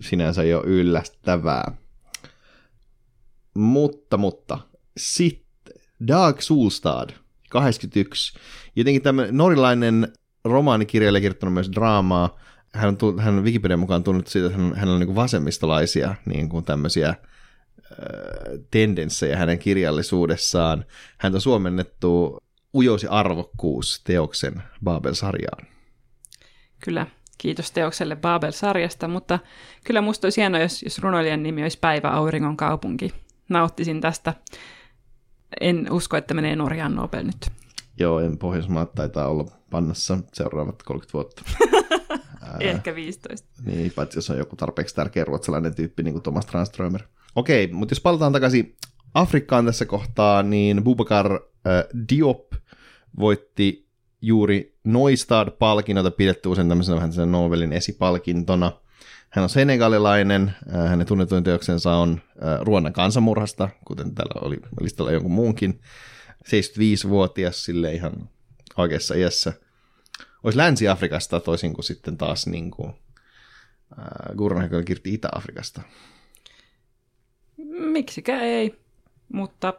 sinänsä 0.00 0.44
jo 0.44 0.62
yllättävää. 0.66 1.72
Mutta, 3.54 4.16
mutta, 4.16 4.58
sitten 4.96 5.74
Dag 6.06 6.40
Solstad, 6.40 7.10
81. 7.50 8.38
Jotenkin 8.76 9.02
tämmöinen 9.02 9.36
norilainen 9.36 10.12
romaanikirjailija 10.44 11.20
kirjoittanut 11.20 11.54
myös 11.54 11.70
draamaa. 11.72 12.38
Hän 12.74 12.88
on, 12.88 12.96
tullut, 12.96 13.22
hän 13.22 13.34
on 13.34 13.44
Wikipedian 13.44 13.80
mukaan 13.80 14.04
tunnettu 14.04 14.30
siitä, 14.30 14.46
että 14.46 14.58
hän, 14.58 14.74
hän 14.74 14.88
on 14.88 15.00
niin 15.00 15.14
vasemmistolaisia 15.14 16.14
niin 16.26 16.48
kuin 16.48 16.64
tämmöisiä 16.64 17.08
äh, 17.08 17.16
tendenssejä 18.70 19.36
hänen 19.36 19.58
kirjallisuudessaan. 19.58 20.84
Häntä 21.18 21.36
on 21.36 21.40
suomennettu 21.40 22.38
Ujous 22.74 23.02
ja 23.02 23.10
arvokkuus 23.10 24.00
teoksen 24.04 24.62
Babel-sarjaan. 24.84 25.66
Kyllä, 26.84 27.06
kiitos 27.38 27.70
teokselle 27.70 28.16
Babel-sarjasta, 28.16 29.08
mutta 29.08 29.38
kyllä 29.84 30.00
musta 30.00 30.26
olisi 30.26 30.40
hienoa, 30.40 30.60
jos, 30.60 30.82
jos 30.82 30.98
runoilijan 30.98 31.42
nimi 31.42 31.62
olisi 31.62 31.78
Päivä 31.78 32.08
Auringon 32.08 32.56
kaupunki. 32.56 33.14
Nauttisin 33.48 34.00
tästä. 34.00 34.34
En 35.60 35.92
usko, 35.92 36.16
että 36.16 36.34
menee 36.34 36.56
Norjaan 36.56 36.94
Nobel 36.94 37.24
nyt. 37.24 37.50
Joo, 37.98 38.20
en 38.20 38.38
Pohjoismaat 38.38 38.94
taitaa 38.94 39.28
olla 39.28 39.46
pannassa 39.70 40.18
seuraavat 40.32 40.82
30 40.82 41.12
vuotta. 41.12 41.42
Ehkä 42.60 42.94
15. 42.94 43.48
Niin, 43.64 43.92
paitsi 43.96 44.18
jos 44.18 44.30
on 44.30 44.38
joku 44.38 44.56
tarpeeksi 44.56 44.94
tärkeä 44.94 45.24
ruotsalainen 45.24 45.74
tyyppi, 45.74 46.02
niin 46.02 46.14
kuin 46.14 46.22
Thomas 46.22 46.46
Tranströmer. 46.46 47.02
Okei, 47.36 47.66
mutta 47.66 47.92
jos 47.92 48.00
palataan 48.00 48.32
takaisin 48.32 48.76
Afrikkaan 49.14 49.66
tässä 49.66 49.86
kohtaa, 49.86 50.42
niin 50.42 50.84
Bubakar 50.84 51.32
äh, 51.32 51.40
Diop 52.08 52.52
voitti 53.18 53.88
juuri 54.22 54.78
Noistad-palkinnota, 54.84 56.10
pidetty 56.10 56.48
usein 56.48 56.68
tämmöisenä 56.68 56.96
vähän 56.96 57.12
sen 57.12 57.32
Nobelin 57.32 57.72
esipalkintona. 57.72 58.72
Hän 59.30 59.42
on 59.42 59.48
senegalilainen, 59.48 60.54
äh, 60.74 60.90
hänen 60.90 61.06
tunnetuin 61.06 61.44
teoksensa 61.44 61.94
on 61.94 62.20
äh, 62.28 62.60
Ruonnan 62.60 62.92
kansanmurhasta, 62.92 63.68
kuten 63.84 64.14
täällä 64.14 64.40
oli 64.46 64.56
listalla 64.80 65.12
jonkun 65.12 65.32
muunkin. 65.32 65.80
75-vuotias 66.44 67.64
sille 67.64 67.92
ihan 67.92 68.28
oikeassa 68.76 69.14
iässä. 69.14 69.52
Olisi 70.44 70.58
Länsi-Afrikasta 70.58 71.40
toisin 71.40 71.74
kuin 71.74 71.84
sitten 71.84 72.16
taas 72.16 72.46
niin 72.46 72.70
kuin, 72.70 72.92
äh, 73.98 74.84
kirti 74.84 75.14
Itä-Afrikasta. 75.14 75.82
Miksikä 77.66 78.40
ei, 78.40 78.80
mutta 79.32 79.74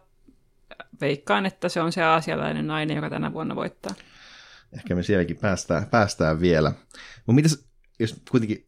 veikkaan, 1.02 1.46
että 1.46 1.70
se 1.70 1.82
on 1.82 1.92
se 1.92 2.04
aasialainen 2.04 2.68
nainen, 2.68 2.96
joka 2.96 3.10
tänä 3.10 3.34
vuonna 3.34 3.56
voittaa. 3.56 3.96
Ehkä 4.74 4.96
me 4.96 5.04
sielläkin 5.04 5.38
päästään, 5.38 5.86
päästään 5.86 6.40
vielä. 6.40 6.70
Mutta 7.16 7.36
mitäs, 7.36 7.66
jos 8.00 8.22
kuitenkin 8.32 8.68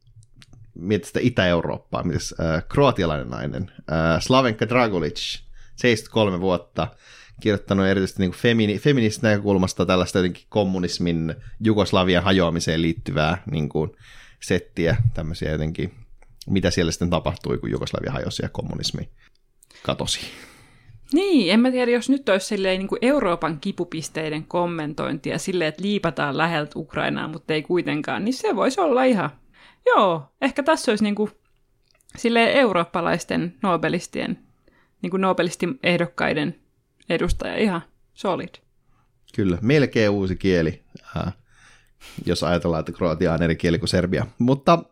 mietit 0.75 1.05
sitä 1.05 1.19
Itä-Eurooppaa, 1.23 2.03
mitäs 2.03 2.35
äh, 2.39 2.63
kroatialainen 2.69 3.29
nainen, 3.29 3.71
äh, 3.91 4.21
Slavenka 4.21 4.69
Dragulic, 4.69 5.39
73 5.75 6.39
vuotta, 6.41 6.87
kirjoittanut 7.41 7.85
erityisesti 7.85 8.23
niin 8.23 8.31
femini, 8.31 8.79
feminististä 8.79 9.27
näkökulmasta 9.27 9.85
tällaista 9.85 10.19
jotenkin 10.19 10.45
kommunismin 10.49 11.35
Jugoslavian 11.59 12.23
hajoamiseen 12.23 12.81
liittyvää 12.81 13.43
niin 13.51 13.69
kuin 13.69 13.91
settiä, 14.43 14.97
tämmöisiä 15.13 15.51
jotenkin, 15.51 15.93
mitä 16.49 16.71
siellä 16.71 16.91
sitten 16.91 17.09
tapahtui, 17.09 17.57
kun 17.57 17.71
Jugoslavia 17.71 18.11
hajosi 18.11 18.43
ja 18.43 18.49
kommunismi 18.49 19.09
katosi. 19.83 20.19
Niin, 21.13 21.53
en 21.53 21.59
mä 21.59 21.71
tiedä, 21.71 21.91
jos 21.91 22.09
nyt 22.09 22.29
olisi 22.29 22.47
silleen, 22.47 22.79
niin 22.79 22.87
kuin 22.87 22.99
Euroopan 23.01 23.59
kipupisteiden 23.59 24.43
kommentointia 24.43 25.37
silleen, 25.37 25.69
että 25.69 25.83
liipataan 25.83 26.37
läheltä 26.37 26.71
Ukrainaa, 26.75 27.27
mutta 27.27 27.53
ei 27.53 27.61
kuitenkaan, 27.61 28.25
niin 28.25 28.33
se 28.33 28.55
voisi 28.55 28.81
olla 28.81 29.03
ihan, 29.03 29.29
joo, 29.85 30.23
ehkä 30.41 30.63
tässä 30.63 30.91
olisi 30.91 31.03
niin 31.03 31.15
kuin, 31.15 31.31
silleen 32.17 32.51
eurooppalaisten 32.51 33.55
nobelistien, 33.63 34.39
niin 35.01 35.11
kuin 35.11 35.21
nobelistin 35.21 35.79
ehdokkaiden 35.83 36.55
edustaja 37.09 37.57
ihan 37.57 37.81
solid. 38.13 38.55
Kyllä, 39.35 39.57
melkein 39.61 40.09
uusi 40.09 40.35
kieli, 40.35 40.83
äh, 41.17 41.33
jos 42.25 42.43
ajatellaan, 42.43 42.79
että 42.79 42.91
Kroatia 42.91 43.33
on 43.33 43.43
eri 43.43 43.55
kieli 43.55 43.79
kuin 43.79 43.89
Serbia. 43.89 44.25
Mutta 44.39 44.83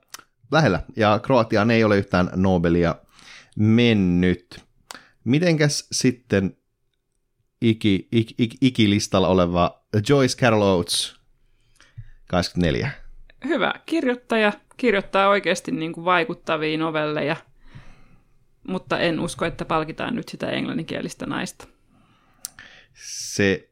lähellä, 0.52 0.80
ja 0.96 1.20
Kroatiaan 1.20 1.72
ei 1.72 1.84
ole 1.84 1.98
yhtään 1.98 2.30
Nobelia 2.36 2.96
mennyt. 3.56 4.64
Mitenkäs 5.24 5.88
sitten 5.92 6.58
iki, 7.62 8.08
ik, 8.12 8.28
ik, 8.38 8.56
ikilistalla 8.62 9.28
oleva 9.28 9.84
Joyce 10.10 10.38
Carol 10.38 10.62
Oates, 10.62 11.16
24. 12.28 12.92
Hyvä 13.46 13.74
kirjoittaja, 13.86 14.54
kirjoittaa 14.78 15.30
oikeasti 15.30 15.72
niin 15.72 15.94
kuin 15.94 16.06
vaikuttavia 16.06 16.78
novelleja, 16.78 17.36
mutta 18.68 19.00
en 19.00 19.20
usko, 19.20 19.46
että 19.46 19.66
palkitaan 19.66 20.16
nyt 20.16 20.30
sitä 20.30 20.50
englanninkielistä 20.50 21.26
naista. 21.26 21.68
Se 22.96 23.70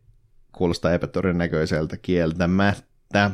kuulostaa 0.52 0.94
epätodennäköiseltä 0.94 1.98
kieltämättä. 1.98 3.32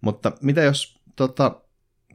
Mutta 0.00 0.32
mitä 0.40 0.62
jos 0.62 0.98
tota, 1.16 1.60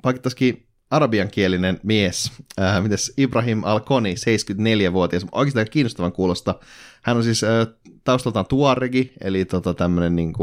palkittaisikin 0.01 0.67
arabiankielinen 0.91 1.79
mies, 1.83 2.31
äh, 2.59 2.83
mites 2.83 3.13
Ibrahim 3.17 3.63
Al-Koni, 3.63 4.15
74-vuotias, 4.15 5.25
oikeastaan 5.31 5.67
kiinnostavan 5.71 6.11
kuulosta. 6.11 6.55
Hän 7.01 7.17
on 7.17 7.23
siis 7.23 7.43
äh, 7.43 7.67
taustaltaan 8.03 8.45
tuaregi, 8.45 9.13
eli 9.21 9.45
tota, 9.45 9.73
tämmöinen 9.73 10.15
niin 10.15 10.33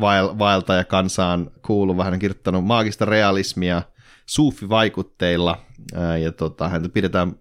vael, 0.00 0.38
vaeltaja 0.38 0.84
kansaan 0.84 1.50
kuuluva. 1.66 2.04
Hän 2.04 2.12
on 2.12 2.18
kirjoittanut 2.18 2.64
maagista 2.64 3.04
realismia 3.04 3.82
suufivaikutteilla, 4.26 5.58
äh, 5.96 6.20
ja 6.20 6.32
tota, 6.32 6.68
häntä 6.68 6.88
pidetään 6.88 7.32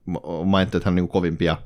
mainittu, 0.46 0.78
että 0.78 0.90
hän 0.90 0.92
on 0.92 0.96
niin 0.96 1.08
kovimpia 1.08 1.58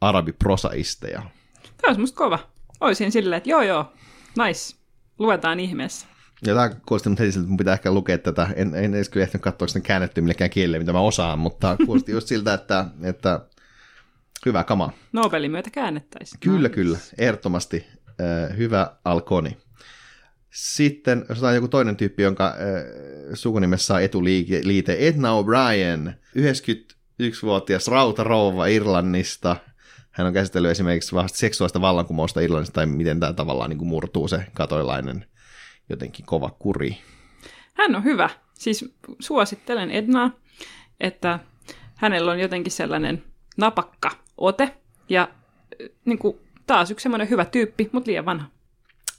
arabiprosaisteja. 0.00 1.22
Tämä 1.62 1.88
olisi 1.88 2.00
musta 2.00 2.16
kova. 2.16 2.38
Olisin 2.80 3.12
silleen, 3.12 3.36
että 3.36 3.50
joo 3.50 3.62
joo, 3.62 3.92
nice, 4.46 4.76
luetaan 5.18 5.60
ihmeessä. 5.60 6.06
Ja 6.46 6.54
tämä 6.54 6.70
kuulosti 6.86 7.10
heti 7.10 7.32
siltä, 7.32 7.38
että 7.40 7.48
mun 7.48 7.56
pitää 7.56 7.74
ehkä 7.74 7.92
lukea 7.92 8.18
tätä. 8.18 8.48
En, 8.56 8.74
en 8.74 8.94
edes 8.94 9.08
kyllä 9.08 9.24
ehtinyt 9.24 9.42
katsoa 9.42 9.68
sitä 9.68 9.80
käännettyä 9.80 10.22
millekään 10.22 10.50
kielelle, 10.50 10.78
mitä 10.78 10.92
mä 10.92 11.00
osaan, 11.00 11.38
mutta 11.38 11.76
kuulosti 11.86 12.12
just 12.12 12.28
siltä, 12.28 12.54
että, 12.54 12.86
että 13.02 13.40
hyvä 14.46 14.64
kama. 14.64 14.92
Nobelin 15.12 15.50
myötä 15.50 15.70
käännettäisiin. 15.70 16.40
Kyllä, 16.40 16.68
no. 16.68 16.74
kyllä. 16.74 16.98
Ehdottomasti 17.18 17.86
äh, 18.06 18.56
hyvä 18.56 18.96
Alkoni. 19.04 19.56
Sitten, 20.50 21.18
jos 21.18 21.38
otetaan 21.38 21.54
joku 21.54 21.68
toinen 21.68 21.96
tyyppi, 21.96 22.22
jonka 22.22 22.46
äh, 22.46 22.54
sukunimessä 23.34 23.94
on 23.94 24.02
etuliite, 24.02 24.96
Edna 24.98 25.28
O'Brien, 25.28 26.12
91-vuotias 26.38 27.88
rautarouva 27.88 28.66
Irlannista. 28.66 29.56
Hän 30.10 30.26
on 30.26 30.32
käsitellyt 30.32 30.70
esimerkiksi 30.70 31.14
vasta 31.14 31.38
seksuaalista 31.38 31.80
vallankumousta 31.80 32.40
Irlannista, 32.40 32.74
tai 32.74 32.86
miten 32.86 33.20
tämä 33.20 33.32
tavallaan 33.32 33.70
niin 33.70 33.78
kuin 33.78 33.88
murtuu 33.88 34.28
se 34.28 34.46
katoilainen 34.54 35.26
jotenkin 35.88 36.26
kova 36.26 36.50
kuri. 36.58 36.98
Hän 37.74 37.96
on 37.96 38.04
hyvä. 38.04 38.30
Siis 38.54 38.94
suosittelen 39.20 39.90
Ednaa, 39.90 40.30
että 41.00 41.38
hänellä 41.94 42.30
on 42.30 42.40
jotenkin 42.40 42.72
sellainen 42.72 43.24
napakka 43.56 44.10
ote 44.38 44.76
ja 45.08 45.28
niin 46.04 46.18
kuin, 46.18 46.38
taas 46.66 46.90
yksi 46.90 47.02
semmoinen 47.02 47.30
hyvä 47.30 47.44
tyyppi, 47.44 47.90
mutta 47.92 48.08
liian 48.08 48.24
vanha. 48.24 48.46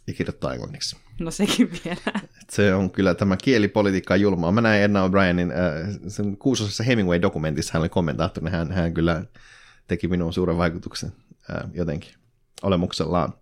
Ja 0.08 0.14
kirjoittaa 0.14 0.54
englanniksi. 0.54 0.98
No 1.20 1.32
sekin 1.32 1.72
vielä. 1.86 2.22
Se 2.50 2.76
on 2.76 2.92
kyllä 2.92 3.16
tämä 3.16 3.38
kielipolitiikka 3.38 4.16
julmaa. 4.16 4.52
Mä 4.52 4.62
näin 4.62 4.84
Edna 4.84 5.08
O'Brienin 5.08 5.52
äh, 5.52 6.00
sen 6.08 6.38
kuusosessa 6.38 6.84
Hemingway-dokumentissa, 6.84 7.74
hän 7.74 7.82
oli 7.82 7.90
kommentaattori, 7.90 8.52
hän, 8.52 8.72
hän 8.72 8.94
kyllä 8.94 9.26
teki 9.92 10.08
minuun 10.08 10.34
suuren 10.34 10.58
vaikutuksen 10.58 11.12
äh, 11.50 11.70
jotenkin 11.74 12.14
olemuksellaan. 12.62 13.34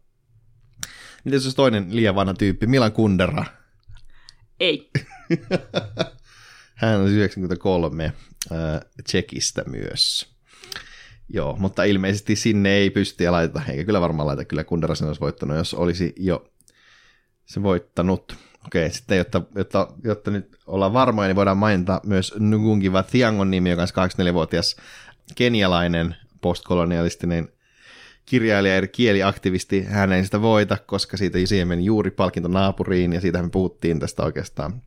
Miten 1.24 1.42
se 1.42 1.56
toinen 1.56 1.96
liian 1.96 2.16
vanha 2.16 2.34
tyyppi, 2.34 2.68
Milan 2.68 2.92
Kundera? 2.92 3.46
Ei. 4.60 4.92
Hän 6.76 7.00
on 7.00 7.08
93 7.08 8.06
äh, 8.06 8.14
Tsekistä 9.04 9.64
myös. 9.68 10.36
Joo, 11.30 11.56
mutta 11.60 11.84
ilmeisesti 11.84 12.36
sinne 12.36 12.70
ei 12.70 12.90
pysty 12.90 13.24
ja 13.24 13.32
laiteta, 13.32 13.62
eikä 13.70 13.84
kyllä 13.84 14.02
varmaan 14.02 14.28
laita, 14.28 14.46
kyllä 14.46 14.64
Kundera 14.64 14.96
sen 14.96 15.08
olisi 15.08 15.22
voittanut, 15.22 15.58
jos 15.58 15.74
olisi 15.74 16.14
jo 16.18 16.52
se 17.46 17.64
voittanut. 17.64 18.36
Okei, 18.66 18.92
sitten 18.92 19.18
jotta, 19.18 19.42
jotta, 19.56 19.88
jotta 20.04 20.32
nyt 20.32 20.58
ollaan 20.68 20.94
varmoja, 20.94 21.28
niin 21.28 21.36
voidaan 21.36 21.58
mainita 21.58 22.02
myös 22.06 22.34
Ngungi 22.40 22.92
Thiangon 23.12 23.52
nimi, 23.52 23.70
joka 23.70 23.82
on 23.82 24.10
24-vuotias 24.30 24.76
kenialainen 25.36 26.16
postkolonialistinen 26.42 27.50
kirjailija 28.26 28.76
ja 28.76 28.88
kieliaktivisti, 28.88 29.84
hän 29.84 30.12
ei 30.12 30.26
sitä 30.26 30.42
voita, 30.42 30.78
koska 30.86 31.18
siitä 31.18 31.38
siihen 31.46 31.68
meni 31.68 31.86
juuri 31.86 32.12
palkinto 32.12 32.50
naapuriin, 32.50 33.14
ja 33.14 33.22
siitä 33.22 33.42
me 33.42 33.50
puhuttiin 33.50 34.00
tästä 34.00 34.24
oikeastaan 34.24 34.82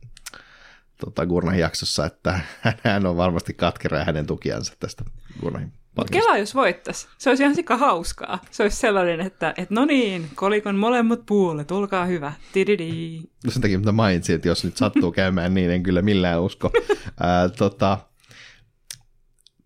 tota, 1.05 1.25
Gurnahin 1.25 1.59
jaksossa, 1.59 2.05
että 2.05 2.39
hän 2.83 3.05
on 3.05 3.17
varmasti 3.17 3.53
katkera 3.53 3.97
ja 3.97 4.05
hänen 4.05 4.27
tukiansa 4.27 4.73
tästä 4.79 5.03
Gurnahin 5.41 5.73
Kela 6.11 6.37
jos 6.37 6.55
voittaisi. 6.55 7.07
Se 7.17 7.29
olisi 7.29 7.43
ihan 7.43 7.55
sika 7.55 7.77
hauskaa. 7.77 8.39
Se 8.51 8.63
olisi 8.63 8.77
sellainen, 8.77 9.21
että, 9.21 9.53
että 9.57 9.75
no 9.75 9.85
niin, 9.85 10.29
kolikon 10.35 10.75
molemmat 10.75 11.25
puolet, 11.25 11.71
olkaa 11.71 12.05
hyvä. 12.05 12.33
Tididi. 12.53 13.19
No 13.45 13.51
sen 13.51 13.61
takia 13.61 13.79
mitä 13.79 13.91
mainitsin, 13.91 14.35
että 14.35 14.47
jos 14.47 14.63
nyt 14.63 14.77
sattuu 14.77 15.11
käymään 15.21 15.53
niin, 15.53 15.71
en 15.71 15.83
kyllä 15.83 16.01
millään 16.01 16.41
usko. 16.41 16.71
Ää, 17.19 17.49
tota, 17.49 17.97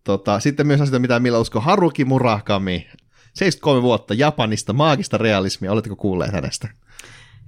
tota, 0.07 0.39
sitten 0.39 0.67
myös 0.67 0.81
asioita, 0.81 0.99
mitä 0.99 1.19
millä 1.19 1.39
usko. 1.39 1.59
Haruki 1.59 2.05
Murakami, 2.05 2.87
73 3.33 3.81
vuotta 3.81 4.13
Japanista, 4.13 4.73
maagista 4.73 5.17
realismia. 5.17 5.71
Oletteko 5.71 5.95
kuulleet 5.95 6.31
hänestä? 6.31 6.67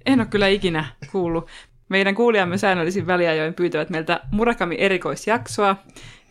En 0.06 0.20
ole 0.20 0.28
kyllä 0.28 0.48
ikinä 0.48 0.86
kuullut. 1.12 1.48
Meidän 1.90 2.16
kuulijamme 2.16 2.58
säännöllisin 2.58 3.08
väliajoin 3.08 3.54
pyytävät 3.54 3.90
meiltä 3.90 4.20
Murakami 4.32 4.76
erikoisjaksoa, 4.80 5.76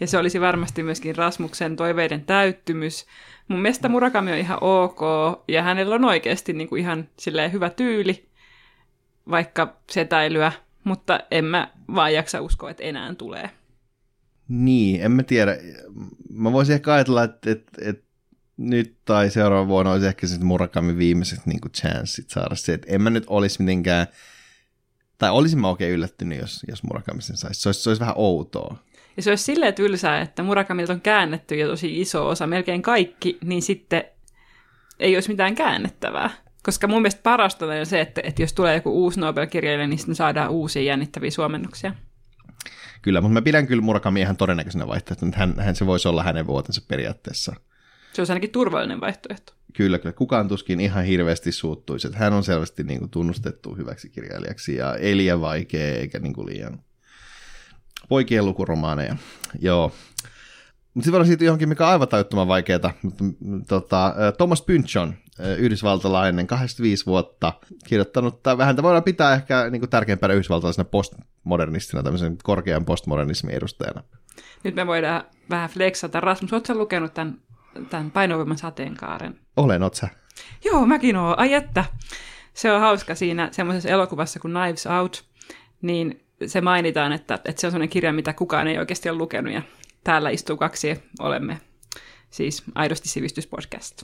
ja 0.00 0.06
se 0.06 0.18
olisi 0.18 0.40
varmasti 0.40 0.82
myöskin 0.82 1.16
Rasmuksen 1.16 1.76
toiveiden 1.76 2.24
täyttymys. 2.24 3.06
Mun 3.48 3.60
mielestä 3.60 3.88
Murakami 3.88 4.32
on 4.32 4.38
ihan 4.38 4.58
ok, 4.60 5.00
ja 5.48 5.62
hänellä 5.62 5.94
on 5.94 6.04
oikeasti 6.04 6.52
niin 6.52 6.68
kuin 6.68 6.80
ihan 6.80 7.08
hyvä 7.52 7.70
tyyli, 7.70 8.28
vaikka 9.30 9.76
setäilyä, 9.90 10.52
mutta 10.84 11.20
en 11.30 11.44
mä 11.44 11.70
vaan 11.94 12.14
jaksa 12.14 12.40
uskoa, 12.40 12.70
että 12.70 12.82
enää 12.82 13.14
tulee. 13.14 13.50
Niin, 14.48 15.02
en 15.02 15.12
mä 15.12 15.22
tiedä. 15.22 15.56
Mä 16.30 16.52
voisin 16.52 16.74
ehkä 16.74 16.92
ajatella, 16.92 17.24
että, 17.24 17.50
että, 17.50 17.72
että 17.82 18.08
nyt 18.56 18.96
tai 19.04 19.30
seuraava 19.30 19.68
vuonna 19.68 19.92
olisi 19.92 20.06
ehkä 20.06 20.26
sitten 20.26 20.46
Murakami 20.46 20.96
viimeiset 20.96 21.46
niin 21.46 21.60
chanssit 21.76 22.30
saada 22.30 22.54
se, 22.54 22.72
että 22.72 22.86
en 22.90 23.02
mä 23.02 23.10
nyt 23.10 23.24
olisi 23.26 23.62
mitenkään 23.62 24.06
tai 25.18 25.30
olisin 25.30 25.60
mä 25.60 25.68
oikein 25.68 25.92
yllättynyt, 25.92 26.38
jos, 26.38 26.64
jos 26.68 26.82
Murakami 26.82 27.22
sen 27.22 27.36
saisi. 27.36 27.60
Se 27.60 27.68
olisi, 27.68 27.82
se 27.82 27.90
olisi 27.90 28.00
vähän 28.00 28.14
outoa. 28.18 28.76
Ja 29.16 29.22
se 29.22 29.30
olisi 29.30 29.44
silleen 29.44 29.74
tylsää, 29.74 30.20
että 30.20 30.42
Murakamilta 30.42 30.92
on 30.92 31.00
käännetty 31.00 31.56
jo 31.56 31.68
tosi 31.68 32.00
iso 32.00 32.28
osa, 32.28 32.46
melkein 32.46 32.82
kaikki, 32.82 33.38
niin 33.44 33.62
sitten 33.62 34.04
ei 35.00 35.16
olisi 35.16 35.30
mitään 35.30 35.54
käännettävää. 35.54 36.30
Koska 36.62 36.86
mun 36.86 37.02
mielestä 37.02 37.22
parasta 37.22 37.66
on 37.66 37.86
se, 37.86 38.00
että, 38.00 38.20
että 38.24 38.42
jos 38.42 38.52
tulee 38.52 38.74
joku 38.74 38.90
uusi 38.90 39.20
Nobel-kirjailija, 39.20 39.86
niin 39.86 39.98
sitten 39.98 40.14
saadaan 40.14 40.50
uusia 40.50 40.82
jännittäviä 40.82 41.30
suomennoksia. 41.30 41.94
Kyllä, 43.02 43.20
mutta 43.20 43.32
mä 43.32 43.42
pidän 43.42 43.66
kyllä 43.66 43.82
Murakami 43.82 44.20
ihan 44.20 44.36
todennäköisenä 44.36 44.86
vaihtoehtona. 44.86 45.32
Hän, 45.36 45.54
hän 45.58 45.76
se 45.76 45.86
voisi 45.86 46.08
olla 46.08 46.22
hänen 46.22 46.46
vuotensa 46.46 46.82
periaatteessa. 46.88 47.54
Se 48.12 48.20
olisi 48.20 48.32
ainakin 48.32 48.50
turvallinen 48.50 49.00
vaihtoehto. 49.00 49.52
Kyllä, 49.72 49.98
kyllä. 49.98 50.12
Kukaan 50.12 50.48
tuskin 50.48 50.80
ihan 50.80 51.04
hirveästi 51.04 51.52
suuttuisi. 51.52 52.06
Että 52.06 52.18
hän 52.18 52.32
on 52.32 52.44
selvästi 52.44 52.82
niin 52.84 52.98
kuin, 52.98 53.10
tunnustettu 53.10 53.74
hyväksi 53.74 54.08
kirjailijaksi 54.08 54.76
ja 54.76 54.94
ei 54.94 55.16
liian 55.16 55.40
vaikea 55.40 55.94
eikä 55.94 56.18
niin 56.18 56.32
kuin, 56.32 56.46
liian 56.46 56.80
poikien 58.08 58.44
lukuromaaneja. 58.44 59.16
Joo. 59.60 59.92
Mutta 60.94 61.04
sitten 61.04 61.26
siitä 61.26 61.44
johonkin, 61.44 61.68
mikä 61.68 61.86
on 61.86 61.92
aivan 61.92 62.08
tajuttoman 62.08 62.48
vaikeaa. 62.48 62.92
Tota, 63.68 64.14
Thomas 64.36 64.62
Pynchon, 64.62 65.14
yhdysvaltalainen, 65.58 66.46
85 66.46 67.06
vuotta, 67.06 67.52
kirjoittanut, 67.86 68.42
tai 68.42 68.58
vähän 68.58 68.82
voidaan 68.82 69.02
pitää 69.02 69.34
ehkä 69.34 69.70
niin 69.70 69.80
kuin 69.80 69.90
tärkeimpänä 69.90 70.34
yhdysvaltalaisena 70.34 70.88
postmodernistina, 70.90 72.02
tämmöisen 72.02 72.36
korkean 72.42 72.84
postmodernismin 72.84 73.54
edustajana. 73.54 74.02
Nyt 74.64 74.74
me 74.74 74.86
voidaan 74.86 75.22
vähän 75.50 75.70
flexata. 75.70 76.20
Rasmus, 76.20 76.52
oletko 76.52 76.74
lukenut 76.74 77.14
tämän 77.14 77.38
tämän 77.90 78.10
painovoiman 78.10 78.58
sateenkaaren. 78.58 79.40
Olen, 79.56 79.82
oot 79.82 80.00
Joo, 80.64 80.86
mäkin 80.86 81.16
oon. 81.16 81.38
Ai 81.38 81.54
että. 81.54 81.84
Se 82.54 82.72
on 82.72 82.80
hauska 82.80 83.14
siinä 83.14 83.48
semmoisessa 83.52 83.88
elokuvassa 83.88 84.40
kuin 84.40 84.54
Knives 84.54 84.86
Out, 84.86 85.24
niin 85.82 86.24
se 86.46 86.60
mainitaan, 86.60 87.12
että, 87.12 87.34
että 87.34 87.60
se 87.60 87.66
on 87.66 87.70
sellainen 87.70 87.88
kirja, 87.88 88.12
mitä 88.12 88.32
kukaan 88.32 88.68
ei 88.68 88.78
oikeasti 88.78 89.10
ole 89.10 89.18
lukenut, 89.18 89.52
ja 89.52 89.62
täällä 90.04 90.30
istuu 90.30 90.56
kaksi, 90.56 91.02
olemme 91.20 91.60
siis 92.30 92.62
aidosti 92.74 93.08
sivistyspodcast. 93.08 94.02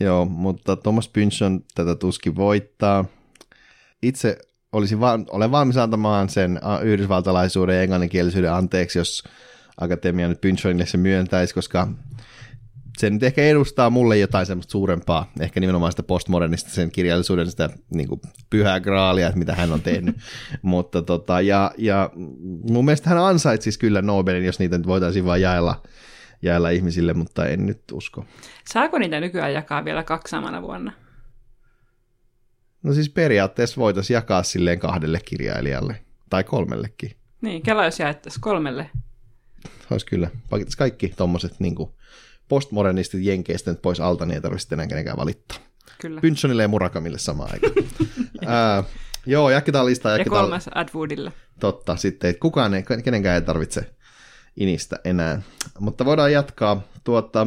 Joo, 0.00 0.24
mutta 0.24 0.76
Thomas 0.76 1.08
Pynchon 1.08 1.60
tätä 1.74 1.94
tuskin 1.94 2.36
voittaa. 2.36 3.04
Itse 4.02 4.38
olisin 4.72 5.00
va- 5.00 5.20
olen 5.30 5.50
valmis 5.50 5.76
antamaan 5.76 6.28
sen 6.28 6.60
yhdysvaltalaisuuden 6.82 7.76
ja 7.76 7.82
englanninkielisyyden 7.82 8.52
anteeksi, 8.52 8.98
jos 8.98 9.24
akatemia 9.80 10.28
nyt 10.28 10.40
Pynchonille 10.40 10.86
se 10.86 10.96
myöntäisi, 10.96 11.54
koska 11.54 11.88
se 12.98 13.10
nyt 13.10 13.22
ehkä 13.22 13.42
edustaa 13.42 13.90
mulle 13.90 14.18
jotain 14.18 14.46
semmoista 14.46 14.72
suurempaa, 14.72 15.32
ehkä 15.40 15.60
nimenomaan 15.60 15.92
sitä 15.92 16.02
postmodernista 16.02 16.70
sen 16.70 16.90
kirjallisuuden 16.90 17.50
sitä 17.50 17.68
niin 17.94 18.08
kuin 18.08 18.20
pyhää 18.50 18.80
graalia, 18.80 19.26
että 19.26 19.38
mitä 19.38 19.54
hän 19.54 19.72
on 19.72 19.80
tehnyt. 19.80 20.16
Mutta 20.62 21.02
tota, 21.02 21.40
ja, 21.40 21.70
ja 21.78 22.10
mun 22.70 22.84
mielestä 22.84 23.10
hän 23.10 23.18
ansaitsisi 23.18 23.78
kyllä 23.78 24.02
Nobelin, 24.02 24.44
jos 24.44 24.58
niitä 24.58 24.78
nyt 24.78 24.86
voitaisiin 24.86 25.24
vain 25.24 25.42
jaella, 25.42 25.82
jaella 26.44 26.70
ihmisille, 26.70 27.14
mutta 27.14 27.46
en 27.46 27.66
nyt 27.66 27.82
usko. 27.92 28.24
Saako 28.66 28.98
niitä 28.98 29.20
nykyään 29.20 29.52
jakaa 29.52 29.84
vielä 29.84 30.02
kaksi 30.02 30.30
samana 30.30 30.62
vuonna? 30.62 30.92
No 32.82 32.94
siis 32.94 33.08
periaatteessa 33.08 33.80
voitaisiin 33.80 34.14
jakaa 34.14 34.42
silleen 34.42 34.78
kahdelle 34.78 35.20
kirjailijalle, 35.24 36.04
tai 36.30 36.44
kolmellekin. 36.44 37.16
Niin, 37.40 37.62
kela 37.62 37.84
jos 37.84 37.98
jaettaisiin 37.98 38.40
kolmelle 38.40 38.90
olisi 39.90 40.06
kyllä. 40.06 40.30
Kaikki 40.78 41.08
tuommoiset 41.16 41.60
niin 41.60 41.74
postmodernistit 42.48 43.22
jenkeistä 43.22 43.70
nyt 43.70 43.82
pois 43.82 44.00
alta, 44.00 44.26
niin 44.26 44.34
ei 44.34 44.40
tarvitse 44.40 44.74
enää 44.74 44.86
kenenkään 44.86 45.16
valittaa. 45.16 45.58
Kyllä. 46.00 46.20
Pynchonille 46.20 46.62
ja 46.62 46.68
Murakamille 46.68 47.18
samaan 47.18 47.50
aikaan. 47.52 47.72
Ää, 48.46 48.84
joo, 49.26 49.50
jatketaan 49.50 49.86
listaa. 49.86 50.12
Jatketaan. 50.12 50.36
Ja 50.36 50.42
kolmas 50.42 50.68
Adwoodille. 50.74 51.32
Totta, 51.60 51.96
sitten 51.96 52.38
kukaan 52.38 52.74
ei, 52.74 52.82
kenenkään 53.04 53.34
ei 53.34 53.42
tarvitse 53.42 53.93
inistä 54.56 54.96
enää. 55.04 55.42
Mutta 55.80 56.04
voidaan 56.04 56.32
jatkaa. 56.32 56.82
Tuota, 57.04 57.46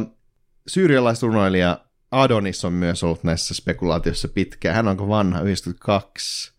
syyrialaisrunoilija 0.66 1.78
Adonis 2.10 2.64
on 2.64 2.72
myös 2.72 3.04
ollut 3.04 3.24
näissä 3.24 3.54
spekulaatioissa 3.54 4.28
pitkään. 4.28 4.76
Hän 4.76 4.88
onko 4.88 5.08
vanha, 5.08 5.40
92? 5.40 6.52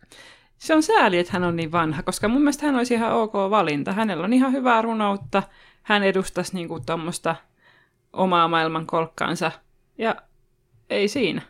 Se 0.58 0.76
on 0.76 0.84
sääli, 0.84 1.18
että 1.18 1.34
hän 1.34 1.44
on 1.44 1.56
niin 1.56 1.72
vanha, 1.72 2.04
koska 2.04 2.28
mun 2.28 2.42
mielestä 2.42 2.66
hän 2.66 2.76
olisi 2.76 2.94
ihan 2.94 3.14
ok 3.14 3.34
valinta. 3.34 3.94
Hänellä 3.94 4.26
on 4.26 4.34
ihan 4.34 4.52
hyvää 4.52 4.82
runoutta, 4.82 5.44
hän 5.84 6.04
edustaisi 6.04 6.56
niinku 6.56 6.80
tuommoista 6.80 7.36
omaa 8.14 8.48
maailman 8.48 8.86
kolkkaansa, 8.86 9.52
ja 9.98 10.16
ei 10.90 11.08
siinä. 11.08 11.42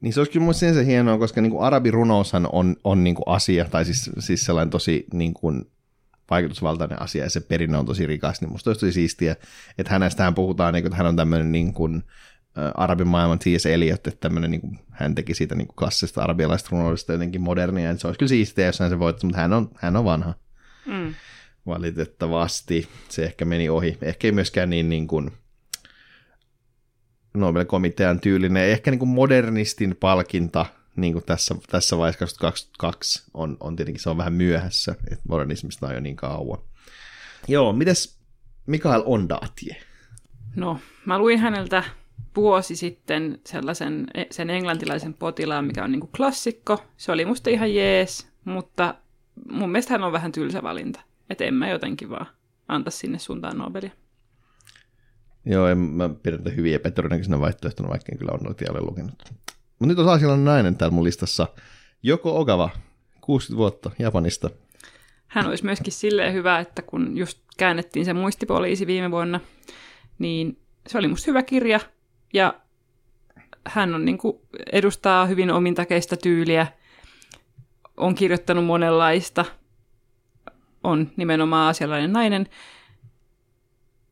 Niin 0.00 0.12
se 0.12 0.20
olisi 0.20 0.32
kyllä 0.32 0.44
mun 0.44 0.54
se 0.54 0.86
hienoa, 0.86 1.18
koska 1.18 1.40
niin 1.40 1.50
kuin 1.50 1.64
arabirunoushan 1.64 2.48
on, 2.52 2.76
on 2.84 3.04
niin 3.04 3.14
kuin 3.14 3.24
asia, 3.26 3.64
tai 3.64 3.84
siis, 3.84 4.10
siis 4.18 4.44
sellainen 4.44 4.70
tosi 4.70 5.06
niin 5.12 5.34
kuin 5.34 5.70
vaikutusvaltainen 6.30 7.02
asia, 7.02 7.24
ja 7.24 7.30
se 7.30 7.40
perinne 7.40 7.78
on 7.78 7.86
tosi 7.86 8.06
rikas, 8.06 8.40
niin 8.40 8.52
musta 8.52 8.70
olisi 8.70 8.80
tosi 8.80 8.92
siistiä, 8.92 9.36
että 9.78 9.92
hänestähän 9.92 10.34
puhutaan, 10.34 10.74
niin 10.74 10.82
kuin, 10.82 10.88
että 10.88 10.96
hän 10.96 11.06
on 11.06 11.16
tämmöinen 11.16 11.52
niin 11.52 11.72
kuin, 11.74 12.02
arabimaailman 12.74 13.38
T.S. 13.38 13.66
Eliot, 13.66 14.06
että 14.06 14.20
tämmöinen, 14.20 14.50
niin 14.50 14.60
kuin, 14.60 14.78
hän 14.90 15.14
teki 15.14 15.34
siitä 15.34 15.54
niin 15.54 15.68
klassista 15.78 16.22
arabialaista 16.22 16.68
runoudesta 16.72 17.12
jotenkin 17.12 17.40
modernia, 17.40 17.90
että 17.90 18.00
se 18.00 18.06
olisi 18.06 18.18
kyllä 18.18 18.28
siistiä, 18.28 18.66
jos 18.66 18.80
hän 18.80 18.90
se 18.90 18.98
voittaisi, 18.98 19.26
mutta 19.26 19.40
hän 19.40 19.52
on, 19.52 19.70
hän 19.74 19.96
on 19.96 20.04
vanha. 20.04 20.34
Mm. 20.86 21.14
Valitettavasti 21.66 22.88
se 23.08 23.24
ehkä 23.24 23.44
meni 23.44 23.68
ohi. 23.68 23.98
Ehkä 24.02 24.28
ei 24.28 24.32
myöskään 24.32 24.70
niin, 24.70 24.88
niin 24.88 25.06
kuin 25.06 25.30
Nobel-komitean 27.34 28.20
tyylinen. 28.20 28.68
Ehkä 28.68 28.90
niin 28.90 28.98
kuin 28.98 29.08
modernistin 29.08 29.96
palkinta 30.00 30.66
niin 30.96 31.12
kuin 31.12 31.24
tässä, 31.24 31.54
tässä 31.70 31.98
vaiheessa 31.98 32.18
2022 32.18 33.22
on, 33.34 33.56
on 33.60 33.76
tietenkin 33.76 34.02
se 34.02 34.10
on 34.10 34.16
vähän 34.16 34.32
myöhässä, 34.32 34.94
että 35.10 35.24
modernismista 35.28 35.86
on 35.86 35.94
jo 35.94 36.00
niin 36.00 36.16
kauan. 36.16 36.58
Joo, 37.48 37.72
mites 37.72 38.18
Mikael 38.66 39.02
Ondaatje? 39.06 39.76
No, 40.56 40.80
mä 41.06 41.18
luin 41.18 41.38
häneltä 41.38 41.84
vuosi 42.36 42.76
sitten 42.76 43.38
sellaisen 43.46 44.06
sen 44.30 44.50
englantilaisen 44.50 45.14
potilaan, 45.14 45.64
mikä 45.64 45.84
on 45.84 45.92
niin 45.92 46.00
kuin 46.00 46.12
klassikko. 46.16 46.84
Se 46.96 47.12
oli 47.12 47.24
musta 47.24 47.50
ihan 47.50 47.74
jees, 47.74 48.28
mutta 48.44 48.94
mun 49.50 49.70
mielestä 49.70 49.94
hän 49.94 50.04
on 50.04 50.12
vähän 50.12 50.32
tylsä 50.32 50.62
valinta. 50.62 51.00
Että 51.30 51.44
en 51.44 51.54
mä 51.54 51.68
jotenkin 51.68 52.10
vaan 52.10 52.26
anta 52.68 52.90
sinne 52.90 53.18
suuntaan 53.18 53.58
Nobelia. 53.58 53.90
Joo, 55.46 55.68
en, 55.68 55.78
mä 55.78 56.08
pidän 56.08 56.38
tätä 56.38 56.56
hyvin 56.56 56.74
epätodennäköisenä 56.74 57.40
vaihtoehtona, 57.40 57.88
vaikka 57.88 58.12
en 58.12 58.18
kyllä 58.18 58.32
Onnotia 58.32 58.72
ole 58.72 58.80
lukenut. 58.80 59.22
Mutta 59.78 59.86
nyt 59.86 59.98
on 59.98 60.08
asiallinen 60.08 60.44
nainen 60.44 60.76
täällä 60.76 60.94
mun 60.94 61.04
listassa. 61.04 61.46
Joko 62.02 62.40
Ogava, 62.40 62.70
60 63.20 63.56
vuotta 63.58 63.90
Japanista. 63.98 64.50
Hän 65.26 65.46
olisi 65.46 65.64
myöskin 65.64 65.92
silleen 65.92 66.34
hyvä, 66.34 66.58
että 66.58 66.82
kun 66.82 67.16
just 67.16 67.38
käännettiin 67.56 68.04
se 68.04 68.12
muistipoliisi 68.12 68.86
viime 68.86 69.10
vuonna, 69.10 69.40
niin 70.18 70.58
se 70.86 70.98
oli 70.98 71.08
musta 71.08 71.30
hyvä 71.30 71.42
kirja, 71.42 71.80
ja 72.32 72.54
hän 73.66 73.94
on 73.94 74.04
niin 74.04 74.18
kuin, 74.18 74.38
edustaa 74.72 75.26
hyvin 75.26 75.50
omintakeista 75.50 76.16
tyyliä, 76.16 76.66
on 77.96 78.14
kirjoittanut 78.14 78.64
monenlaista, 78.64 79.44
on 80.84 81.10
nimenomaan 81.16 81.70
asialainen 81.70 82.12
nainen. 82.12 82.48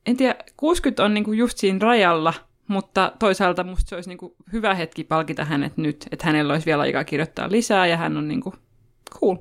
En 0.06 0.16
tiedä, 0.16 0.34
60 0.56 1.04
on 1.04 1.14
niin 1.14 1.24
kuin 1.24 1.38
just 1.38 1.58
siinä 1.58 1.78
rajalla, 1.80 2.34
mutta 2.68 3.12
toisaalta 3.18 3.64
musta 3.64 3.88
se 3.88 3.94
olisi 3.94 4.08
niin 4.08 4.18
kuin 4.18 4.34
hyvä 4.52 4.74
hetki 4.74 5.04
palkita 5.04 5.44
hänet 5.44 5.76
nyt, 5.76 6.08
että 6.10 6.26
hänellä 6.26 6.52
olisi 6.52 6.66
vielä 6.66 6.82
aikaa 6.82 7.04
kirjoittaa 7.04 7.50
lisää 7.50 7.86
ja 7.86 7.96
hän 7.96 8.16
on 8.16 8.28
niin 8.28 8.40
kuin 8.40 8.54
cool. 9.10 9.36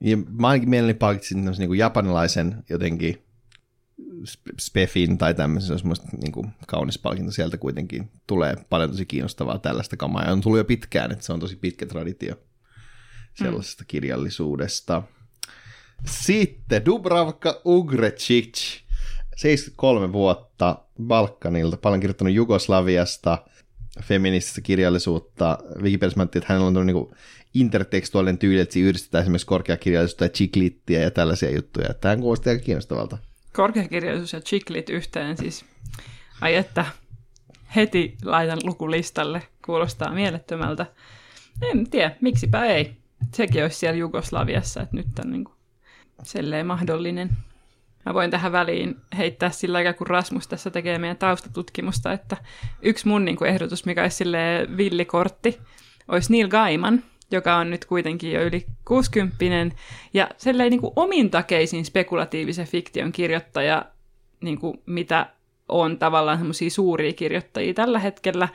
Ja 0.00 0.16
mä 0.16 0.48
ainakin 0.48 0.70
mielelläni 0.70 0.98
palkitsin 0.98 1.44
niin 1.44 1.68
kuin 1.68 1.78
japanilaisen 1.78 2.64
jotenkin 2.70 3.24
Spefin 4.60 5.18
tai 5.18 5.34
tämmöisen, 5.34 5.66
se 5.66 5.72
olisi 5.72 5.86
musta 5.86 6.08
niin 6.22 6.32
kuin 6.32 6.48
kaunis 6.66 6.98
palkinto. 6.98 7.32
Sieltä 7.32 7.56
kuitenkin 7.56 8.10
tulee 8.26 8.56
paljon 8.70 8.90
tosi 8.90 9.06
kiinnostavaa 9.06 9.58
tällaista 9.58 9.96
kamaa. 9.96 10.24
Ja 10.24 10.32
on 10.32 10.40
tullut 10.40 10.58
jo 10.58 10.64
pitkään, 10.64 11.12
että 11.12 11.24
se 11.24 11.32
on 11.32 11.40
tosi 11.40 11.56
pitkä 11.56 11.86
traditio 11.86 12.34
sellaisesta 13.34 13.82
mm. 13.82 13.86
kirjallisuudesta. 13.86 15.02
Sitten 16.06 16.84
Dubravka 16.84 17.60
Ugrecic, 17.64 18.80
73 19.36 20.12
vuotta 20.12 20.84
Balkanilta, 21.00 21.76
paljon 21.76 22.00
kirjoittanut 22.00 22.34
Jugoslaviasta, 22.34 23.38
feminististä 24.02 24.60
kirjallisuutta. 24.60 25.58
Wikipediassa 25.82 26.22
että 26.22 26.40
hänellä 26.46 26.66
on 26.80 26.86
niin 26.86 27.06
intertekstuaalinen 27.54 28.38
tyyli, 28.38 28.60
että 28.60 28.78
yhdistetään 28.78 29.22
esimerkiksi 29.22 29.46
korkeakirjallisuutta 29.46 30.24
ja 30.24 30.28
chiklittiä 30.28 31.00
ja 31.00 31.10
tällaisia 31.10 31.50
juttuja. 31.50 31.94
Tämä 31.94 32.16
kuulostaa 32.16 32.50
aika 32.50 32.64
kiinnostavalta. 32.64 33.18
Korkeakirjallisuus 33.52 34.32
ja 34.32 34.40
chiklit 34.40 34.90
yhteen 34.90 35.36
siis. 35.36 35.64
Ai 36.40 36.54
että 36.54 36.86
heti 37.76 38.16
laitan 38.24 38.58
lukulistalle. 38.64 39.42
Kuulostaa 39.66 40.14
mielettömältä. 40.14 40.86
En 41.62 41.90
tiedä, 41.90 42.16
miksipä 42.20 42.64
ei. 42.64 42.96
Sekin 43.34 43.62
olisi 43.62 43.78
siellä 43.78 43.96
Jugoslaviassa, 43.98 44.80
että 44.82 44.96
nyt 44.96 45.18
on 45.24 45.30
niin 45.32 45.44
kuin 45.44 45.56
mahdollinen. 46.66 47.30
Mä 48.06 48.14
voin 48.14 48.30
tähän 48.30 48.52
väliin 48.52 48.96
heittää 49.18 49.50
sillä 49.50 49.78
aikaa, 49.78 49.92
kun 49.92 50.06
Rasmus 50.06 50.48
tässä 50.48 50.70
tekee 50.70 50.98
meidän 50.98 51.16
taustatutkimusta, 51.16 52.12
että 52.12 52.36
yksi 52.82 53.08
mun 53.08 53.24
niin 53.24 53.36
kuin 53.36 53.50
ehdotus, 53.50 53.86
mikä 53.86 54.02
olisi 54.02 54.24
villikortti, 54.76 55.60
olisi 56.08 56.32
Neil 56.32 56.48
Gaiman, 56.48 57.02
joka 57.30 57.56
on 57.56 57.70
nyt 57.70 57.84
kuitenkin 57.84 58.32
jo 58.32 58.42
yli 58.42 58.66
60 58.84 59.76
ja 60.14 60.28
sellainen 60.36 60.70
niin 60.70 60.80
kuin 60.80 60.92
omintakeisin 60.96 61.84
spekulatiivisen 61.84 62.66
fiktion 62.66 63.12
kirjoittaja, 63.12 63.84
niin 64.40 64.58
kuin 64.58 64.82
mitä 64.86 65.26
on 65.68 65.98
tavallaan 65.98 66.38
semmoisia 66.38 66.70
suuria 66.70 67.12
kirjoittajia 67.12 67.74
tällä 67.74 67.98
hetkellä. 67.98 68.48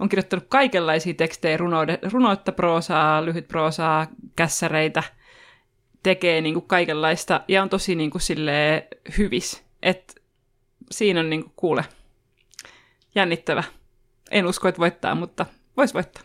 On 0.00 0.08
kirjoittanut 0.08 0.46
kaikenlaisia 0.48 1.14
tekstejä, 1.14 1.58
runoutta, 2.12 2.52
proosaa, 2.52 3.24
lyhyt 3.24 3.48
proosaa, 3.48 4.06
kässäreitä, 4.36 5.02
tekee 6.02 6.40
niin 6.40 6.54
kuin 6.54 6.66
kaikenlaista 6.66 7.40
ja 7.48 7.62
on 7.62 7.68
tosi 7.68 7.94
niin 7.94 8.10
kuin 8.10 8.22
hyvis. 9.18 9.62
Et 9.82 10.22
siinä 10.90 11.20
on 11.20 11.30
niin 11.30 11.42
kuin, 11.42 11.52
kuule, 11.56 11.84
jännittävä. 13.14 13.64
En 14.30 14.46
usko, 14.46 14.68
että 14.68 14.80
voittaa, 14.80 15.14
mutta 15.14 15.46
voisi 15.76 15.94
voittaa. 15.94 16.22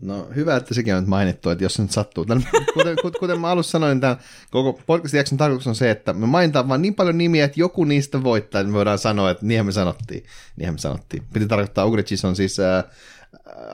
No 0.00 0.28
hyvä, 0.34 0.56
että 0.56 0.74
sekin 0.74 0.94
on 0.94 1.00
nyt 1.02 1.08
mainittu, 1.08 1.50
että 1.50 1.64
jos 1.64 1.74
se 1.74 1.82
nyt 1.82 1.90
sattuu. 1.90 2.24
Tän, 2.24 2.42
kuten, 2.74 2.96
kuten 3.20 3.40
mä 3.40 3.48
alussa 3.48 3.70
sanoin, 3.70 4.00
tämä 4.00 4.16
koko 4.50 4.80
podcastin 4.86 5.18
jakson 5.18 5.38
tarkoitus 5.38 5.66
on 5.66 5.74
se, 5.74 5.90
että 5.90 6.12
me 6.12 6.26
mainitaan 6.26 6.68
vaan 6.68 6.82
niin 6.82 6.94
paljon 6.94 7.18
nimiä, 7.18 7.44
että 7.44 7.60
joku 7.60 7.84
niistä 7.84 8.22
voittaa, 8.22 8.60
että 8.60 8.70
me 8.70 8.76
voidaan 8.76 8.98
sanoa, 8.98 9.30
että 9.30 9.46
niinhän 9.46 9.66
me 9.66 9.72
sanottiin. 9.72 10.24
Niinhän 10.56 10.74
me 10.74 10.78
sanottiin. 10.78 11.22
Piti 11.32 11.46
tarkoittaa, 11.46 11.86
Ugricis 11.86 12.24
on 12.24 12.36
siis 12.36 12.60
ää, 12.60 12.84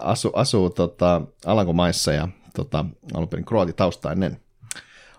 asu, 0.00 0.30
asuu 0.34 0.70
tota, 0.70 1.22
Alankomaissa 1.46 2.12
ja 2.12 2.28
tota, 2.56 2.84
alun 3.14 3.28
perin 3.28 3.44
kroatitaustainen. 3.44 4.40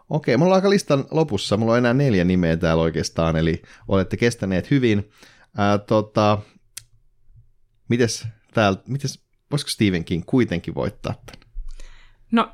Okei, 0.09 0.37
mulla 0.37 0.51
on 0.51 0.55
aika 0.55 0.69
listan 0.69 1.05
lopussa. 1.11 1.57
Mulla 1.57 1.71
on 1.71 1.77
enää 1.77 1.93
neljä 1.93 2.23
nimeä 2.23 2.57
täällä 2.57 2.83
oikeastaan, 2.83 3.35
eli 3.35 3.61
olette 3.87 4.17
kestäneet 4.17 4.71
hyvin. 4.71 5.09
Ää, 5.57 5.77
tota, 5.77 6.37
mites, 7.89 8.27
täältä, 8.53 8.83
mites, 8.87 9.23
voisiko 9.51 9.69
Stephen 9.69 10.05
King 10.05 10.23
kuitenkin 10.25 10.75
voittaa 10.75 11.13
tämän? 11.25 11.49
No, 12.31 12.51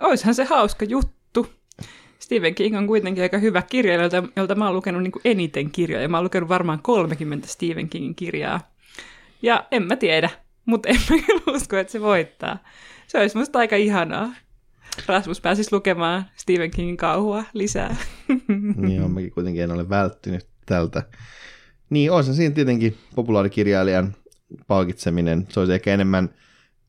oishan 0.00 0.34
se 0.34 0.44
hauska 0.44 0.84
juttu. 0.84 1.46
Stephen 2.18 2.54
King 2.54 2.76
on 2.76 2.86
kuitenkin 2.86 3.22
aika 3.22 3.38
hyvä 3.38 3.62
kirjailija, 3.62 4.02
jolta, 4.02 4.32
jolta 4.36 4.54
mä 4.54 4.64
oon 4.64 4.76
lukenut 4.76 5.02
niin 5.02 5.12
eniten 5.24 5.70
kirjoja. 5.70 6.08
Mä 6.08 6.16
oon 6.16 6.24
lukenut 6.24 6.48
varmaan 6.48 6.82
30 6.82 7.48
Stephen 7.48 7.88
Kingin 7.88 8.14
kirjaa. 8.14 8.60
Ja 9.42 9.66
en 9.70 9.82
mä 9.82 9.96
tiedä, 9.96 10.30
mutta 10.64 10.88
en 10.88 11.00
mä 11.08 11.16
usko, 11.52 11.76
että 11.76 11.92
se 11.92 12.00
voittaa. 12.00 12.58
Se 13.06 13.18
olisi 13.18 13.38
musta 13.38 13.58
aika 13.58 13.76
ihanaa. 13.76 14.34
Rasmus 15.06 15.40
pääsisi 15.40 15.72
lukemaan 15.72 16.24
Stephen 16.36 16.70
Kingin 16.70 16.96
kauhua 16.96 17.44
lisää. 17.52 17.96
Niin 18.76 19.02
on, 19.02 19.10
mäkin 19.10 19.30
kuitenkin 19.30 19.62
en 19.62 19.72
ole 19.72 19.88
välttynyt 19.88 20.46
tältä. 20.66 21.02
Niin, 21.90 22.12
olisi 22.12 22.34
siinä 22.34 22.54
tietenkin 22.54 22.96
populaarikirjailijan 23.14 24.14
palkitseminen. 24.66 25.46
Se 25.48 25.60
olisi 25.60 25.72
ehkä 25.72 25.94
enemmän 25.94 26.34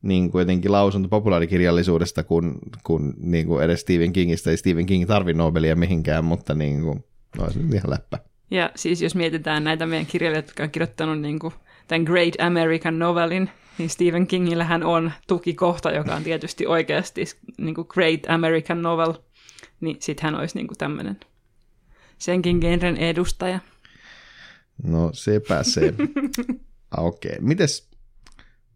niin 0.02 0.30
kuin 0.30 0.40
jotenkin 0.40 0.72
lausunto 0.72 1.08
populaarikirjallisuudesta 1.08 2.22
kuin, 2.22 2.54
kuin, 2.84 3.14
niin 3.18 3.46
kuin 3.46 3.64
edes 3.64 3.80
Stephen 3.80 4.12
Kingistä. 4.12 4.50
Ei 4.50 4.56
Stephen 4.56 4.86
King 4.86 5.06
tarvi 5.06 5.34
Nobelia 5.34 5.76
mihinkään, 5.76 6.24
mutta 6.24 6.54
niin 6.54 6.82
kuin, 6.82 7.04
no, 7.38 7.44
olisi 7.44 7.60
ihan 7.74 7.90
läppä. 7.90 8.18
Ja 8.50 8.70
siis 8.74 9.02
jos 9.02 9.14
mietitään 9.14 9.64
näitä 9.64 9.86
meidän 9.86 10.06
kirjailijoita, 10.06 10.48
jotka 10.48 10.62
on 10.62 10.70
kirjoittanut 10.70 11.20
niin 11.20 11.38
kuin 11.38 11.54
tämän 11.88 12.02
Great 12.02 12.34
American 12.38 12.98
Novelin, 12.98 13.50
niin 13.78 13.90
Stephen 13.90 14.26
Kingillähän 14.26 14.82
on 14.82 15.12
tukikohta, 15.26 15.90
joka 15.90 16.14
on 16.14 16.22
tietysti 16.22 16.66
oikeasti 16.66 17.24
niin 17.58 17.74
kuin 17.74 17.86
Great 17.90 18.20
American 18.28 18.82
Novel, 18.82 19.14
niin 19.80 19.96
sitten 20.00 20.24
hän 20.24 20.40
olisi 20.40 20.56
niin 20.58 20.66
kuin 20.66 20.78
tämmöinen 20.78 21.20
senkin 22.18 22.58
genren 22.58 22.96
edustaja. 22.96 23.60
No 24.82 25.10
sepä 25.12 25.62
se. 25.62 25.80
Okei. 26.96 27.30
Okay. 27.30 27.40
Mites 27.40 27.92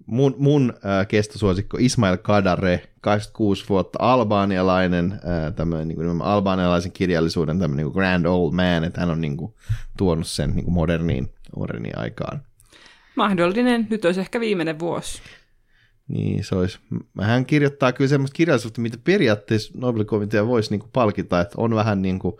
mun, 0.06 0.34
mun 0.38 0.72
äh, 0.76 1.08
kestosuosikko 1.08 1.76
Ismail 1.80 2.16
Kadare, 2.16 2.88
26 3.00 3.64
vuotta, 3.68 3.98
albaanialainen, 4.00 5.12
äh, 5.12 5.54
tämmöinen 5.54 5.88
niin 5.88 5.96
kuin, 5.96 6.22
albaanialaisen 6.22 6.92
kirjallisuuden 6.92 7.58
tämmöinen 7.58 7.86
niin 7.86 7.92
grand 7.92 8.24
old 8.24 8.52
man, 8.52 8.84
että 8.84 9.00
hän 9.00 9.10
on 9.10 9.20
niin 9.20 9.36
kuin, 9.36 9.54
tuonut 9.96 10.26
sen 10.26 10.50
niin 10.50 10.64
kuin 10.64 10.74
moderniin, 10.74 11.32
moderniin 11.56 11.98
aikaan. 11.98 12.40
Mahdollinen, 13.16 13.86
nyt 13.90 14.04
olisi 14.04 14.20
ehkä 14.20 14.40
viimeinen 14.40 14.78
vuosi. 14.78 15.22
Niin, 16.08 16.44
se 16.44 16.54
olisi. 16.54 16.78
Hän 17.20 17.46
kirjoittaa 17.46 17.92
kyllä 17.92 18.08
semmoista 18.08 18.34
kirjallisuutta, 18.34 18.80
mitä 18.80 18.98
periaatteessa 19.04 19.72
Nobel-komitea 19.78 20.46
voisi 20.46 20.70
niin 20.70 20.80
kuin 20.80 20.90
palkita, 20.92 21.40
että 21.40 21.54
on 21.56 21.74
vähän 21.74 22.02
niin 22.02 22.18
kuin, 22.18 22.36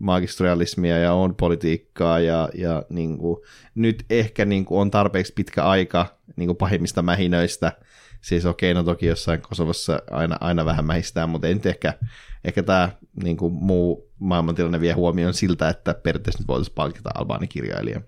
magistrialismia 0.00 0.98
ja 0.98 1.12
on 1.12 1.34
politiikkaa 1.34 2.20
ja, 2.20 2.48
ja 2.54 2.82
niin 2.90 3.18
kuin, 3.18 3.36
nyt 3.74 4.04
ehkä 4.10 4.44
niin 4.44 4.64
kuin 4.64 4.80
on 4.80 4.90
tarpeeksi 4.90 5.32
pitkä 5.32 5.64
aika 5.64 6.18
niin 6.36 6.46
kuin 6.46 6.56
pahimmista 6.56 7.02
mähinöistä. 7.02 7.72
Siis 8.20 8.46
okei, 8.46 8.72
okay, 8.72 8.82
no 8.82 8.84
toki 8.84 9.06
jossain 9.06 9.42
Kosovossa 9.42 10.02
aina, 10.10 10.36
aina 10.40 10.64
vähän 10.64 10.84
mähistää, 10.84 11.26
mutta 11.26 11.48
en 11.48 11.60
ehkä, 11.64 11.94
ehkä 12.44 12.62
tämä 12.62 12.88
niin 13.22 13.36
kuin 13.36 13.52
muu 13.52 14.10
maailmantilanne 14.18 14.80
vie 14.80 14.92
huomioon 14.92 15.34
siltä, 15.34 15.68
että 15.68 15.94
periaatteessa 15.94 16.40
nyt 16.40 16.48
voitaisiin 16.48 16.74
palkita 16.74 17.10
albaanikirjailija. 17.14 18.00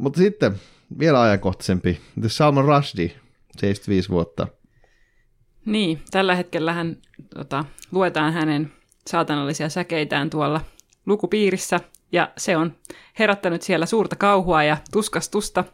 Mutta 0.00 0.18
sitten 0.18 0.60
vielä 0.98 1.20
ajankohtaisempi. 1.20 2.00
Salman 2.26 2.64
Rushdie, 2.64 3.12
75 3.58 4.08
vuotta. 4.08 4.46
Niin, 5.66 6.02
tällä 6.10 6.34
hetkellä 6.34 6.72
hän 6.72 6.96
tota, 7.34 7.64
luetaan 7.92 8.32
hänen 8.32 8.72
saatanallisia 9.06 9.68
säkeitään 9.68 10.30
tuolla 10.30 10.60
lukupiirissä, 11.06 11.80
ja 12.12 12.32
se 12.38 12.56
on 12.56 12.76
herättänyt 13.18 13.62
siellä 13.62 13.86
suurta 13.86 14.16
kauhua 14.16 14.62
ja 14.62 14.76
tuskastusta. 14.92 15.64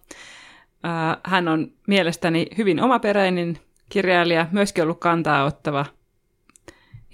Hän 1.24 1.49
on 1.49 1.72
mielestäni 1.87 2.47
hyvin 2.59 2.81
omaperäinen 2.81 3.59
kirjailija, 3.89 4.47
myöskin 4.53 4.85
ollut 4.85 5.01
kantaa 5.01 5.45
ottava 5.45 5.87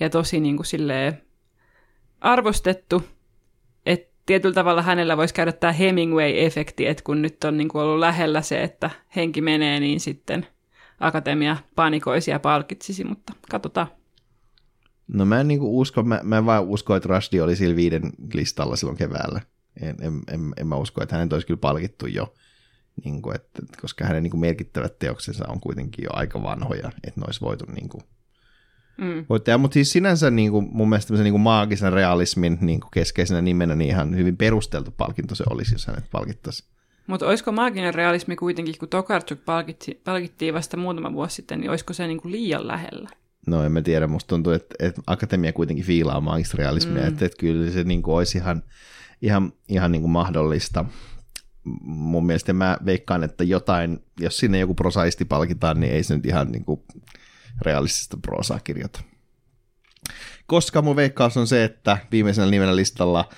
ja 0.01 0.11
tosi 0.11 0.41
niin 0.41 0.57
kuin 0.57 0.67
silleen 0.67 1.23
arvostettu. 2.21 3.03
Et 4.33 4.35
tietyllä 4.43 4.55
tavalla 4.55 4.83
hänellä 4.83 5.17
voisi 5.17 5.35
käydä 5.35 5.53
tämä 5.53 5.73
Hemingway-efekti, 5.73 6.87
että 6.87 7.05
kun 7.05 7.23
nyt 7.23 7.45
on 7.45 7.57
niin 7.57 7.69
kuin 7.69 7.83
ollut 7.83 7.99
lähellä 7.99 8.43
se, 8.43 8.63
että 8.63 8.91
henki 9.17 9.41
menee, 9.41 9.81
niin 9.81 10.01
sitten 10.01 10.47
akatemia 11.01 11.57
panikoisi 11.75 12.31
ja 12.31 12.39
palkitsisi, 12.39 13.05
mutta 13.05 13.33
katsotaan. 13.51 13.87
No 15.09 15.25
mä 15.25 15.41
en 15.41 15.49
niinku 15.49 15.81
usko, 15.81 16.03
mä, 16.03 16.21
mä 16.23 16.47
vaan 16.47 16.65
usko, 16.65 16.97
että 16.97 17.09
Rushdie 17.09 17.43
oli 17.43 17.57
sillä 17.57 17.77
viiden 17.77 18.13
listalla 18.35 18.77
silloin 18.77 18.99
keväällä. 18.99 19.41
En, 19.83 19.97
en, 20.01 20.13
en, 20.29 20.41
en 20.57 20.67
mä 20.67 20.77
usko, 20.77 21.03
että 21.03 21.17
hänet 21.17 21.33
olisi 21.33 21.47
kyllä 21.47 21.61
palkittu 21.61 22.07
jo, 22.07 22.35
niin 23.05 23.23
kuin, 23.23 23.37
että, 23.37 23.63
koska 23.81 24.05
hänen 24.05 24.23
niin 24.23 24.31
kuin 24.31 24.41
merkittävät 24.41 24.99
teoksensa 24.99 25.45
on 25.49 25.61
kuitenkin 25.61 26.05
jo 26.05 26.11
aika 26.13 26.43
vanhoja, 26.43 26.93
että 27.05 27.21
ne 27.21 27.25
olisi 27.27 27.41
voitu 27.41 27.65
niin 27.65 27.89
kuin, 27.89 28.03
mm. 28.99 29.25
voittaa. 29.29 29.59
Mutta 29.59 29.75
siis 29.75 29.93
sinänsä 29.93 30.31
niin 30.31 30.51
kuin, 30.51 30.69
mun 30.73 30.89
mielestä 30.89 31.15
niin 31.15 31.33
kuin 31.33 31.41
maagisen 31.41 31.93
realismin 31.93 32.59
niin 32.61 32.81
kuin 32.81 32.91
keskeisenä 32.91 33.43
nimenä 33.43 33.75
niin 33.75 33.91
ihan 33.91 34.17
hyvin 34.17 34.37
perusteltu 34.37 34.91
palkinto 34.91 35.35
se 35.35 35.45
olisi, 35.51 35.75
jos 35.75 35.87
hänet 35.87 36.05
palkittaisiin. 36.13 36.69
Mutta 37.07 37.27
olisiko 37.27 37.53
maaginen 37.53 37.95
realismi 37.95 38.37
kuitenkin, 38.37 38.75
kun 38.79 38.89
Tokarczuk 38.89 39.41
palkittiin 40.05 40.55
vasta 40.55 40.77
muutama 40.77 41.13
vuosi 41.13 41.35
sitten, 41.35 41.61
niin 41.61 41.71
olisiko 41.71 41.93
se 41.93 42.07
niin 42.07 42.21
kuin 42.21 42.33
liian 42.33 42.67
lähellä? 42.67 43.11
No 43.47 43.65
en 43.65 43.73
mä 43.73 43.83
tiedä, 43.83 44.07
musta 44.07 44.29
tuntuu, 44.29 44.53
että, 44.53 44.75
että 44.79 45.03
akatemia 45.07 45.53
kuitenkin 45.53 45.85
fiilaa 45.85 46.21
magisterialismia, 46.21 47.03
mm. 47.03 47.09
että, 47.09 47.25
että 47.25 47.39
kyllä 47.39 47.71
se 47.71 47.85
niin 47.85 48.03
kuin 48.03 48.15
olisi 48.15 48.39
ihan, 48.39 48.63
ihan, 49.23 49.53
ihan 49.69 49.93
niin 49.93 50.03
kuin 50.03 50.13
mahdollista. 50.13 50.85
Mun 51.83 52.27
mielestä 52.27 52.53
mä 52.53 52.79
veikkaan, 52.85 53.25
että 53.25 53.45
jotain, 53.45 53.99
jos 54.21 54.37
sinne 54.39 54.59
joku 54.59 54.75
prosaisti 54.75 55.25
palkitaan, 55.25 55.81
niin 55.81 55.93
ei 55.93 56.03
se 56.03 56.17
nyt 56.17 56.27
ihan 56.27 56.53
niin 56.53 56.65
kuin 56.65 56.81
realistista 57.63 58.17
prosaa 58.23 58.61
kirjoita. 58.61 59.01
Koska 60.47 60.83
mun 60.83 60.97
veikkaus 60.97 61.37
on 61.37 61.47
se, 61.47 61.65
että 61.65 61.99
viimeisenä 62.13 62.47
nimellä 62.47 62.77
listalla 62.77 63.29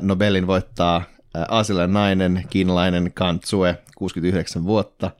Nobelin 0.00 0.46
voittaa 0.46 1.02
aasialainen 1.48 1.94
nainen, 1.94 2.44
kiinalainen 2.50 3.12
Kantsue, 3.14 3.78
69 3.96 4.64
vuotta, 4.64 5.10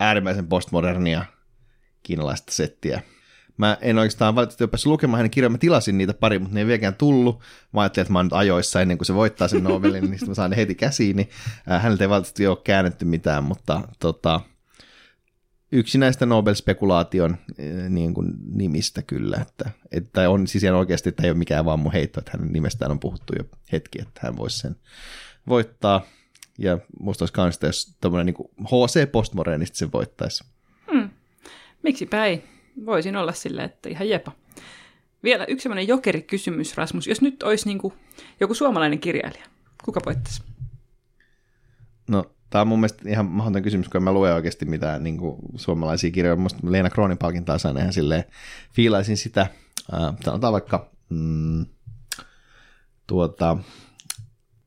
äärimmäisen 0.00 0.46
postmodernia 0.46 1.24
kiinalaista 2.02 2.52
settiä. 2.52 3.02
Mä 3.56 3.78
en 3.80 3.98
oikeastaan 3.98 4.34
valitettavasti 4.34 4.70
päässyt 4.70 4.86
lukemaan 4.86 5.18
hänen 5.18 5.30
kirjoja, 5.30 5.50
mä 5.50 5.58
tilasin 5.58 5.98
niitä 5.98 6.14
pari, 6.14 6.38
mutta 6.38 6.54
ne 6.54 6.60
ei 6.60 6.66
vieläkään 6.66 6.94
tullut. 6.94 7.40
Mä 7.72 7.80
ajattelin, 7.80 8.04
että 8.04 8.12
mä 8.12 8.18
oon 8.18 8.26
nyt 8.26 8.32
ajoissa 8.32 8.80
ennen 8.80 8.98
kuin 8.98 9.06
se 9.06 9.14
voittaa 9.14 9.48
sen 9.48 9.64
novelin, 9.64 10.10
niin 10.10 10.28
mä 10.28 10.34
saan 10.34 10.50
ne 10.50 10.56
heti 10.56 10.74
käsiin, 10.74 11.16
niin 11.16 11.30
häneltä 11.66 12.04
ei 12.04 12.08
valitettavasti 12.08 12.46
ole 12.46 12.58
käännetty 12.64 13.04
mitään, 13.04 13.44
mutta 13.44 13.80
tota, 13.98 14.40
yksi 15.74 15.98
näistä 15.98 16.26
Nobel-spekulaation 16.26 17.36
niin 17.88 18.14
kuin 18.14 18.32
nimistä 18.54 19.02
kyllä, 19.02 19.36
että, 19.42 19.70
että 19.92 20.30
on 20.30 20.46
siis 20.46 20.64
ihan 20.64 20.78
oikeasti, 20.78 21.08
että 21.08 21.22
ei 21.22 21.30
ole 21.30 21.38
mikään 21.38 21.64
vaan 21.64 21.78
mun 21.78 21.92
heitto, 21.92 22.20
että 22.20 22.30
hänen 22.34 22.52
nimestään 22.52 22.90
on 22.90 23.00
puhuttu 23.00 23.32
jo 23.38 23.44
hetki, 23.72 24.00
että 24.02 24.20
hän 24.24 24.36
voisi 24.36 24.58
sen 24.58 24.76
voittaa. 25.48 26.06
Ja 26.58 26.78
musta 27.00 27.22
olisi 27.22 27.32
kaunista, 27.32 27.66
jos 27.66 27.96
tämmöinen 28.00 28.26
niin 28.26 28.48
HC 28.64 29.12
postmodernista 29.12 29.78
se 29.78 29.92
voittaisi. 29.92 30.44
Hmm. 30.92 31.10
Miksipä 31.82 32.26
ei? 32.26 32.44
Voisin 32.86 33.16
olla 33.16 33.32
silleen, 33.32 33.66
että 33.66 33.88
ihan 33.88 34.08
jepa. 34.08 34.32
Vielä 35.22 35.44
yksi 35.44 35.62
sellainen 35.62 35.88
jokerikysymys, 35.88 36.76
Rasmus. 36.76 37.06
Jos 37.06 37.20
nyt 37.20 37.42
olisi 37.42 37.66
niin 37.66 37.78
kuin 37.78 37.94
joku 38.40 38.54
suomalainen 38.54 38.98
kirjailija, 38.98 39.44
kuka 39.84 40.00
voittaisi? 40.06 40.42
No, 42.08 42.33
tämä 42.54 42.62
on 42.62 42.68
mun 42.68 42.80
mielestä 42.80 43.08
ihan 43.08 43.26
mahdoton 43.26 43.62
kysymys, 43.62 43.88
kun 43.88 43.96
en 43.96 44.02
mä 44.02 44.12
lue 44.12 44.34
oikeasti 44.34 44.64
mitään 44.64 45.04
niin 45.04 45.18
kuin 45.18 45.36
suomalaisia 45.56 46.10
kirjoja. 46.10 46.36
Musta 46.36 46.58
Leena 46.62 46.90
Kroonin 46.90 47.18
palkintaa 47.18 47.58
saan 47.58 47.78
ihan 47.78 47.92
silleen, 47.92 48.24
fiilaisin 48.72 49.16
sitä. 49.16 49.40
Äh, 49.94 50.14
sanotaan 50.24 50.52
vaikka 50.52 50.90
mm, 51.08 51.66
tuota, 53.06 53.56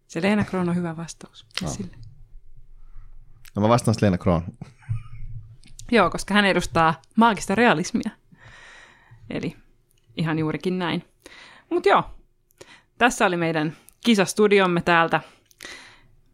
se 0.07 0.21
Leena 0.21 0.43
Kroon 0.43 0.69
on 0.69 0.75
hyvä 0.75 0.97
vastaus. 0.97 1.45
No. 1.61 1.67
Sille. 1.67 1.91
No 3.55 3.61
mä 3.61 3.69
vastaan 3.69 3.95
Leena 4.01 4.17
Kroon. 4.17 4.43
Joo, 5.91 6.09
koska 6.09 6.33
hän 6.33 6.45
edustaa 6.45 7.01
maagista 7.15 7.55
realismia. 7.55 8.11
Eli 9.29 9.55
ihan 10.17 10.39
juurikin 10.39 10.79
näin. 10.79 11.03
Mutta 11.69 11.89
joo, 11.89 12.03
tässä 12.97 13.25
oli 13.25 13.37
meidän 13.37 13.77
kisastudiomme 14.05 14.81
täältä 14.81 15.21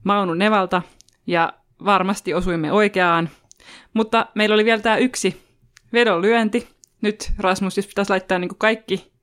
Maunu 0.03 0.33
Nevalta, 0.33 0.81
ja 1.27 1.53
varmasti 1.85 2.33
osuimme 2.33 2.71
oikeaan. 2.71 3.29
Mutta 3.93 4.27
meillä 4.35 4.53
oli 4.53 4.65
vielä 4.65 4.81
tämä 4.81 4.97
yksi 4.97 5.43
vedonlyönti. 5.93 6.67
Nyt 7.01 7.31
Rasmus, 7.37 7.77
jos 7.77 7.87
pitäisi 7.87 8.09
laittaa 8.09 8.39
niin 8.39 8.57
kaikki 8.57 9.13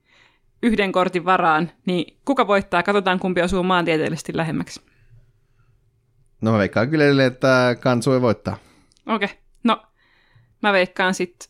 yhden 0.62 0.92
kortin 0.92 1.24
varaan, 1.24 1.70
niin 1.86 2.18
kuka 2.24 2.46
voittaa? 2.46 2.82
Katsotaan, 2.82 3.18
kumpi 3.18 3.42
osuu 3.42 3.62
maantieteellisesti 3.62 4.36
lähemmäksi. 4.36 4.80
No 6.40 6.52
mä 6.52 6.58
veikkaan 6.58 6.90
kyllä 6.90 7.04
edelleen, 7.04 7.32
että 7.32 7.76
kansu 7.80 8.20
voittaa. 8.20 8.56
Okei, 9.06 9.26
okay. 9.26 9.36
no 9.64 9.82
mä 10.62 10.72
veikkaan 10.72 11.14
sitten 11.14 11.48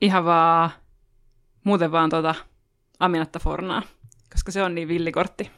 ihan 0.00 0.24
vaan, 0.24 0.70
muuten 1.64 1.92
vaan 1.92 2.10
tota 2.10 2.34
Aminatta 2.98 3.38
Fornaa, 3.38 3.82
koska 4.32 4.52
se 4.52 4.62
on 4.62 4.74
niin 4.74 4.88
villikortti. 4.88 5.50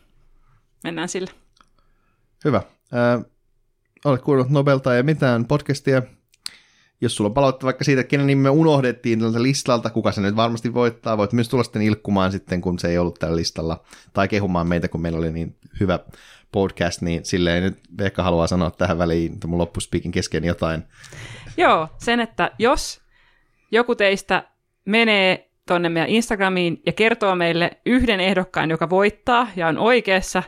Mennään 0.84 1.08
sille. 1.08 1.30
Hyvä. 2.44 2.56
Äh, 2.58 3.24
olet 4.04 4.22
kuullut 4.22 4.50
Nobelta 4.50 4.94
ja 4.94 5.02
mitään 5.02 5.44
podcastia 5.44 6.02
jos 7.00 7.16
sulla 7.16 7.28
on 7.28 7.34
palautetta 7.34 7.64
vaikka 7.64 7.84
siitä, 7.84 8.04
kenen 8.04 8.26
nimi 8.26 8.42
me 8.42 8.50
unohdettiin 8.50 9.20
tältä 9.20 9.42
listalta, 9.42 9.90
kuka 9.90 10.12
se 10.12 10.20
nyt 10.20 10.36
varmasti 10.36 10.74
voittaa, 10.74 11.18
voit 11.18 11.32
myös 11.32 11.48
tulla 11.48 11.64
sitten 11.64 11.82
ilkkumaan 11.82 12.32
sitten, 12.32 12.60
kun 12.60 12.78
se 12.78 12.88
ei 12.88 12.98
ollut 12.98 13.18
tällä 13.18 13.36
listalla, 13.36 13.84
tai 14.12 14.28
kehumaan 14.28 14.66
meitä, 14.66 14.88
kun 14.88 15.02
meillä 15.02 15.18
oli 15.18 15.32
niin 15.32 15.56
hyvä 15.80 15.98
podcast, 16.52 17.02
niin 17.02 17.24
silleen 17.24 17.62
nyt 17.62 17.78
Veikka 17.98 18.22
haluaa 18.22 18.46
sanoa 18.46 18.70
tähän 18.70 18.98
väliin, 18.98 19.32
että 19.32 19.46
mun 19.46 19.58
loppuspiikin 19.58 20.12
kesken 20.12 20.44
jotain. 20.44 20.82
Joo, 21.56 21.88
sen, 21.98 22.20
että 22.20 22.50
jos 22.58 23.00
joku 23.70 23.94
teistä 23.94 24.42
menee 24.84 25.50
tonne 25.66 25.88
meidän 25.88 26.08
Instagramiin 26.08 26.82
ja 26.86 26.92
kertoo 26.92 27.34
meille 27.34 27.70
yhden 27.86 28.20
ehdokkaan, 28.20 28.70
joka 28.70 28.90
voittaa 28.90 29.48
ja 29.56 29.68
on 29.68 29.78
oikeassa, 29.78 30.42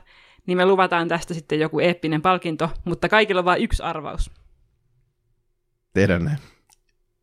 niin 0.50 0.58
me 0.58 0.66
luvataan 0.66 1.08
tästä 1.08 1.34
sitten 1.34 1.60
joku 1.60 1.80
eeppinen 1.80 2.22
palkinto, 2.22 2.70
mutta 2.84 3.08
kaikilla 3.08 3.38
on 3.38 3.44
vain 3.44 3.62
yksi 3.62 3.82
arvaus 3.82 4.30
tehdä 5.94 6.18
näin. 6.18 6.38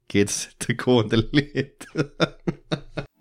Kiitos, 0.08 0.46
että 0.46 0.84
kuuntelit. 0.84 1.86